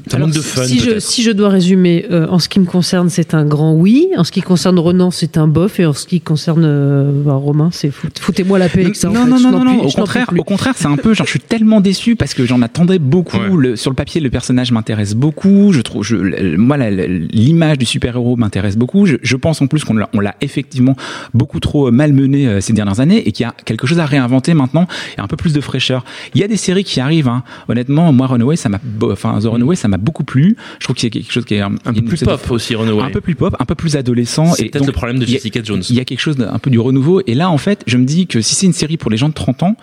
Ça 0.06 0.18
manque 0.18 0.32
de 0.32 0.40
fun. 0.42 0.64
si, 0.64 0.80
je, 0.80 0.98
si 0.98 1.22
je 1.22 1.30
dois 1.30 1.48
résumer, 1.48 2.04
euh, 2.10 2.26
en 2.28 2.38
ce 2.38 2.50
qui 2.50 2.60
me 2.60 2.66
concerne, 2.66 3.08
c'est 3.08 3.32
un 3.32 3.46
grand 3.46 3.72
oui. 3.72 4.08
En 4.18 4.24
ce 4.24 4.32
qui 4.32 4.42
concerne 4.44 4.78
Renan, 4.78 5.10
c'est 5.10 5.36
un 5.38 5.48
bof. 5.48 5.80
Et 5.80 5.86
en 5.86 5.92
ce 5.92 6.06
qui 6.06 6.20
concerne 6.20 6.64
euh, 6.64 7.10
bah, 7.24 7.34
Romain, 7.34 7.70
c'est 7.72 7.90
fout- 7.90 8.18
foutez-moi 8.18 8.58
la 8.58 8.68
paix 8.68 8.82
avec 8.84 8.96
ça. 8.96 9.08
non, 9.08 9.26
non, 9.26 9.38
non, 9.40 9.64
non, 9.64 9.80
au 9.82 9.90
contraire, 9.90 10.30
au 10.36 10.44
contraire, 10.44 10.74
c'est 10.76 10.86
un 10.86 10.96
peu 10.96 11.14
genre 11.14 11.26
je 11.26 11.30
suis 11.30 11.40
tellement 11.40 11.80
déçu 11.80 12.16
parce 12.16 12.34
que 12.34 12.44
j'en 12.46 12.62
attendais 12.62 12.98
beaucoup. 12.98 13.38
Le- 13.56 13.76
sur 13.76 13.90
le 13.90 13.96
papier, 13.96 14.20
le 14.20 14.30
personnage 14.30 14.70
m'intéresse 14.72 15.14
beaucoup. 15.14 15.72
Je 15.72 15.80
trouve, 15.80 16.04
je, 16.04 16.16
moi, 16.56 16.76
la- 16.76 16.90
la- 16.90 17.06
l'image 17.06 17.78
du 17.78 17.86
super-héros 17.86 18.36
m'intéresse 18.36 18.76
beaucoup. 18.76 19.06
Je, 19.06 19.16
je 19.22 19.36
pense 19.36 19.60
en 19.62 19.66
plus 19.66 19.84
qu'on 19.84 19.94
l'a, 19.94 20.08
on 20.12 20.20
l'a 20.20 20.34
effectivement 20.40 20.96
beaucoup 21.32 21.60
trop 21.60 21.90
malmené 21.90 22.46
euh, 22.46 22.60
ces 22.60 22.72
dernières 22.72 23.00
années 23.00 23.26
et 23.26 23.32
qu'il 23.32 23.44
y 23.44 23.48
a 23.48 23.54
quelque 23.64 23.86
chose 23.86 23.98
à 23.98 24.06
réinventer 24.06 24.54
maintenant 24.54 24.86
et 25.16 25.20
un 25.20 25.26
peu 25.26 25.36
plus 25.36 25.52
de 25.52 25.60
fraîcheur. 25.60 26.04
Il 26.34 26.40
y 26.40 26.44
a 26.44 26.48
des 26.48 26.56
séries 26.56 26.84
qui 26.84 27.00
arrivent. 27.00 27.28
Hein. 27.28 27.42
Honnêtement, 27.68 28.12
moi, 28.12 28.26
Runaway, 28.26 28.56
ça 28.56 28.68
m'a, 28.68 28.78
enfin, 29.10 29.38
The 29.40 29.44
Runaway, 29.46 29.76
ça 29.76 29.88
m'a 29.88 29.96
beaucoup 29.96 30.24
plu. 30.24 30.56
Je 30.78 30.84
trouve 30.84 30.96
qu'il 30.96 31.06
y 31.08 31.12
a 31.18 31.20
quelque 31.22 31.32
chose 31.32 31.44
qui 31.44 31.54
est 31.54 31.60
un, 31.60 31.72
peu 31.72 32.02
plus 32.02 32.20
pop 32.24 32.50
aussi, 32.50 32.74
Runaway. 32.74 33.02
Un 33.04 33.10
peu 33.10 33.20
plus 33.20 33.34
pop, 33.34 33.54
un 33.58 33.64
peu 33.64 33.74
plus 33.74 33.96
adolescent. 33.96 34.33
C'est 34.56 34.64
peut-être 34.64 34.78
donc, 34.78 34.86
le 34.86 34.92
problème 34.92 35.18
de 35.18 35.24
il 35.24 35.30
y 35.30 35.34
a- 35.34 35.36
Jessica 35.38 35.60
Jones. 35.62 35.82
il 35.88 35.96
y 35.96 36.00
a 36.00 36.04
quelque 36.04 36.20
chose 36.20 36.36
d'un 36.36 36.58
peu 36.58 36.70
du 36.70 36.78
renouveau. 36.78 37.22
Et 37.26 37.34
là, 37.34 37.50
en 37.50 37.58
fait, 37.58 37.82
je 37.86 37.96
me 37.96 38.04
dis 38.04 38.26
que 38.26 38.40
si 38.40 38.54
c'est 38.54 38.66
une 38.66 38.72
série 38.72 38.96
pour 38.96 39.10
les 39.10 39.16
gens 39.16 39.28
de 39.28 39.34
30 39.34 39.62
ans, 39.62 39.76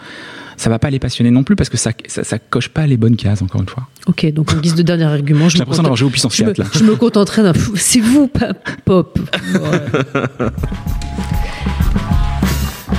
ça 0.57 0.69
va 0.69 0.77
pas 0.77 0.89
les 0.91 0.99
passionner 0.99 1.31
non 1.31 1.43
plus 1.43 1.55
parce 1.55 1.69
que 1.69 1.77
ça, 1.77 1.91
ça, 2.07 2.23
ça 2.23 2.37
coche 2.37 2.69
pas 2.69 2.85
les 2.85 2.97
bonnes 2.97 3.15
cases, 3.15 3.41
encore 3.41 3.61
une 3.61 3.69
fois. 3.69 3.87
Ok, 4.05 4.31
donc 4.33 4.53
en 4.53 4.57
guise 4.57 4.75
de 4.75 4.83
dernier 4.83 5.05
argument, 5.05 5.45
je 5.49 5.53
J'ai 5.53 5.57
me 5.57 5.61
l'impression 5.61 5.81
d'avoir 5.83 5.97
joué 5.97 6.07
au 6.07 6.11
puissance 6.11 6.35
je 6.35 6.43
me, 6.43 6.49
4, 6.53 6.57
là. 6.59 6.65
je 6.73 6.83
me 6.83 6.95
contenterai 6.95 7.41
d'un. 7.43 7.53
C'est 7.75 7.99
vous, 7.99 8.27
pas 8.27 8.53
pop. 8.85 9.17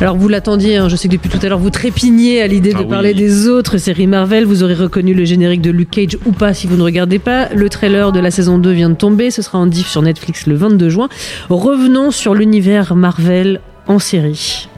Alors 0.00 0.16
vous 0.16 0.26
l'attendiez, 0.28 0.78
hein, 0.78 0.88
je 0.88 0.96
sais 0.96 1.06
que 1.06 1.12
depuis 1.12 1.28
tout 1.28 1.38
à 1.42 1.48
l'heure 1.48 1.58
vous 1.60 1.70
trépigniez 1.70 2.42
à 2.42 2.48
l'idée 2.48 2.70
de 2.72 2.78
Ah 2.78 2.82
oui. 2.82 2.88
parler 2.88 3.14
des 3.14 3.46
autres 3.48 3.78
séries 3.78 4.08
Marvel. 4.08 4.44
Vous 4.44 4.64
aurez 4.64 4.74
reconnu 4.74 5.14
le 5.14 5.24
générique 5.24 5.60
de 5.62 5.70
Luke 5.70 5.90
Cage 5.90 6.18
ou 6.26 6.32
pas 6.32 6.54
si 6.54 6.66
vous 6.66 6.76
ne 6.76 6.82
regardez 6.82 7.20
pas. 7.20 7.48
Le 7.54 7.68
trailer 7.68 8.10
de 8.10 8.18
la 8.18 8.32
saison 8.32 8.58
2 8.58 8.70
vient 8.72 8.90
de 8.90 8.94
tomber, 8.96 9.30
ce 9.30 9.42
sera 9.42 9.58
en 9.58 9.66
diff 9.66 9.86
sur 9.88 10.02
Netflix 10.02 10.46
le 10.46 10.56
22 10.56 10.88
juin. 10.88 11.08
Revenons 11.50 12.10
sur 12.10 12.34
l'univers 12.34 12.96
Marvel 12.96 13.60
en 13.86 14.00
série. 14.00 14.68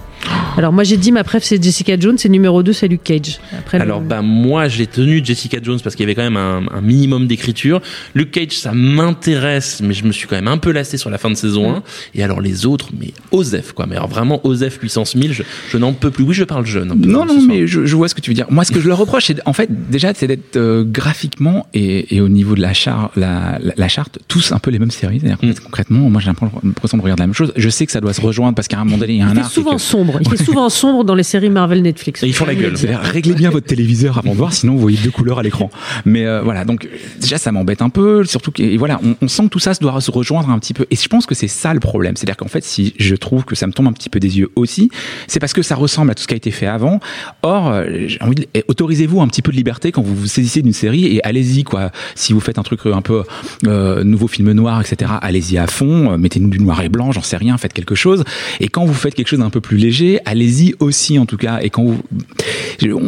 Alors 0.57 0.73
moi 0.73 0.85
j'ai 0.85 0.97
dit 0.97 1.11
ma 1.11 1.25
préf 1.25 1.43
c'est 1.43 1.61
Jessica 1.63 1.99
Jones 1.99 2.17
et 2.25 2.29
numéro 2.29 2.63
2 2.63 2.73
c'est 2.73 2.87
Luke 2.87 3.03
Cage. 3.03 3.41
Après, 3.59 3.79
le- 3.79 3.83
Alors 3.83 4.01
bah 4.01 4.23
moi 4.23 4.69
j'ai 4.69 4.87
tenu 4.87 5.21
Jessica 5.25 5.59
Jones 5.63 5.81
parce 5.83 5.97
qu'il 5.97 6.05
y 6.05 6.07
avait 6.07 6.15
quand 6.15 6.23
même 6.23 6.37
un, 6.37 6.63
un 6.73 6.81
minimum 6.81 7.27
d'écriture. 7.27 7.81
Luke 8.15 8.31
Cage 8.31 8.53
ça 8.53 8.73
m'intéresse 8.73 9.81
mais 9.83 9.95
je 9.95 10.05
me 10.05 10.13
suis 10.13 10.27
quand 10.29 10.37
même 10.37 10.49
un 10.49 10.59
peu 10.59 10.71
lassé 10.71 10.97
sur 10.97 11.11
la 11.11 11.19
fin 11.19 11.31
de 11.31 11.35
saison 11.35 11.55
Mm. 11.73 11.75
1 11.77 11.83
et 12.17 12.23
alors 12.23 12.41
les 12.41 12.67
autres 12.67 12.89
mais 12.99 13.13
Osef 13.33 13.73
quoi 13.73 13.87
mais 13.87 13.97
alors 13.97 14.09
vraiment 14.09 14.41
Osef 14.47 14.79
puissance 14.79 15.15
1000 15.15 15.33
je, 15.33 15.43
je 15.71 15.77
n'en 15.79 15.93
peux 15.93 16.11
plus. 16.11 16.25
Oui 16.25 16.35
je 16.35 16.45
parle 16.45 16.67
jeune. 16.67 16.91
un 16.93 16.97
peu, 16.97 17.09
Non, 17.09 17.23
hein, 17.23 17.27
non, 17.29 17.43
mais 17.43 17.67
je, 17.67 17.85
je 17.87 17.97
vois 17.97 18.09
ce 18.09 18.15
que 18.15 18.21
tu 18.21 18.31
veux 18.31 18.35
dire. 18.35 18.47
Moi, 18.51 18.65
ce 18.65 18.73
que 18.73 18.81
je 18.81 18.89
leur 18.89 18.99
reproche, 18.99 19.27
c'est 19.27 19.41
en 19.47 19.53
fait 19.53 19.69
déjà, 19.91 20.13
c'est 20.15 20.27
d'être 20.27 20.57
euh, 20.57 20.85
graphiquement 20.85 21.67
et, 21.75 22.15
et 22.17 22.21
au 22.21 22.29
niveau 22.29 22.55
de 22.55 22.61
la, 22.61 22.73
char, 22.73 23.11
la, 23.17 23.59
la, 23.61 23.73
la 23.77 23.89
charte, 23.89 24.19
tous 24.29 24.53
un 24.53 24.59
peu 24.59 24.71
les 24.71 24.79
mêmes 24.79 24.91
séries. 24.91 25.21
C'est-à-dire 25.21 25.39
Mm. 25.43 25.55
concrètement, 25.65 26.09
moi, 26.11 26.21
j'ai 26.21 26.29
l'impression 26.29 26.97
de 26.99 27.03
regarder 27.03 27.23
la 27.23 27.27
même 27.27 27.35
chose. 27.35 27.53
Je 27.57 27.69
sais 27.69 27.87
que 27.87 27.93
ça 27.93 28.01
doit 28.01 28.13
se 28.13 28.21
rejoindre 28.21 28.55
parce 28.55 28.69
qu'à 28.69 28.79
un 28.79 28.85
moment 28.85 28.99
donné, 28.99 29.15
il 29.15 29.19
y 29.19 29.23
a 29.23 29.27
un 29.27 29.35
il 29.35 29.45
souvent 29.45 29.75
que- 29.77 29.81
sombre. 29.83 30.19
Il 30.21 30.29
souvent 30.45 30.69
sombre 30.69 31.05
dans 31.05 31.15
les 31.15 31.23
séries 31.23 31.51
Marvel 31.51 31.83
Netflix. 31.83 32.23
Et 32.23 32.27
ils 32.27 32.35
font 32.35 32.47
la 32.47 32.55
gueule. 32.55 32.77
C'est-à-dire, 32.77 33.01
réglez 33.01 33.35
bien 33.35 33.51
votre 33.51 33.67
téléviseur 33.67 34.19
avant 34.19 34.33
de 34.33 34.37
voir, 34.37 34.53
sinon 34.53 34.75
vous 34.75 34.81
voyez 34.81 34.99
deux 35.03 35.11
couleurs 35.11 35.39
à 35.39 35.43
l'écran. 35.43 35.71
Mais 36.05 36.27
euh, 36.27 36.43
voilà, 36.43 36.65
donc 36.65 36.85
euh, 36.85 36.89
déjà 37.21 37.39
ça 37.39 37.53
m'embête 37.53 37.83
un 37.83 37.91
peu, 37.91 38.25
surtout 38.25 38.51
que 38.51 38.63
et 38.63 38.77
voilà, 38.77 39.01
on, 39.05 39.17
on 39.21 39.29
sent 39.29 39.45
que 39.45 39.49
tout 39.49 39.59
ça 39.59 39.75
se 39.75 39.81
doit 39.81 40.01
se 40.01 40.11
rejoindre 40.11 40.51
un 40.51 40.59
petit 40.59 40.75
peu. 40.75 40.87
Et 40.91 40.97
je 40.97 41.09
pense 41.09 41.27
que 41.27 41.35
c'est 41.35 41.49
ça 41.49 41.75
le 41.75 41.81
problème, 41.81 42.17
c'est-à-dire 42.17 42.37
qu'en 42.37 42.49
fait, 42.49 42.65
si 42.65 42.95
je 42.99 43.15
trouve 43.15 43.45
que 43.45 43.55
ça 43.55 43.67
me 43.67 43.73
tombe 43.73 43.87
un 43.87 43.93
petit 43.93 44.11
peu 44.11 44.21
des 44.21 44.39
yeux 44.39 44.51
aussi, 44.57 44.91
c'est 45.27 45.41
parce 45.41 45.53
que 45.53 45.63
ça 45.63 45.75
ressemble 45.75 46.11
à 46.11 46.15
tout 46.15 46.23
ce 46.23 46.29
qui 46.29 46.35
a 46.35 46.37
été 46.37 46.51
fait 46.51 46.67
avant. 46.67 47.01
Or, 47.43 47.69
euh, 47.69 47.85
j'ai 48.07 48.21
envie 48.21 48.35
de, 48.35 48.47
eh, 48.55 48.65
autorisez-vous 48.69 49.21
un 49.21 49.29
petit 49.29 49.43
peu 49.43 49.53
de 49.53 49.57
liberté 49.57 49.93
quand 49.93 50.03
vous 50.03 50.15
vous 50.15 50.27
saisissez 50.27 50.63
d'une 50.63 50.73
série 50.73 51.07
et 51.07 51.25
allez-y 51.25 51.65
quoi. 51.65 51.91
Si 52.15 52.33
vous 52.33 52.41
faites 52.41 52.59
un 52.59 52.63
truc 52.63 52.81
un 52.87 53.03
peu 53.03 53.23
euh, 53.67 54.05
nouveau 54.05 54.29
film 54.29 54.53
noir, 54.53 54.81
etc., 54.81 55.13
allez-y 55.21 55.59
à 55.59 55.67
fond, 55.67 56.13
euh, 56.13 56.17
mettez-nous 56.17 56.49
du 56.49 56.59
noir 56.59 56.83
et 56.83 56.89
blanc, 56.89 57.13
j'en 57.13 57.23
sais 57.23 57.37
rien, 57.37 57.57
faites 57.59 57.73
quelque 57.73 57.95
chose. 57.95 58.25
Et 58.61 58.69
quand 58.69 58.85
vous 58.85 58.95
faites 58.95 59.15
quelque 59.15 59.29
chose 59.29 59.39
d'un 59.41 59.51
peu 59.51 59.61
plus 59.61 59.77
léger, 59.77 60.21
allez-y 60.35 60.75
aussi 60.81 61.19
en 61.19 61.27
tout 61.27 61.37
cas. 61.37 61.61
Et 61.63 61.71
quand 61.71 61.85
vous, 61.85 62.03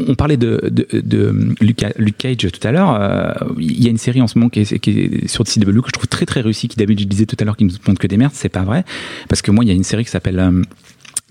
on 0.08 0.14
parlait 0.14 0.36
de, 0.36 0.60
de, 0.70 0.86
de 0.92 1.54
Luke, 1.60 1.84
Luke 1.98 2.16
Cage 2.18 2.36
tout 2.36 2.66
à 2.66 2.72
l'heure. 2.72 2.96
euh, 3.00 3.32
Il 3.58 3.82
y 3.82 3.86
a 3.86 3.90
une 3.90 3.98
série 3.98 4.22
en 4.22 4.26
ce 4.28 4.38
moment 4.38 4.48
qui 4.48 4.60
est, 4.60 4.78
qui 4.78 4.90
est 4.90 5.28
sur 5.28 5.44
CW 5.44 5.80
que 5.82 5.88
je 5.88 5.92
trouve 5.92 6.08
très 6.08 6.26
très 6.26 6.40
réussie, 6.40 6.68
qui 6.68 6.76
d'habitude 6.76 7.06
je 7.06 7.10
disais 7.10 7.26
tout 7.26 7.36
à 7.40 7.44
l'heure 7.44 7.56
qui 7.56 7.64
nous 7.64 7.74
montre 7.86 8.00
que 8.00 8.06
des 8.06 8.16
merdes, 8.16 8.32
c'est 8.34 8.48
pas 8.48 8.62
vrai. 8.62 8.84
Parce 9.28 9.42
que 9.42 9.50
moi, 9.50 9.64
il 9.64 9.68
y 9.68 9.70
a 9.70 9.74
une 9.74 9.84
série 9.84 10.04
qui 10.04 10.10
s'appelle 10.10 10.38
euh, 10.38 10.62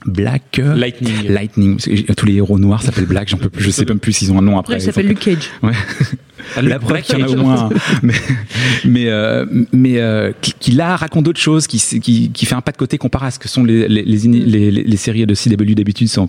Black 0.05 0.59
euh, 0.59 0.75
Lightning. 0.75 1.27
Lightning. 1.29 1.77
Tous 2.15 2.25
les 2.25 2.35
héros 2.35 2.59
noirs 2.59 2.83
s'appellent 2.83 3.05
Black. 3.05 3.27
J'en 3.29 3.37
peux 3.37 3.49
plus. 3.49 3.63
Je 3.63 3.69
sais 3.71 3.85
même 3.85 3.99
plus 3.99 4.13
s'ils 4.13 4.31
ont 4.31 4.39
un 4.39 4.41
nom 4.43 4.57
après. 4.57 4.75
il 4.75 4.81
s'appelle 4.81 5.07
Luke 5.07 5.19
Cage. 5.19 5.49
Ouais. 5.63 5.71
Ah, 6.55 6.61
La 6.61 6.77
preuve 6.77 6.91
Black 6.91 7.03
qu'il 7.05 7.17
y 7.19 7.23
en 7.23 7.25
a 7.25 7.29
au 7.29 7.35
moins 7.37 7.63
un. 7.65 7.69
mais 8.03 8.13
mais 8.85 9.05
euh, 9.09 9.45
mais 9.73 9.99
euh, 9.99 10.31
qui, 10.41 10.53
qui 10.59 10.71
là 10.73 10.95
raconte 10.95 11.23
d'autres 11.25 11.39
choses 11.39 11.65
qui, 11.65 11.79
qui 11.99 12.29
qui 12.29 12.45
fait 12.45 12.53
un 12.53 12.61
pas 12.61 12.71
de 12.71 12.77
côté 12.77 12.99
comparé 12.99 13.25
à 13.27 13.31
ce 13.31 13.39
que 13.39 13.47
sont 13.47 13.63
les 13.63 13.87
les 13.87 14.03
les, 14.03 14.17
les, 14.27 14.71
les- 14.71 14.83
les 14.83 14.97
séries 14.97 15.25
de 15.25 15.33
CW 15.33 15.73
d'habitude 15.73 16.07
quand 16.13 16.27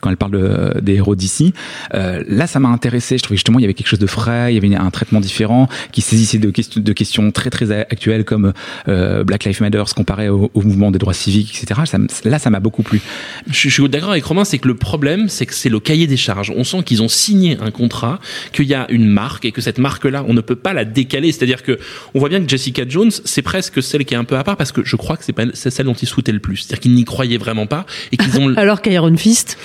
quand 0.00 0.10
elles 0.10 0.16
parlent 0.18 0.32
de- 0.32 0.80
des 0.82 0.94
héros 0.96 1.14
d'ici 1.14 1.54
euh, 1.94 2.22
là 2.28 2.46
ça 2.46 2.60
m'a 2.60 2.68
intéressé 2.68 3.16
je 3.16 3.22
trouvais 3.22 3.36
justement 3.38 3.58
il 3.58 3.62
y 3.62 3.64
avait 3.64 3.72
quelque 3.74 3.86
chose 3.88 3.98
de 4.00 4.06
frais 4.06 4.52
il 4.52 4.62
y 4.62 4.66
avait 4.66 4.76
un 4.76 4.90
traitement 4.90 5.20
différent 5.20 5.68
qui 5.92 6.02
saisissait 6.02 6.38
de 6.38 6.50
questions 6.50 6.82
de 6.82 6.92
questions 6.92 7.30
très 7.30 7.48
très 7.48 7.70
actuelles 7.70 8.24
comme 8.24 8.52
euh, 8.88 9.24
Black 9.24 9.44
Lives 9.44 9.62
Matter 9.62 9.82
comparé 9.96 10.28
au, 10.28 10.50
au 10.52 10.60
mouvement 10.62 10.90
des 10.90 10.98
droits 10.98 11.14
civiques 11.14 11.58
etc 11.62 11.80
ça, 11.86 11.98
là 12.28 12.38
ça 12.38 12.50
m'a 12.50 12.60
beaucoup 12.60 12.82
plu 12.82 13.00
Je, 13.46 13.68
je 13.68 13.68
suis 13.68 13.88
d'accord 13.88 14.10
avec 14.10 14.24
Romain, 14.24 14.44
c'est 14.44 14.58
que 14.58 14.68
le 14.68 14.74
problème, 14.74 15.28
c'est 15.28 15.46
que 15.46 15.54
c'est 15.54 15.68
le 15.68 15.80
cahier 15.80 16.06
des 16.06 16.16
charges. 16.16 16.52
On 16.56 16.64
sent 16.64 16.82
qu'ils 16.84 17.02
ont 17.02 17.08
signé 17.08 17.58
un 17.60 17.70
contrat, 17.70 18.20
qu'il 18.52 18.66
y 18.66 18.74
a 18.74 18.86
une 18.90 19.06
marque 19.06 19.44
et 19.44 19.52
que 19.52 19.60
cette 19.60 19.78
marque-là, 19.78 20.24
on 20.26 20.34
ne 20.34 20.40
peut 20.40 20.56
pas 20.56 20.72
la 20.72 20.84
décaler. 20.84 21.32
C'est-à-dire 21.32 21.62
que 21.62 21.78
on 22.14 22.20
voit 22.20 22.28
bien 22.28 22.40
que 22.42 22.48
Jessica 22.48 22.82
Jones, 22.88 23.10
c'est 23.24 23.42
presque 23.42 23.82
celle 23.82 24.04
qui 24.04 24.14
est 24.14 24.16
un 24.16 24.24
peu 24.24 24.36
à 24.36 24.44
part 24.44 24.56
parce 24.56 24.72
que 24.72 24.82
je 24.84 24.96
crois 24.96 25.16
que 25.16 25.24
c'est 25.24 25.32
pas 25.32 25.44
celle 25.54 25.86
dont 25.86 25.94
ils 25.94 26.08
souhaitaient 26.08 26.32
le 26.32 26.38
plus. 26.40 26.56
C'est-à-dire 26.58 26.80
qu'ils 26.80 26.94
n'y 26.94 27.04
croyaient 27.04 27.38
vraiment 27.38 27.66
pas 27.66 27.86
et 28.12 28.16
qu'ils 28.16 28.38
ont. 28.40 28.54
Alors 28.56 28.80
qu'Iron 28.82 29.16
Fist, 29.16 29.58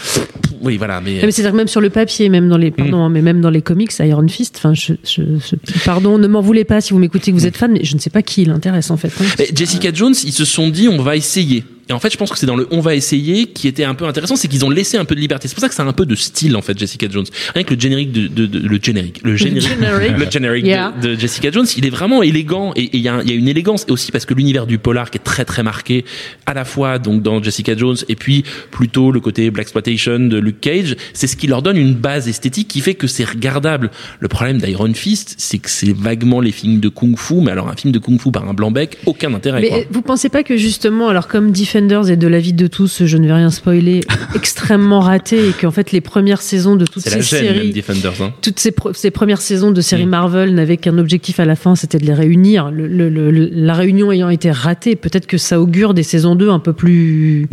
oui, 0.62 0.78
voilà, 0.78 1.00
mais. 1.02 1.20
C'est-à-dire 1.22 1.52
que 1.52 1.58
même 1.58 1.68
sur 1.68 1.82
le 1.82 1.90
papier, 1.90 2.30
même 2.30 2.50
dans 2.50 2.58
les, 2.58 2.72
pardon, 2.72 3.04
hein, 3.04 3.10
mais 3.10 3.22
même 3.22 3.40
dans 3.42 3.50
les 3.50 3.62
comics, 3.62 3.92
Iron 4.00 4.28
Fist, 4.28 4.56
enfin, 4.58 4.74
je, 4.74 4.94
je, 5.04 5.22
je- 5.24 5.56
pardon, 5.86 6.18
ne 6.18 6.28
m'en 6.28 6.42
voulez 6.42 6.66
pas 6.66 6.82
si 6.82 6.94
vous 6.94 7.00
m'écoutez, 7.00 7.32
que 7.32 7.36
vous 7.38 7.46
êtes 7.46 7.58
fan, 7.58 7.72
mais 7.72 7.84
je 7.84 7.96
ne 7.96 8.00
sais 8.00 8.10
pas 8.10 8.22
qui 8.22 8.46
l'intéresse 8.46 8.92
en 8.92 8.98
fait. 8.98 9.12
hein. 9.22 9.26
Mais 9.40 9.50
Jessica 9.56 9.94
Jones, 9.94 10.16
ils 10.24 10.34
se 10.34 10.46
sont 10.46 10.70
dit 10.70 10.88
on 10.90 11.02
va 11.02 11.16
essayer. 11.16 11.64
Et 11.90 11.94
en 11.94 12.00
fait, 12.00 12.12
je 12.12 12.18
pense 12.18 12.30
que 12.32 12.38
c'est 12.38 12.46
dans 12.46 12.56
le 12.56 12.68
on 12.72 12.80
va 12.82 12.96
essayer 12.96 13.48
qui 13.48 13.68
était 13.68 13.84
un 13.84 13.96
peu 13.96 14.06
intéressant, 14.06 14.36
c'est 14.36 14.48
qu'ils 14.48 14.64
ont 14.64 14.70
laissé 14.70 14.98
un 14.98 15.06
peu 15.06 15.16
de 15.16 15.20
liberté. 15.20 15.48
C'est 15.48 15.56
pour 15.56 15.62
ça 15.62 15.70
que 15.70 15.76
c'est 15.76 15.82
un 15.82 15.92
peu 15.94 16.06
de 16.06 16.16
style 16.16 16.56
en 16.56 16.62
fait 16.62 16.78
Jessica 16.78 17.08
Jones. 17.10 17.26
Rien 17.56 17.64
que 17.64 17.74
le 17.74 17.80
générique 17.80 18.12
de, 18.12 18.28
de- 18.28 18.46
de- 18.46 18.60
le 18.68 18.80
générique, 18.82 19.22
le 19.24 19.36
générique, 19.36 19.70
le 20.18 20.30
générique 20.30 20.64
de- 20.64 20.70
Yeah. 20.70 20.94
de, 21.02 21.16
Jessica 21.16 21.50
Jones, 21.52 21.66
il 21.78 21.86
est 21.86 21.90
vraiment 21.90 22.22
élégant 22.22 22.74
et 22.76 22.90
il 22.94 23.02
y, 23.02 23.08
a 23.08 23.24
y 23.24 23.32
une 23.32 23.48
élégance 23.48 23.86
et 23.88 23.92
aussi 23.92 24.12
parce 24.12 24.26
que 24.26 24.34
l'univers 24.34 24.68
du 24.68 24.78
polar 24.78 25.10
qui 25.10 25.18
est 25.18 25.22
très 25.24 25.46
très 25.46 25.64
marqué 25.64 26.06
à 26.46 26.54
la 26.54 26.64
fois 26.66 27.00
donc 27.00 27.24
dans 27.24 27.42
Jessica 27.42 27.76
Jones 27.76 27.98
et 28.08 28.16
puis 28.16 28.44
plutôt 28.72 29.12
le 29.12 29.20
côté 29.20 29.50
black 29.52 29.64
exploitation 29.70 30.20
de 30.20 30.38
Luke 30.38 30.60
Cage, 30.62 30.96
c'est 31.14 31.28
ce 31.28 31.36
qui 31.36 31.48
leur 31.48 31.62
donne 31.62 31.78
une 31.78 31.94
base 31.94 32.28
esthétique 32.28 32.68
qui 32.68 32.82
fait 32.82 32.94
que 32.96 33.08
c'est 33.08 33.24
regardable. 33.28 33.90
Le 34.20 34.28
problème 34.28 34.58
d'Iron 34.60 34.94
Fist, 34.94 35.36
c'est 35.38 35.58
que 35.60 35.70
c'est 35.70 35.94
vaguement 35.96 36.42
les 36.42 36.52
films 36.52 36.80
de 36.80 36.90
kung-fu, 36.90 37.36
mais 37.36 37.52
alors 37.52 37.68
un 37.70 37.76
film 37.76 37.92
de 37.92 38.00
kung-fu 38.00 38.32
par 38.32 38.48
un 38.48 38.54
blanc-bec, 38.54 38.98
aucun 39.06 39.34
intérêt. 39.34 39.62
Mais 39.62 39.70
quoi. 39.70 39.80
vous 39.92 40.02
pensez 40.02 40.30
pas 40.30 40.44
que 40.44 40.58
justement, 40.58 41.10
alors 41.10 41.28
comme 41.28 41.52
Defenders 41.88 42.10
et 42.12 42.18
de 42.18 42.28
la 42.28 42.40
vie 42.40 42.54
de 42.54 42.68
tous, 42.68 43.06
je 43.06 43.18
ne 43.18 43.28
vais 43.28 43.34
rien 43.34 43.50
spoiler, 43.50 44.02
extrêmement 44.36 45.00
raté 45.00 45.50
et 45.50 45.52
qu'en 45.54 45.72
fait 45.72 45.92
les 45.92 46.02
premières 46.02 46.42
saisons 46.42 46.76
de 46.76 46.86
toutes 46.86 47.04
ces 47.04 47.10
la 47.12 47.22
gêne, 47.22 47.40
séries, 47.56 47.72
Defenders. 47.72 48.22
Hein. 48.22 48.34
toutes 48.42 48.60
ces, 48.60 49.12
premières 49.12 49.42
saisons 49.42 49.72
de 49.72 49.82
séries 49.82 50.06
Marvel 50.06 50.54
n'avaient 50.54 50.78
qu'un 50.78 50.98
objectif 50.98 51.40
à 51.40 51.46
la 51.46 51.56
fin, 51.56 51.76
c'était 51.76 51.98
de 52.00 52.06
les 52.06 52.14
réunir. 52.14 52.72
Le- 52.72 52.88
le- 52.88 53.10
le- 53.10 53.50
la 53.52 53.74
réunion 53.74 54.12
ayant 54.12 54.30
été 54.30 54.52
ratée, 54.52 54.96
peut-être 54.96 55.28
que 55.28 55.38
ça 55.38 55.60
augure 55.62 55.94
des 55.94 56.04
saisons 56.04 56.36
2 56.36 56.50
un 56.50 56.60
peu 56.60 56.74
plus 56.74 57.48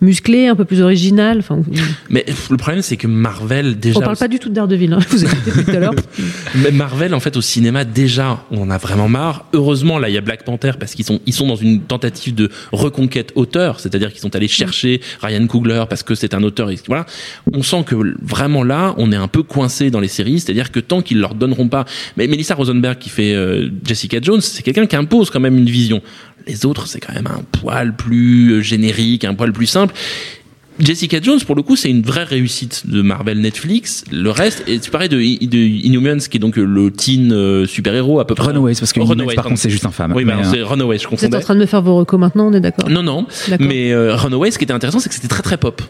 musclé, 0.00 0.48
un 0.48 0.56
peu 0.56 0.64
plus 0.64 0.80
original. 0.80 1.38
Enfin, 1.38 1.60
Mais 2.08 2.24
le 2.50 2.56
problème, 2.56 2.82
c'est 2.82 2.96
que 2.96 3.06
Marvel 3.06 3.78
déjà. 3.78 3.98
on 3.98 4.02
parle 4.02 4.16
pas 4.16 4.28
du 4.28 4.38
tout 4.38 4.48
de 4.48 4.54
Daredevil. 4.54 4.92
Hein, 4.92 4.98
vous 5.10 5.24
écoutez 5.24 5.50
depuis 5.50 5.64
tout 5.64 5.70
à 5.70 5.78
l'heure. 5.78 5.94
Mais 6.56 6.70
Marvel, 6.70 7.14
en 7.14 7.20
fait, 7.20 7.36
au 7.36 7.40
cinéma, 7.40 7.84
déjà, 7.84 8.44
on 8.50 8.62
en 8.62 8.70
a 8.70 8.78
vraiment 8.78 9.08
marre. 9.08 9.46
Heureusement, 9.52 9.98
là, 9.98 10.08
il 10.08 10.14
y 10.14 10.18
a 10.18 10.22
Black 10.22 10.44
Panther 10.44 10.72
parce 10.78 10.94
qu'ils 10.94 11.04
sont, 11.04 11.20
ils 11.26 11.34
sont 11.34 11.46
dans 11.46 11.56
une 11.56 11.82
tentative 11.82 12.34
de 12.34 12.50
reconquête 12.72 13.32
auteur, 13.34 13.80
c'est-à-dire 13.80 14.10
qu'ils 14.10 14.20
sont 14.20 14.34
allés 14.34 14.48
chercher 14.48 15.00
Ryan 15.22 15.46
Coogler 15.46 15.84
parce 15.88 16.02
que 16.02 16.14
c'est 16.14 16.34
un 16.34 16.42
auteur. 16.42 16.70
Et 16.70 16.78
voilà. 16.86 17.06
On 17.52 17.62
sent 17.62 17.84
que 17.86 17.94
vraiment 18.22 18.62
là, 18.62 18.94
on 18.96 19.12
est 19.12 19.16
un 19.16 19.28
peu 19.28 19.42
coincé 19.42 19.90
dans 19.90 20.00
les 20.00 20.08
séries, 20.08 20.40
c'est-à-dire 20.40 20.70
que 20.70 20.80
tant 20.80 21.02
qu'ils 21.02 21.20
leur 21.20 21.34
donneront 21.34 21.68
pas. 21.68 21.84
Mais 22.16 22.26
Melissa 22.26 22.54
Rosenberg 22.54 22.98
qui 22.98 23.10
fait 23.10 23.34
euh, 23.34 23.68
Jessica 23.84 24.18
Jones, 24.20 24.40
c'est 24.40 24.62
quelqu'un 24.62 24.86
qui 24.86 24.96
impose 24.96 25.30
quand 25.30 25.40
même 25.40 25.58
une 25.58 25.70
vision. 25.70 26.00
Les 26.50 26.66
autres, 26.66 26.86
c'est 26.88 26.98
quand 27.00 27.14
même 27.14 27.28
un 27.28 27.42
poil 27.60 27.94
plus 27.94 28.54
euh, 28.54 28.60
générique, 28.60 29.24
un 29.24 29.34
poil 29.34 29.52
plus 29.52 29.66
simple. 29.66 29.94
Jessica 30.80 31.20
Jones, 31.20 31.40
pour 31.46 31.54
le 31.54 31.62
coup, 31.62 31.76
c'est 31.76 31.90
une 31.90 32.00
vraie 32.02 32.24
réussite 32.24 32.84
de 32.88 33.02
Marvel 33.02 33.38
Netflix. 33.40 34.02
Le 34.10 34.30
reste, 34.30 34.64
et 34.66 34.78
tu 34.80 34.90
parlais 34.90 35.08
de, 35.08 35.16
de 35.16 35.58
Inhumans, 35.58 36.18
qui 36.18 36.38
est 36.38 36.40
donc 36.40 36.56
le 36.56 36.90
teen 36.90 37.32
euh, 37.32 37.66
super-héros 37.66 38.18
à 38.18 38.26
peu 38.26 38.34
près. 38.34 38.48
Runaways, 38.48 38.74
parce 38.80 38.92
que 38.92 39.00
Runaways, 39.00 39.34
par 39.34 39.44
contre, 39.44 39.60
c'est 39.60 39.70
juste 39.70 39.84
infâme. 39.84 40.12
Oui, 40.16 40.24
Mais, 40.24 40.32
euh, 40.32 40.36
c'est 40.50 40.62
Runaways, 40.62 40.98
je 40.98 41.02
Vous 41.06 41.14
êtes 41.14 41.20
confondais. 41.20 41.36
en 41.36 41.40
train 41.40 41.54
de 41.54 41.60
me 41.60 41.66
faire 41.66 41.82
vos 41.82 41.96
recos 41.96 42.18
maintenant, 42.18 42.48
on 42.48 42.52
est 42.54 42.60
d'accord 42.60 42.88
Non, 42.88 43.02
non. 43.02 43.26
Mais 43.60 43.92
euh, 43.92 44.16
Runaways, 44.16 44.52
ce 44.52 44.58
qui 44.58 44.64
était 44.64 44.72
intéressant, 44.72 44.98
c'est 45.00 45.08
que 45.10 45.14
c'était 45.14 45.28
très 45.28 45.42
très 45.42 45.58
pop. 45.58 45.82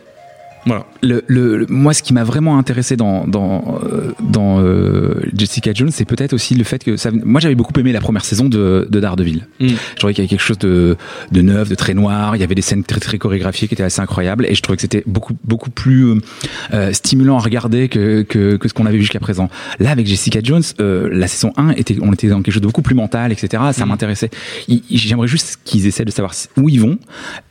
Voilà. 0.67 0.85
le, 1.03 1.25
le, 1.27 1.57
le- 1.59 1.67
moi, 1.71 1.95
ce 1.95 2.03
qui 2.03 2.13
m'a 2.13 2.25
vraiment 2.25 2.59
intéressé 2.59 2.97
dans 2.97 3.27
dans 3.27 3.79
euh, 3.83 4.13
dans 4.21 4.61
euh, 4.61 5.15
Jessica 5.35 5.73
Jones, 5.73 5.91
c'est 5.91 6.05
peut-être 6.05 6.33
aussi 6.35 6.55
le 6.55 6.65
fait 6.65 6.85
que 6.85 6.97
ça. 6.97 7.11
Moi, 7.13 7.41
j'avais 7.41 7.55
beaucoup 7.55 7.73
aimé 7.81 7.93
la 7.93 8.01
première 8.01 8.25
saison 8.25 8.49
de, 8.49 8.87
de 8.91 9.01
Daredevil. 9.01 9.47
Mm. 9.61 9.69
Je 9.69 9.75
trouvais 9.97 10.13
qu'il 10.15 10.23
y 10.23 10.27
avait 10.27 10.29
quelque 10.29 10.43
chose 10.47 10.59
de 10.59 10.97
de 11.33 11.41
neuf, 11.43 11.69
de 11.69 11.75
très 11.75 11.95
noir. 11.95 12.37
Il 12.37 12.41
y 12.41 12.43
avait 12.43 12.55
des 12.55 12.63
scènes 12.63 12.85
très 12.85 13.01
très 13.01 13.17
chorégraphiées 13.19 13.69
qui 13.69 13.75
étaient 13.75 13.83
assez 13.83 14.01
incroyables, 14.03 14.45
et 14.47 14.55
je 14.55 14.61
trouvais 14.63 14.77
que 14.77 14.83
c'était 14.83 15.03
beaucoup 15.07 15.35
beaucoup 15.45 15.71
plus 15.71 16.05
euh, 16.11 16.21
euh, 16.75 16.93
stimulant 16.93 17.37
à 17.39 17.41
regarder 17.41 17.89
que 17.89 18.23
que, 18.23 18.57
que 18.57 18.69
ce 18.69 18.75
qu'on 18.75 18.85
avait 18.87 18.97
vu 18.99 19.03
jusqu'à 19.03 19.21
présent. 19.21 19.49
Là, 19.79 19.91
avec 19.91 20.07
Jessica 20.07 20.41
Jones, 20.43 20.63
euh, 20.81 21.09
la 21.13 21.27
saison 21.27 21.53
1 21.57 21.71
était, 21.71 21.97
on 22.03 22.13
était 22.13 22.29
dans 22.29 22.43
quelque 22.43 22.53
chose 22.53 22.63
de 22.63 22.67
beaucoup 22.67 22.83
plus 22.83 22.95
mental, 22.95 23.33
etc. 23.33 23.63
Ça 23.73 23.87
m'intéressait. 23.87 24.31
Il- 24.69 24.83
il- 24.91 24.99
J'aimerais 24.99 25.29
juste 25.29 25.59
qu'ils 25.65 25.87
essaient 25.87 26.05
de 26.05 26.11
savoir 26.11 26.35
où 26.59 26.69
ils 26.69 26.81
vont, 26.81 26.99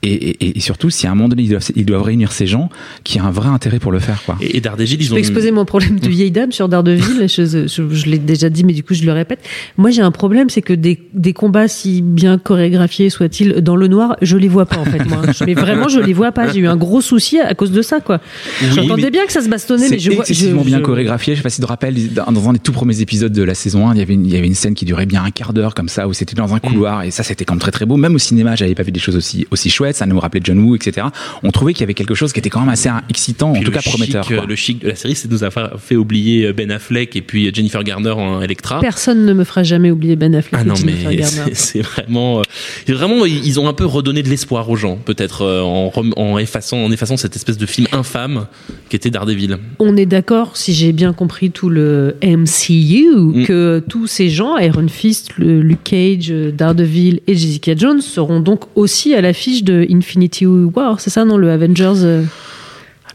et, 0.04 0.13
et, 0.13 0.58
et 0.58 0.60
surtout 0.62 0.89
si 0.91 1.08
à 1.08 1.12
un 1.12 1.15
moment 1.15 1.30
donné 1.30 1.43
ils 1.43 1.50
doivent, 1.50 1.72
ils 1.76 1.86
doivent 1.86 2.04
réunir 2.04 2.32
ces 2.32 2.45
gens, 2.48 2.69
qui 3.04 3.20
a 3.20 3.24
un 3.24 3.32
vrai 3.32 3.48
intérêt 3.50 3.80
pour 3.80 3.92
le 3.92 4.00
faire, 4.00 4.22
quoi. 4.26 4.38
Et, 4.42 4.58
et 4.58 4.62
Daredevil, 4.62 4.98
ils 5.02 5.06
Je 5.08 5.14
ont. 5.14 5.18
exposer 5.18 5.52
mon 5.52 5.66
problème 5.66 6.00
de 6.00 6.08
vieille 6.10 6.32
dame 6.32 6.52
sur 6.52 6.70
Daredevil. 6.70 7.28
je 7.28 7.46
je, 7.46 7.68
je 7.96 8.06
l'ai 8.06 8.18
déjà 8.20 8.50
dit, 8.50 8.64
mais 8.64 8.74
du 8.74 8.84
coup, 8.84 8.94
je 8.94 9.04
le 9.04 9.12
répète. 9.12 9.40
Moi, 9.78 9.90
j'ai 9.92 10.02
un 10.02 10.12
problème, 10.12 10.50
c'est 10.50 10.62
que 10.62 10.74
des, 10.74 11.00
des 11.14 11.34
combats 11.34 11.68
si 11.68 12.02
bien 12.02 12.38
chorégraphiés 12.38 13.10
soient-ils 13.10 13.54
dans 13.62 13.76
le 13.76 13.88
noir, 13.88 14.16
je 14.22 14.38
les 14.38 14.48
vois 14.48 14.66
pas, 14.66 14.78
en 14.78 14.86
fait, 14.86 15.04
moi. 15.06 15.22
Mais 15.46 15.54
vraiment, 15.54 15.88
je 15.88 16.00
les 16.00 16.14
vois 16.14 16.32
pas. 16.32 16.52
J'ai 16.52 16.60
eu 16.60 16.68
un 16.68 16.76
gros 16.78 17.02
souci 17.02 17.40
à 17.40 17.54
cause 17.54 17.72
de 17.72 17.82
ça, 17.82 18.00
quoi. 18.02 18.20
J'entendais 18.74 19.04
mais 19.04 19.12
bien 19.12 19.26
que 19.26 19.32
ça 19.32 19.42
se 19.42 19.50
bastonnait, 19.50 19.84
mais 19.90 19.98
C'est 19.98 20.00
je 20.00 20.12
vois. 20.12 20.24
je- 20.26 20.32
excessivement 20.32 20.64
bien 20.64 20.80
je- 20.80 20.84
chorégraphié. 20.84 21.34
Je 21.36 21.40
sais 21.40 21.44
pas 21.44 21.50
si 21.50 21.58
tu 21.58 21.62
te 21.64 21.68
rappelles, 21.68 22.14
dans 22.14 22.32
dans 22.32 22.50
un 22.50 22.54
des 22.54 22.60
tout 22.60 22.72
premiers 22.72 23.02
épisodes 23.02 23.32
de 23.32 23.44
la 23.44 23.56
saison 23.56 23.88
1, 23.88 23.94
il 23.96 24.00
y 24.00 24.02
avait 24.02 24.14
une, 24.14 24.26
il 24.26 24.34
y 24.34 24.38
avait 24.38 24.48
une 24.48 24.56
scène 24.56 24.74
qui 24.76 24.86
durait 24.86 25.06
bien 25.06 25.24
un 25.24 25.32
quart 25.32 25.54
d'heure 25.54 25.74
comme 25.74 25.90
ça, 25.90 26.08
où 26.08 26.14
c'était 26.14 26.36
dans 26.36 26.54
un 26.54 26.60
couloir, 26.60 27.04
et 27.04 27.12
ça, 27.12 27.24
c'était 27.24 27.46
quand 27.46 27.54
même 27.54 27.60
très 27.62 27.72
très 27.72 27.86
beau. 27.86 27.98
Même 27.98 28.16
au 28.16 28.20
cinéma, 28.20 28.56
j'avais 28.56 28.76
pas 28.76 28.84
vu 28.84 28.92
des 28.92 29.00
choses 29.00 29.16
aussi, 29.16 29.48
aussi 29.52 29.70
chouettes. 29.70 29.96
Ça 29.96 30.06
nous 30.06 30.20
rappelait 30.20 30.42
John 30.44 30.60
Woo, 30.60 30.76
etc. 30.76 31.08
On 31.44 31.52
trouvait 31.52 31.74
qu'il 31.74 31.82
y 31.82 31.84
avait 31.86 31.94
quelque 31.94 32.16
chose 32.16 32.34
qui 32.34 32.40
était 32.40 32.50
quand 32.50 32.60
même 32.60 32.70
assez 32.70 32.88
excitant, 33.10 33.52
en 33.52 33.54
Puis 33.54 33.63
tout 33.63 33.71
le 33.71 33.78
cas 33.78 33.82
prometteur. 33.82 34.23
chic, 34.25 34.38
quoi. 34.38 34.45
le 34.45 34.56
chic 34.56 34.80
de 34.80 34.89
la 34.89 34.95
série, 34.95 35.15
c'est 35.15 35.28
de 35.28 35.34
nous 35.34 35.43
avoir 35.43 35.80
fait 35.80 35.95
oublier 35.95 36.54
Ben 36.54 36.71
Affleck 36.71 37.15
et 37.15 37.21
puis 37.21 37.54
Jennifer 37.54 37.84
Garner 37.84 38.12
en 38.12 38.41
Electra. 38.41 38.80
Personne 38.80 39.25
ne 39.25 39.34
me 39.34 39.43
fera 39.43 39.63
jamais 39.63 39.91
oublier 39.91 40.15
Ben 40.15 40.36
Affleck. 40.36 40.60
Ah 40.62 40.63
et 40.63 40.67
non 40.67 40.75
Jennifer 40.75 41.10
mais 41.10 41.15
Garner. 41.17 41.41
c'est 41.54 41.82
vraiment, 41.82 42.39
euh, 42.39 42.43
vraiment 42.88 43.25
ils 43.25 43.60
ont 43.60 43.67
un 43.67 43.73
peu 43.73 43.86
redonné 43.86 44.23
de 44.23 44.30
l'espoir 44.30 44.69
aux 44.69 44.75
gens 44.75 44.97
peut-être 44.97 45.43
euh, 45.43 45.62
en, 45.62 45.91
en 46.15 46.38
effaçant 46.38 46.78
en 46.78 46.91
effaçant 46.91 47.17
cette 47.17 47.36
espèce 47.36 47.58
de 47.58 47.65
film 47.65 47.88
infâme 47.91 48.47
qui 48.89 48.95
était 48.95 49.10
Daredevil. 49.10 49.58
On 49.80 49.95
est 49.97 50.06
d'accord, 50.06 50.58
si 50.58 50.73
j'ai 50.73 50.91
bien 50.91 51.13
compris 51.13 51.52
tout 51.52 51.69
le 51.69 52.15
MCU, 52.23 53.45
que 53.45 53.84
tous 53.88 54.08
ces 54.08 54.30
gens, 54.30 54.58
Iron 54.58 54.88
Fist, 54.88 55.32
le 55.38 55.62
Luke 55.62 55.84
Cage, 55.84 56.30
Daredevil 56.30 57.21
et 57.28 57.36
Jessica 57.36 57.75
Jones, 57.75 58.02
seront 58.02 58.39
donc 58.39 58.62
aussi 58.75 59.13
à 59.13 59.21
l'affiche 59.21 59.63
de 59.63 59.86
Infinity 59.89 60.45
War, 60.45 60.99
c'est 60.99 61.10
ça, 61.10 61.25
non, 61.25 61.38
le 61.38 61.52
Avengers 61.52 61.93
euh 62.04 62.23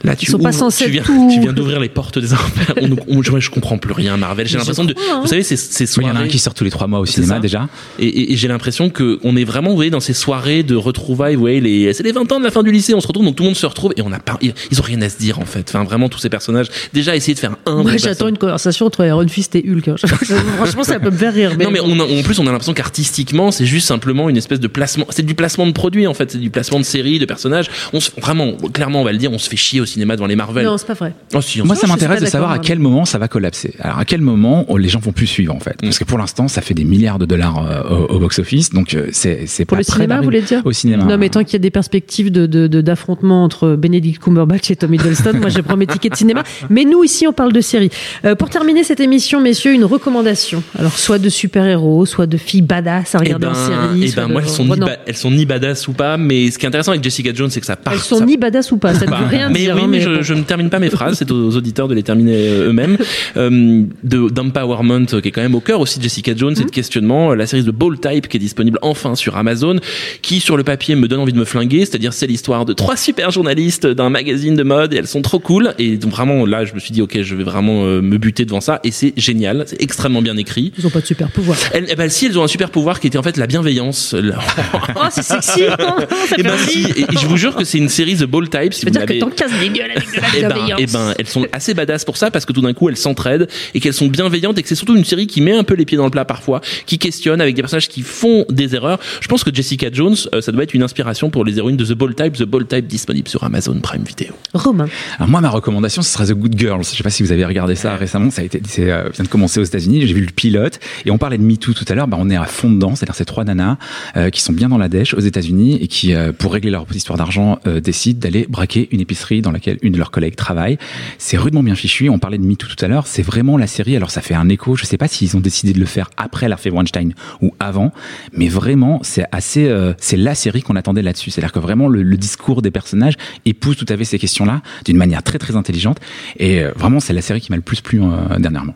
Là, 0.04 0.14
tu, 0.16 0.26
Ils 0.26 0.30
sont 0.30 0.38
pas 0.38 0.50
ouvres- 0.50 0.58
censés 0.58 0.84
tu 0.84 0.90
viens, 0.90 1.02
tout- 1.02 1.30
tu 1.32 1.40
viens 1.42 1.52
d'ouvrir 1.52 1.80
les 1.80 1.88
portes 1.88 2.18
des 2.18 2.32
enfers. 2.32 2.74
On- 2.82 3.18
on- 3.18 3.22
je, 3.22 3.38
je 3.40 3.50
comprends 3.50 3.78
plus 3.78 3.92
rien, 3.92 4.16
Marvel. 4.16 4.46
J'ai 4.46 4.58
l'impression 4.58 4.84
de, 4.84 4.94
hein. 5.10 5.20
vous 5.22 5.26
savez, 5.26 5.42
ces, 5.42 5.56
ces 5.56 5.84
Oui, 5.84 5.88
il 5.88 5.88
soirées. 5.88 6.08
y 6.08 6.10
en 6.12 6.16
a 6.20 6.24
un 6.24 6.28
qui 6.28 6.38
sort 6.38 6.54
tous 6.54 6.64
les 6.64 6.70
trois 6.70 6.86
mois 6.86 7.00
au 7.00 7.06
C'est 7.06 7.14
cinéma 7.14 7.40
déjà. 7.40 7.68
Et, 7.98 8.06
et- 8.06 8.32
et 8.32 8.36
j'ai 8.36 8.48
l'impression 8.48 8.90
que 8.90 9.18
on 9.24 9.36
est 9.36 9.44
vraiment, 9.44 9.70
vous 9.70 9.76
voyez, 9.76 9.90
dans 9.90 10.00
ces 10.00 10.12
soirées 10.14 10.62
de 10.62 10.76
retrouvailles, 10.76 11.34
vous 11.34 11.40
voyez, 11.40 11.60
les, 11.60 11.92
c'est 11.94 12.02
les 12.02 12.12
20 12.12 12.30
ans 12.32 12.38
de 12.38 12.44
la 12.44 12.50
fin 12.50 12.62
du 12.62 12.70
lycée, 12.70 12.94
on 12.94 13.00
se 13.00 13.06
retrouve, 13.06 13.24
donc 13.24 13.36
tout 13.36 13.42
le 13.42 13.48
monde 13.48 13.56
se 13.56 13.66
retrouve 13.66 13.92
et 13.96 14.02
on 14.02 14.12
a 14.12 14.18
pas, 14.18 14.38
ils 14.42 14.52
ils 14.70 14.78
ont 14.80 14.84
rien 14.84 15.00
à 15.02 15.08
se 15.08 15.16
dire 15.18 15.38
en 15.38 15.44
fait. 15.46 15.64
Enfin, 15.68 15.84
vraiment 15.84 16.08
tous 16.08 16.18
ces 16.18 16.28
personnages. 16.28 16.66
Déjà 16.92 17.16
essayer 17.16 17.34
de 17.34 17.38
faire 17.38 17.56
un. 17.66 17.82
Moi, 17.82 17.96
j'attends 17.96 18.28
une 18.28 18.38
conversation 18.38 18.86
entre 18.86 19.04
Iron 19.06 19.26
Fist 19.28 19.54
et 19.56 19.64
Hulk. 19.66 19.88
hein. 19.88 19.94
Franchement, 20.56 20.84
ça 20.84 21.00
peut 21.00 21.10
me 21.10 21.16
faire 21.16 21.32
rire. 21.32 21.52
Mais 21.58 21.64
non 21.64 21.70
mais 21.70 21.80
on 21.80 21.98
a- 21.98 22.04
en 22.04 22.22
plus 22.22 22.38
on 22.38 22.46
a 22.46 22.50
l'impression 22.52 22.74
qu'artistiquement 22.74 23.50
c'est 23.50 23.66
juste 23.66 23.86
simplement 23.86 24.28
une 24.28 24.36
espèce 24.36 24.60
de 24.60 24.66
placement 24.68 25.06
c'est 25.10 25.24
du 25.24 25.34
placement 25.34 25.66
de 25.66 25.72
produits 25.72 26.06
en 26.06 26.14
fait 26.14 26.30
c'est 26.32 26.38
du 26.38 26.50
placement 26.50 26.78
de 26.78 26.84
séries 26.84 27.18
de 27.18 27.24
personnages 27.24 27.66
on 27.92 28.00
se, 28.00 28.10
vraiment 28.20 28.52
clairement 28.72 29.00
on 29.00 29.04
va 29.04 29.12
le 29.12 29.18
dire 29.18 29.32
on 29.32 29.38
se 29.38 29.48
fait 29.48 29.56
chier 29.56 29.80
au 29.80 29.86
cinéma 29.94 30.14
devant 30.16 30.26
les 30.26 30.36
Marvel 30.36 30.64
Non, 30.64 30.76
c'est 30.78 30.86
pas 30.86 30.94
vrai. 30.94 31.12
oh, 31.34 31.40
si, 31.40 31.62
Moi, 31.62 31.74
ça 31.76 31.86
m'intéresse 31.86 32.20
de 32.20 32.26
savoir 32.26 32.50
à 32.50 32.58
quel 32.58 32.78
moment 32.78 33.04
ça 33.04 33.18
va 33.18 33.28
collapser. 33.28 33.74
Alors, 33.80 33.98
à 33.98 34.04
quel 34.04 34.20
moment 34.20 34.64
oh, 34.68 34.76
les 34.76 34.88
gens 34.88 34.98
vont 35.00 35.12
plus 35.12 35.26
suivre, 35.26 35.54
en 35.54 35.60
fait. 35.60 35.76
Parce 35.80 35.98
que 35.98 36.04
pour 36.04 36.18
l'instant, 36.18 36.48
ça 36.48 36.60
fait 36.60 36.74
des 36.74 36.84
milliards 36.84 37.18
de 37.18 37.26
dollars 37.26 37.64
euh, 37.66 37.82
au, 38.08 38.14
au 38.14 38.18
box-office, 38.18 38.70
donc 38.70 38.94
euh, 38.94 39.06
c'est 39.12 39.46
c'est 39.46 39.64
Pour 39.64 39.76
pas 39.76 39.80
le 39.80 39.84
prêt 39.84 39.94
cinéma, 39.94 40.18
vous 40.18 40.24
voulez 40.24 40.42
dire 40.42 40.62
Au 40.64 40.72
cinéma. 40.72 41.04
Non, 41.04 41.16
mais 41.18 41.28
tant 41.30 41.42
qu'il 41.44 41.54
y 41.54 41.56
a 41.56 41.58
des 41.60 41.70
perspectives 41.70 42.30
de, 42.30 42.46
de, 42.46 42.66
de- 42.66 42.80
d'affrontement 42.80 43.44
entre 43.44 43.76
Benedict 43.76 44.22
Cumberbatch 44.22 44.70
et 44.70 44.76
Tommy 44.76 44.96
Hiddleston, 44.98 45.32
moi, 45.40 45.48
je 45.48 45.60
prends 45.60 45.76
mes 45.76 45.86
tickets 45.86 46.12
de 46.12 46.16
cinéma. 46.16 46.42
Mais 46.70 46.84
nous, 46.84 47.04
ici, 47.04 47.26
on 47.26 47.32
parle 47.32 47.52
de 47.52 47.60
séries. 47.60 47.90
Euh, 48.24 48.34
pour 48.34 48.50
terminer 48.50 48.84
cette 48.84 49.00
émission, 49.00 49.40
messieurs, 49.40 49.72
une 49.72 49.84
recommandation. 49.84 50.62
Alors, 50.78 50.98
soit 50.98 51.18
de 51.18 51.28
super-héros, 51.28 52.06
soit 52.06 52.26
de 52.26 52.36
filles 52.36 52.62
badass 52.62 53.14
à 53.14 53.18
Eh 53.18 53.24
regarder 53.24 53.46
ben, 53.46 53.52
en 53.52 53.54
série. 53.54 54.04
eh 54.10 54.12
ben 54.16 54.26
de- 54.28 54.32
moi 54.32 54.42
elles 54.42 54.48
sont, 54.48 54.64
ni 54.64 54.76
ba- 54.76 54.96
elles 55.06 55.16
sont 55.16 55.30
ni 55.30 55.46
badass 55.46 55.88
ou 55.88 55.92
pas 55.92 56.16
mais 56.16 56.50
ce 56.50 56.58
qui 56.58 56.64
est 56.64 56.68
intéressant 56.68 56.90
avec 56.92 57.02
Jessica 57.04 57.30
Jones 57.34 57.50
c'est 57.50 57.60
que 57.60 57.66
ça 57.66 57.76
part 57.76 57.92
Elles 57.92 57.98
sont 58.00 58.18
ça- 58.18 58.24
ni 58.24 58.36
badass 58.36 58.72
ou 58.72 58.76
pas, 58.78 58.94
ça 58.94 59.06
ne 59.06 59.10
veut 59.10 59.26
rien 59.26 59.50
mais 59.50 59.60
dire. 59.60 59.76
oui, 59.76 59.83
hein, 59.84 59.88
mais, 59.88 59.98
mais 59.98 60.04
je, 60.04 60.22
je 60.22 60.34
ne 60.34 60.42
termine 60.42 60.70
pas 60.70 60.78
mes 60.78 60.90
phrases, 60.90 61.16
c'est 61.18 61.30
aux 61.30 61.56
auditeurs 61.56 61.88
de 61.88 61.94
les 61.94 62.02
terminer 62.02 62.34
euh, 62.48 62.68
eux-mêmes. 62.68 62.96
Euh, 63.36 63.82
de 64.02 64.28
d'empowerment 64.30 65.06
euh, 65.12 65.20
qui 65.20 65.28
est 65.28 65.30
quand 65.30 65.42
même 65.42 65.54
au 65.54 65.60
cœur 65.60 65.80
aussi 65.80 65.98
de 65.98 66.04
Jessica 66.04 66.32
Jones 66.36 66.54
et 66.60 66.64
de 66.64 66.70
questionnement. 66.70 67.32
euh, 67.32 67.34
La 67.34 67.46
série 67.46 67.62
de 67.62 67.70
Ball 67.70 67.98
Type 67.98 68.28
qui 68.28 68.36
est 68.36 68.40
disponible 68.40 68.78
enfin 68.82 69.14
sur 69.14 69.36
Amazon, 69.36 69.76
qui 70.22 70.40
sur 70.40 70.56
le 70.56 70.64
papier 70.64 70.94
me 70.94 71.08
donne 71.08 71.20
envie 71.20 71.32
de 71.32 71.38
me 71.38 71.44
flinguer. 71.44 71.80
C'est-à-dire 71.80 72.12
c'est 72.12 72.26
l'histoire 72.26 72.64
de 72.64 72.72
trois 72.72 72.96
super 72.96 73.30
journalistes 73.30 73.86
d'un 73.86 74.10
magazine 74.10 74.56
de 74.56 74.62
mode 74.62 74.94
et 74.94 74.96
elles 74.98 75.06
sont 75.06 75.22
trop 75.22 75.38
cool. 75.38 75.74
Et 75.78 75.96
donc 75.96 76.10
vraiment 76.12 76.46
là, 76.46 76.64
je 76.64 76.74
me 76.74 76.78
suis 76.80 76.92
dit 76.92 77.02
ok, 77.02 77.20
je 77.22 77.34
vais 77.34 77.44
vraiment 77.44 77.82
me 77.84 78.18
buter 78.18 78.44
devant 78.44 78.60
ça 78.60 78.80
et 78.84 78.90
c'est 78.90 79.12
génial, 79.16 79.64
c'est 79.66 79.80
extrêmement 79.82 80.22
bien 80.22 80.36
écrit. 80.36 80.72
Ils 80.78 80.86
ont 80.86 80.90
pas 80.90 81.00
de 81.00 81.06
super 81.06 81.28
pouvoir. 81.30 81.56
Elles, 81.72 81.86
eh 81.88 81.94
ben, 81.96 82.08
si 82.08 82.26
elles 82.26 82.38
ont 82.38 82.44
un 82.44 82.48
super 82.48 82.70
pouvoir 82.70 83.00
qui 83.00 83.06
était 83.06 83.18
en 83.18 83.22
fait 83.22 83.36
la 83.36 83.46
bienveillance. 83.46 84.14
La- 84.14 84.38
Oh, 84.96 85.06
c'est 85.10 85.22
sexy! 85.24 85.64
hein, 85.64 85.76
ça 85.78 86.36
Eh 86.38 86.42
ben 86.42 86.56
si, 86.58 86.84
et, 86.96 87.00
et 87.02 87.16
je 87.20 87.26
vous 87.26 87.36
jure 87.36 87.54
que 87.56 87.64
c'est 87.64 87.78
une 87.78 87.88
série 87.88 88.14
The 88.16 88.24
Ball 88.24 88.48
Type. 88.48 88.72
Si 88.74 88.80
Ça 88.80 88.86
veut 88.86 88.92
vous 88.92 88.98
dire 88.98 89.06
que 89.06 89.20
gueules 89.68 89.90
avec 89.90 90.10
de 90.10 90.20
la 90.20 90.28
eh 90.36 90.40
ben, 90.42 90.48
bienveillance. 90.48 90.80
eh 90.80 90.86
ben, 90.86 91.14
elles 91.18 91.26
sont 91.26 91.46
assez 91.52 91.74
badass 91.74 92.04
pour 92.04 92.16
ça 92.16 92.30
parce 92.30 92.44
que 92.44 92.52
tout 92.52 92.60
d'un 92.60 92.72
coup 92.72 92.88
elles 92.88 92.96
s'entraident 92.96 93.48
et 93.74 93.80
qu'elles 93.80 93.94
sont 93.94 94.06
bienveillantes 94.06 94.58
et 94.58 94.62
que 94.62 94.68
c'est 94.68 94.74
surtout 94.74 94.96
une 94.96 95.04
série 95.04 95.26
qui 95.26 95.40
met 95.40 95.56
un 95.56 95.64
peu 95.64 95.74
les 95.74 95.84
pieds 95.84 95.96
dans 95.96 96.04
le 96.04 96.10
plat 96.10 96.24
parfois, 96.24 96.60
qui 96.86 96.98
questionne 96.98 97.40
avec 97.40 97.54
des 97.54 97.62
personnages 97.62 97.88
qui 97.88 98.02
font 98.02 98.44
des 98.48 98.74
erreurs. 98.74 98.98
Je 99.20 99.28
pense 99.28 99.44
que 99.44 99.54
Jessica 99.54 99.88
Jones, 99.92 100.16
euh, 100.34 100.40
ça 100.40 100.52
doit 100.52 100.62
être 100.62 100.74
une 100.74 100.82
inspiration 100.82 101.30
pour 101.30 101.44
les 101.44 101.58
héroïnes 101.58 101.76
de 101.76 101.84
The 101.84 101.92
Ball 101.92 102.14
Type. 102.14 102.34
The 102.34 102.44
Ball 102.44 102.66
Type 102.66 102.86
disponible 102.86 103.28
sur 103.28 103.44
Amazon 103.44 103.78
Prime 103.80 104.04
Video. 104.04 104.34
Romain. 104.52 104.88
Alors 105.18 105.28
moi, 105.28 105.40
ma 105.40 105.50
recommandation, 105.50 106.02
ce 106.02 106.10
sera 106.10 106.26
The 106.26 106.32
Good 106.32 106.58
Girls. 106.58 106.84
Je 106.84 106.96
sais 106.96 107.02
pas 107.02 107.10
si 107.10 107.22
vous 107.22 107.32
avez 107.32 107.44
regardé 107.44 107.74
ça 107.74 107.96
récemment. 107.96 108.30
Ça 108.30 108.42
a 108.42 108.44
été, 108.44 108.60
c'est, 108.66 108.90
euh, 108.90 109.08
vient 109.14 109.24
de 109.24 109.28
commencer 109.28 109.60
aux 109.60 109.64
États-Unis. 109.64 110.06
J'ai 110.06 110.14
vu 110.14 110.20
le 110.24 110.32
pilote 110.32 110.78
et 111.04 111.10
on 111.10 111.18
parlait 111.18 111.38
de 111.38 111.42
Me 111.42 111.56
Too 111.56 111.72
tout 111.74 111.84
à 111.88 111.94
l'heure. 111.94 112.08
Bah, 112.08 112.16
on 112.20 112.30
est 112.30 112.36
à 112.36 112.44
fond 112.44 112.70
dedans. 112.70 112.94
C'est-à-dire 112.94 113.14
ces 113.14 113.24
trois 113.24 113.44
nanas 113.44 113.76
euh, 114.16 114.30
qui 114.30 114.40
sont 114.42 114.52
bien 114.52 114.68
dans 114.68 114.78
la 114.78 114.88
dèche 114.88 115.14
aux 115.14 115.20
États-Unis 115.20 115.78
et 115.80 115.88
qui, 115.88 116.14
euh, 116.14 116.32
pour 116.32 116.52
régler 116.52 116.70
leur 116.70 116.86
histoire 116.94 117.18
d'argent, 117.18 117.58
euh, 117.66 117.80
décident 117.80 118.18
d'aller 118.20 118.46
braquer 118.48 118.88
une 118.92 119.00
épicerie 119.00 119.42
dans 119.42 119.50
laquelle 119.54 119.78
une 119.82 119.92
de 119.92 119.98
leurs 119.98 120.10
collègues 120.10 120.36
travaille. 120.36 120.78
C'est 121.18 121.36
rudement 121.36 121.62
bien 121.62 121.74
fichu. 121.74 122.08
On 122.08 122.18
parlait 122.18 122.38
de 122.38 122.44
Me 122.44 122.54
Too 122.54 122.68
tout 122.68 122.84
à 122.84 122.88
l'heure. 122.88 123.06
C'est 123.06 123.22
vraiment 123.22 123.56
la 123.56 123.66
série. 123.66 123.96
Alors 123.96 124.10
ça 124.10 124.20
fait 124.20 124.34
un 124.34 124.48
écho. 124.48 124.76
Je 124.76 124.84
sais 124.84 124.98
pas 124.98 125.08
s'ils 125.08 125.36
ont 125.36 125.40
décidé 125.40 125.72
de 125.72 125.80
le 125.80 125.86
faire 125.86 126.10
après 126.16 126.48
l'affaire 126.48 126.74
Weinstein 126.74 127.14
ou 127.40 127.54
avant, 127.60 127.92
mais 128.32 128.48
vraiment 128.48 129.00
c'est 129.02 129.24
assez, 129.32 129.66
euh, 129.68 129.94
c'est 129.98 130.16
la 130.16 130.34
série 130.34 130.62
qu'on 130.62 130.76
attendait 130.76 131.02
là-dessus. 131.02 131.30
C'est-à-dire 131.30 131.52
que 131.52 131.58
vraiment 131.58 131.88
le, 131.88 132.02
le 132.02 132.16
discours 132.16 132.62
des 132.62 132.70
personnages 132.70 133.14
épouse 133.44 133.76
tout 133.76 133.86
à 133.88 133.96
fait 133.96 134.04
ces 134.04 134.18
questions-là 134.18 134.62
d'une 134.84 134.96
manière 134.96 135.22
très 135.22 135.38
très 135.38 135.56
intelligente. 135.56 135.98
Et 136.38 136.60
euh, 136.60 136.72
vraiment 136.76 137.00
c'est 137.00 137.12
la 137.12 137.22
série 137.22 137.40
qui 137.40 137.50
m'a 137.50 137.56
le 137.56 137.62
plus 137.62 137.80
plu 137.80 138.00
euh, 138.02 138.38
dernièrement. 138.38 138.74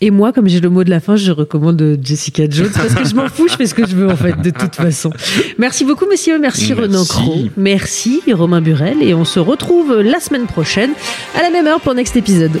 Et 0.00 0.10
moi, 0.10 0.32
comme 0.32 0.48
j'ai 0.48 0.60
le 0.60 0.70
mot 0.70 0.84
de 0.84 0.90
la 0.90 1.00
fin, 1.00 1.16
je 1.16 1.32
recommande 1.32 1.98
Jessica 2.02 2.44
Jones 2.48 2.70
parce 2.74 2.94
que 2.94 3.04
je 3.04 3.14
m'en 3.14 3.28
fous, 3.28 3.48
je 3.48 3.56
fais 3.56 3.66
ce 3.66 3.74
que 3.74 3.86
je 3.86 3.94
veux 3.94 4.08
en 4.10 4.16
fait, 4.16 4.40
de 4.40 4.50
toute 4.50 4.74
façon. 4.74 5.10
Merci 5.58 5.84
beaucoup, 5.84 6.06
messieurs. 6.06 6.38
Merci, 6.38 6.68
Merci. 6.68 6.82
Renan 6.82 7.04
Cros. 7.04 7.48
Merci, 7.56 8.22
Romain 8.32 8.60
Burel. 8.60 9.02
Et 9.02 9.14
on 9.14 9.24
se 9.24 9.40
retrouve 9.40 10.00
la 10.00 10.20
semaine 10.20 10.46
prochaine 10.46 10.90
à 11.38 11.42
la 11.42 11.50
même 11.50 11.66
heure 11.66 11.80
pour 11.80 11.94
Next 11.94 12.16
épisode. 12.16 12.60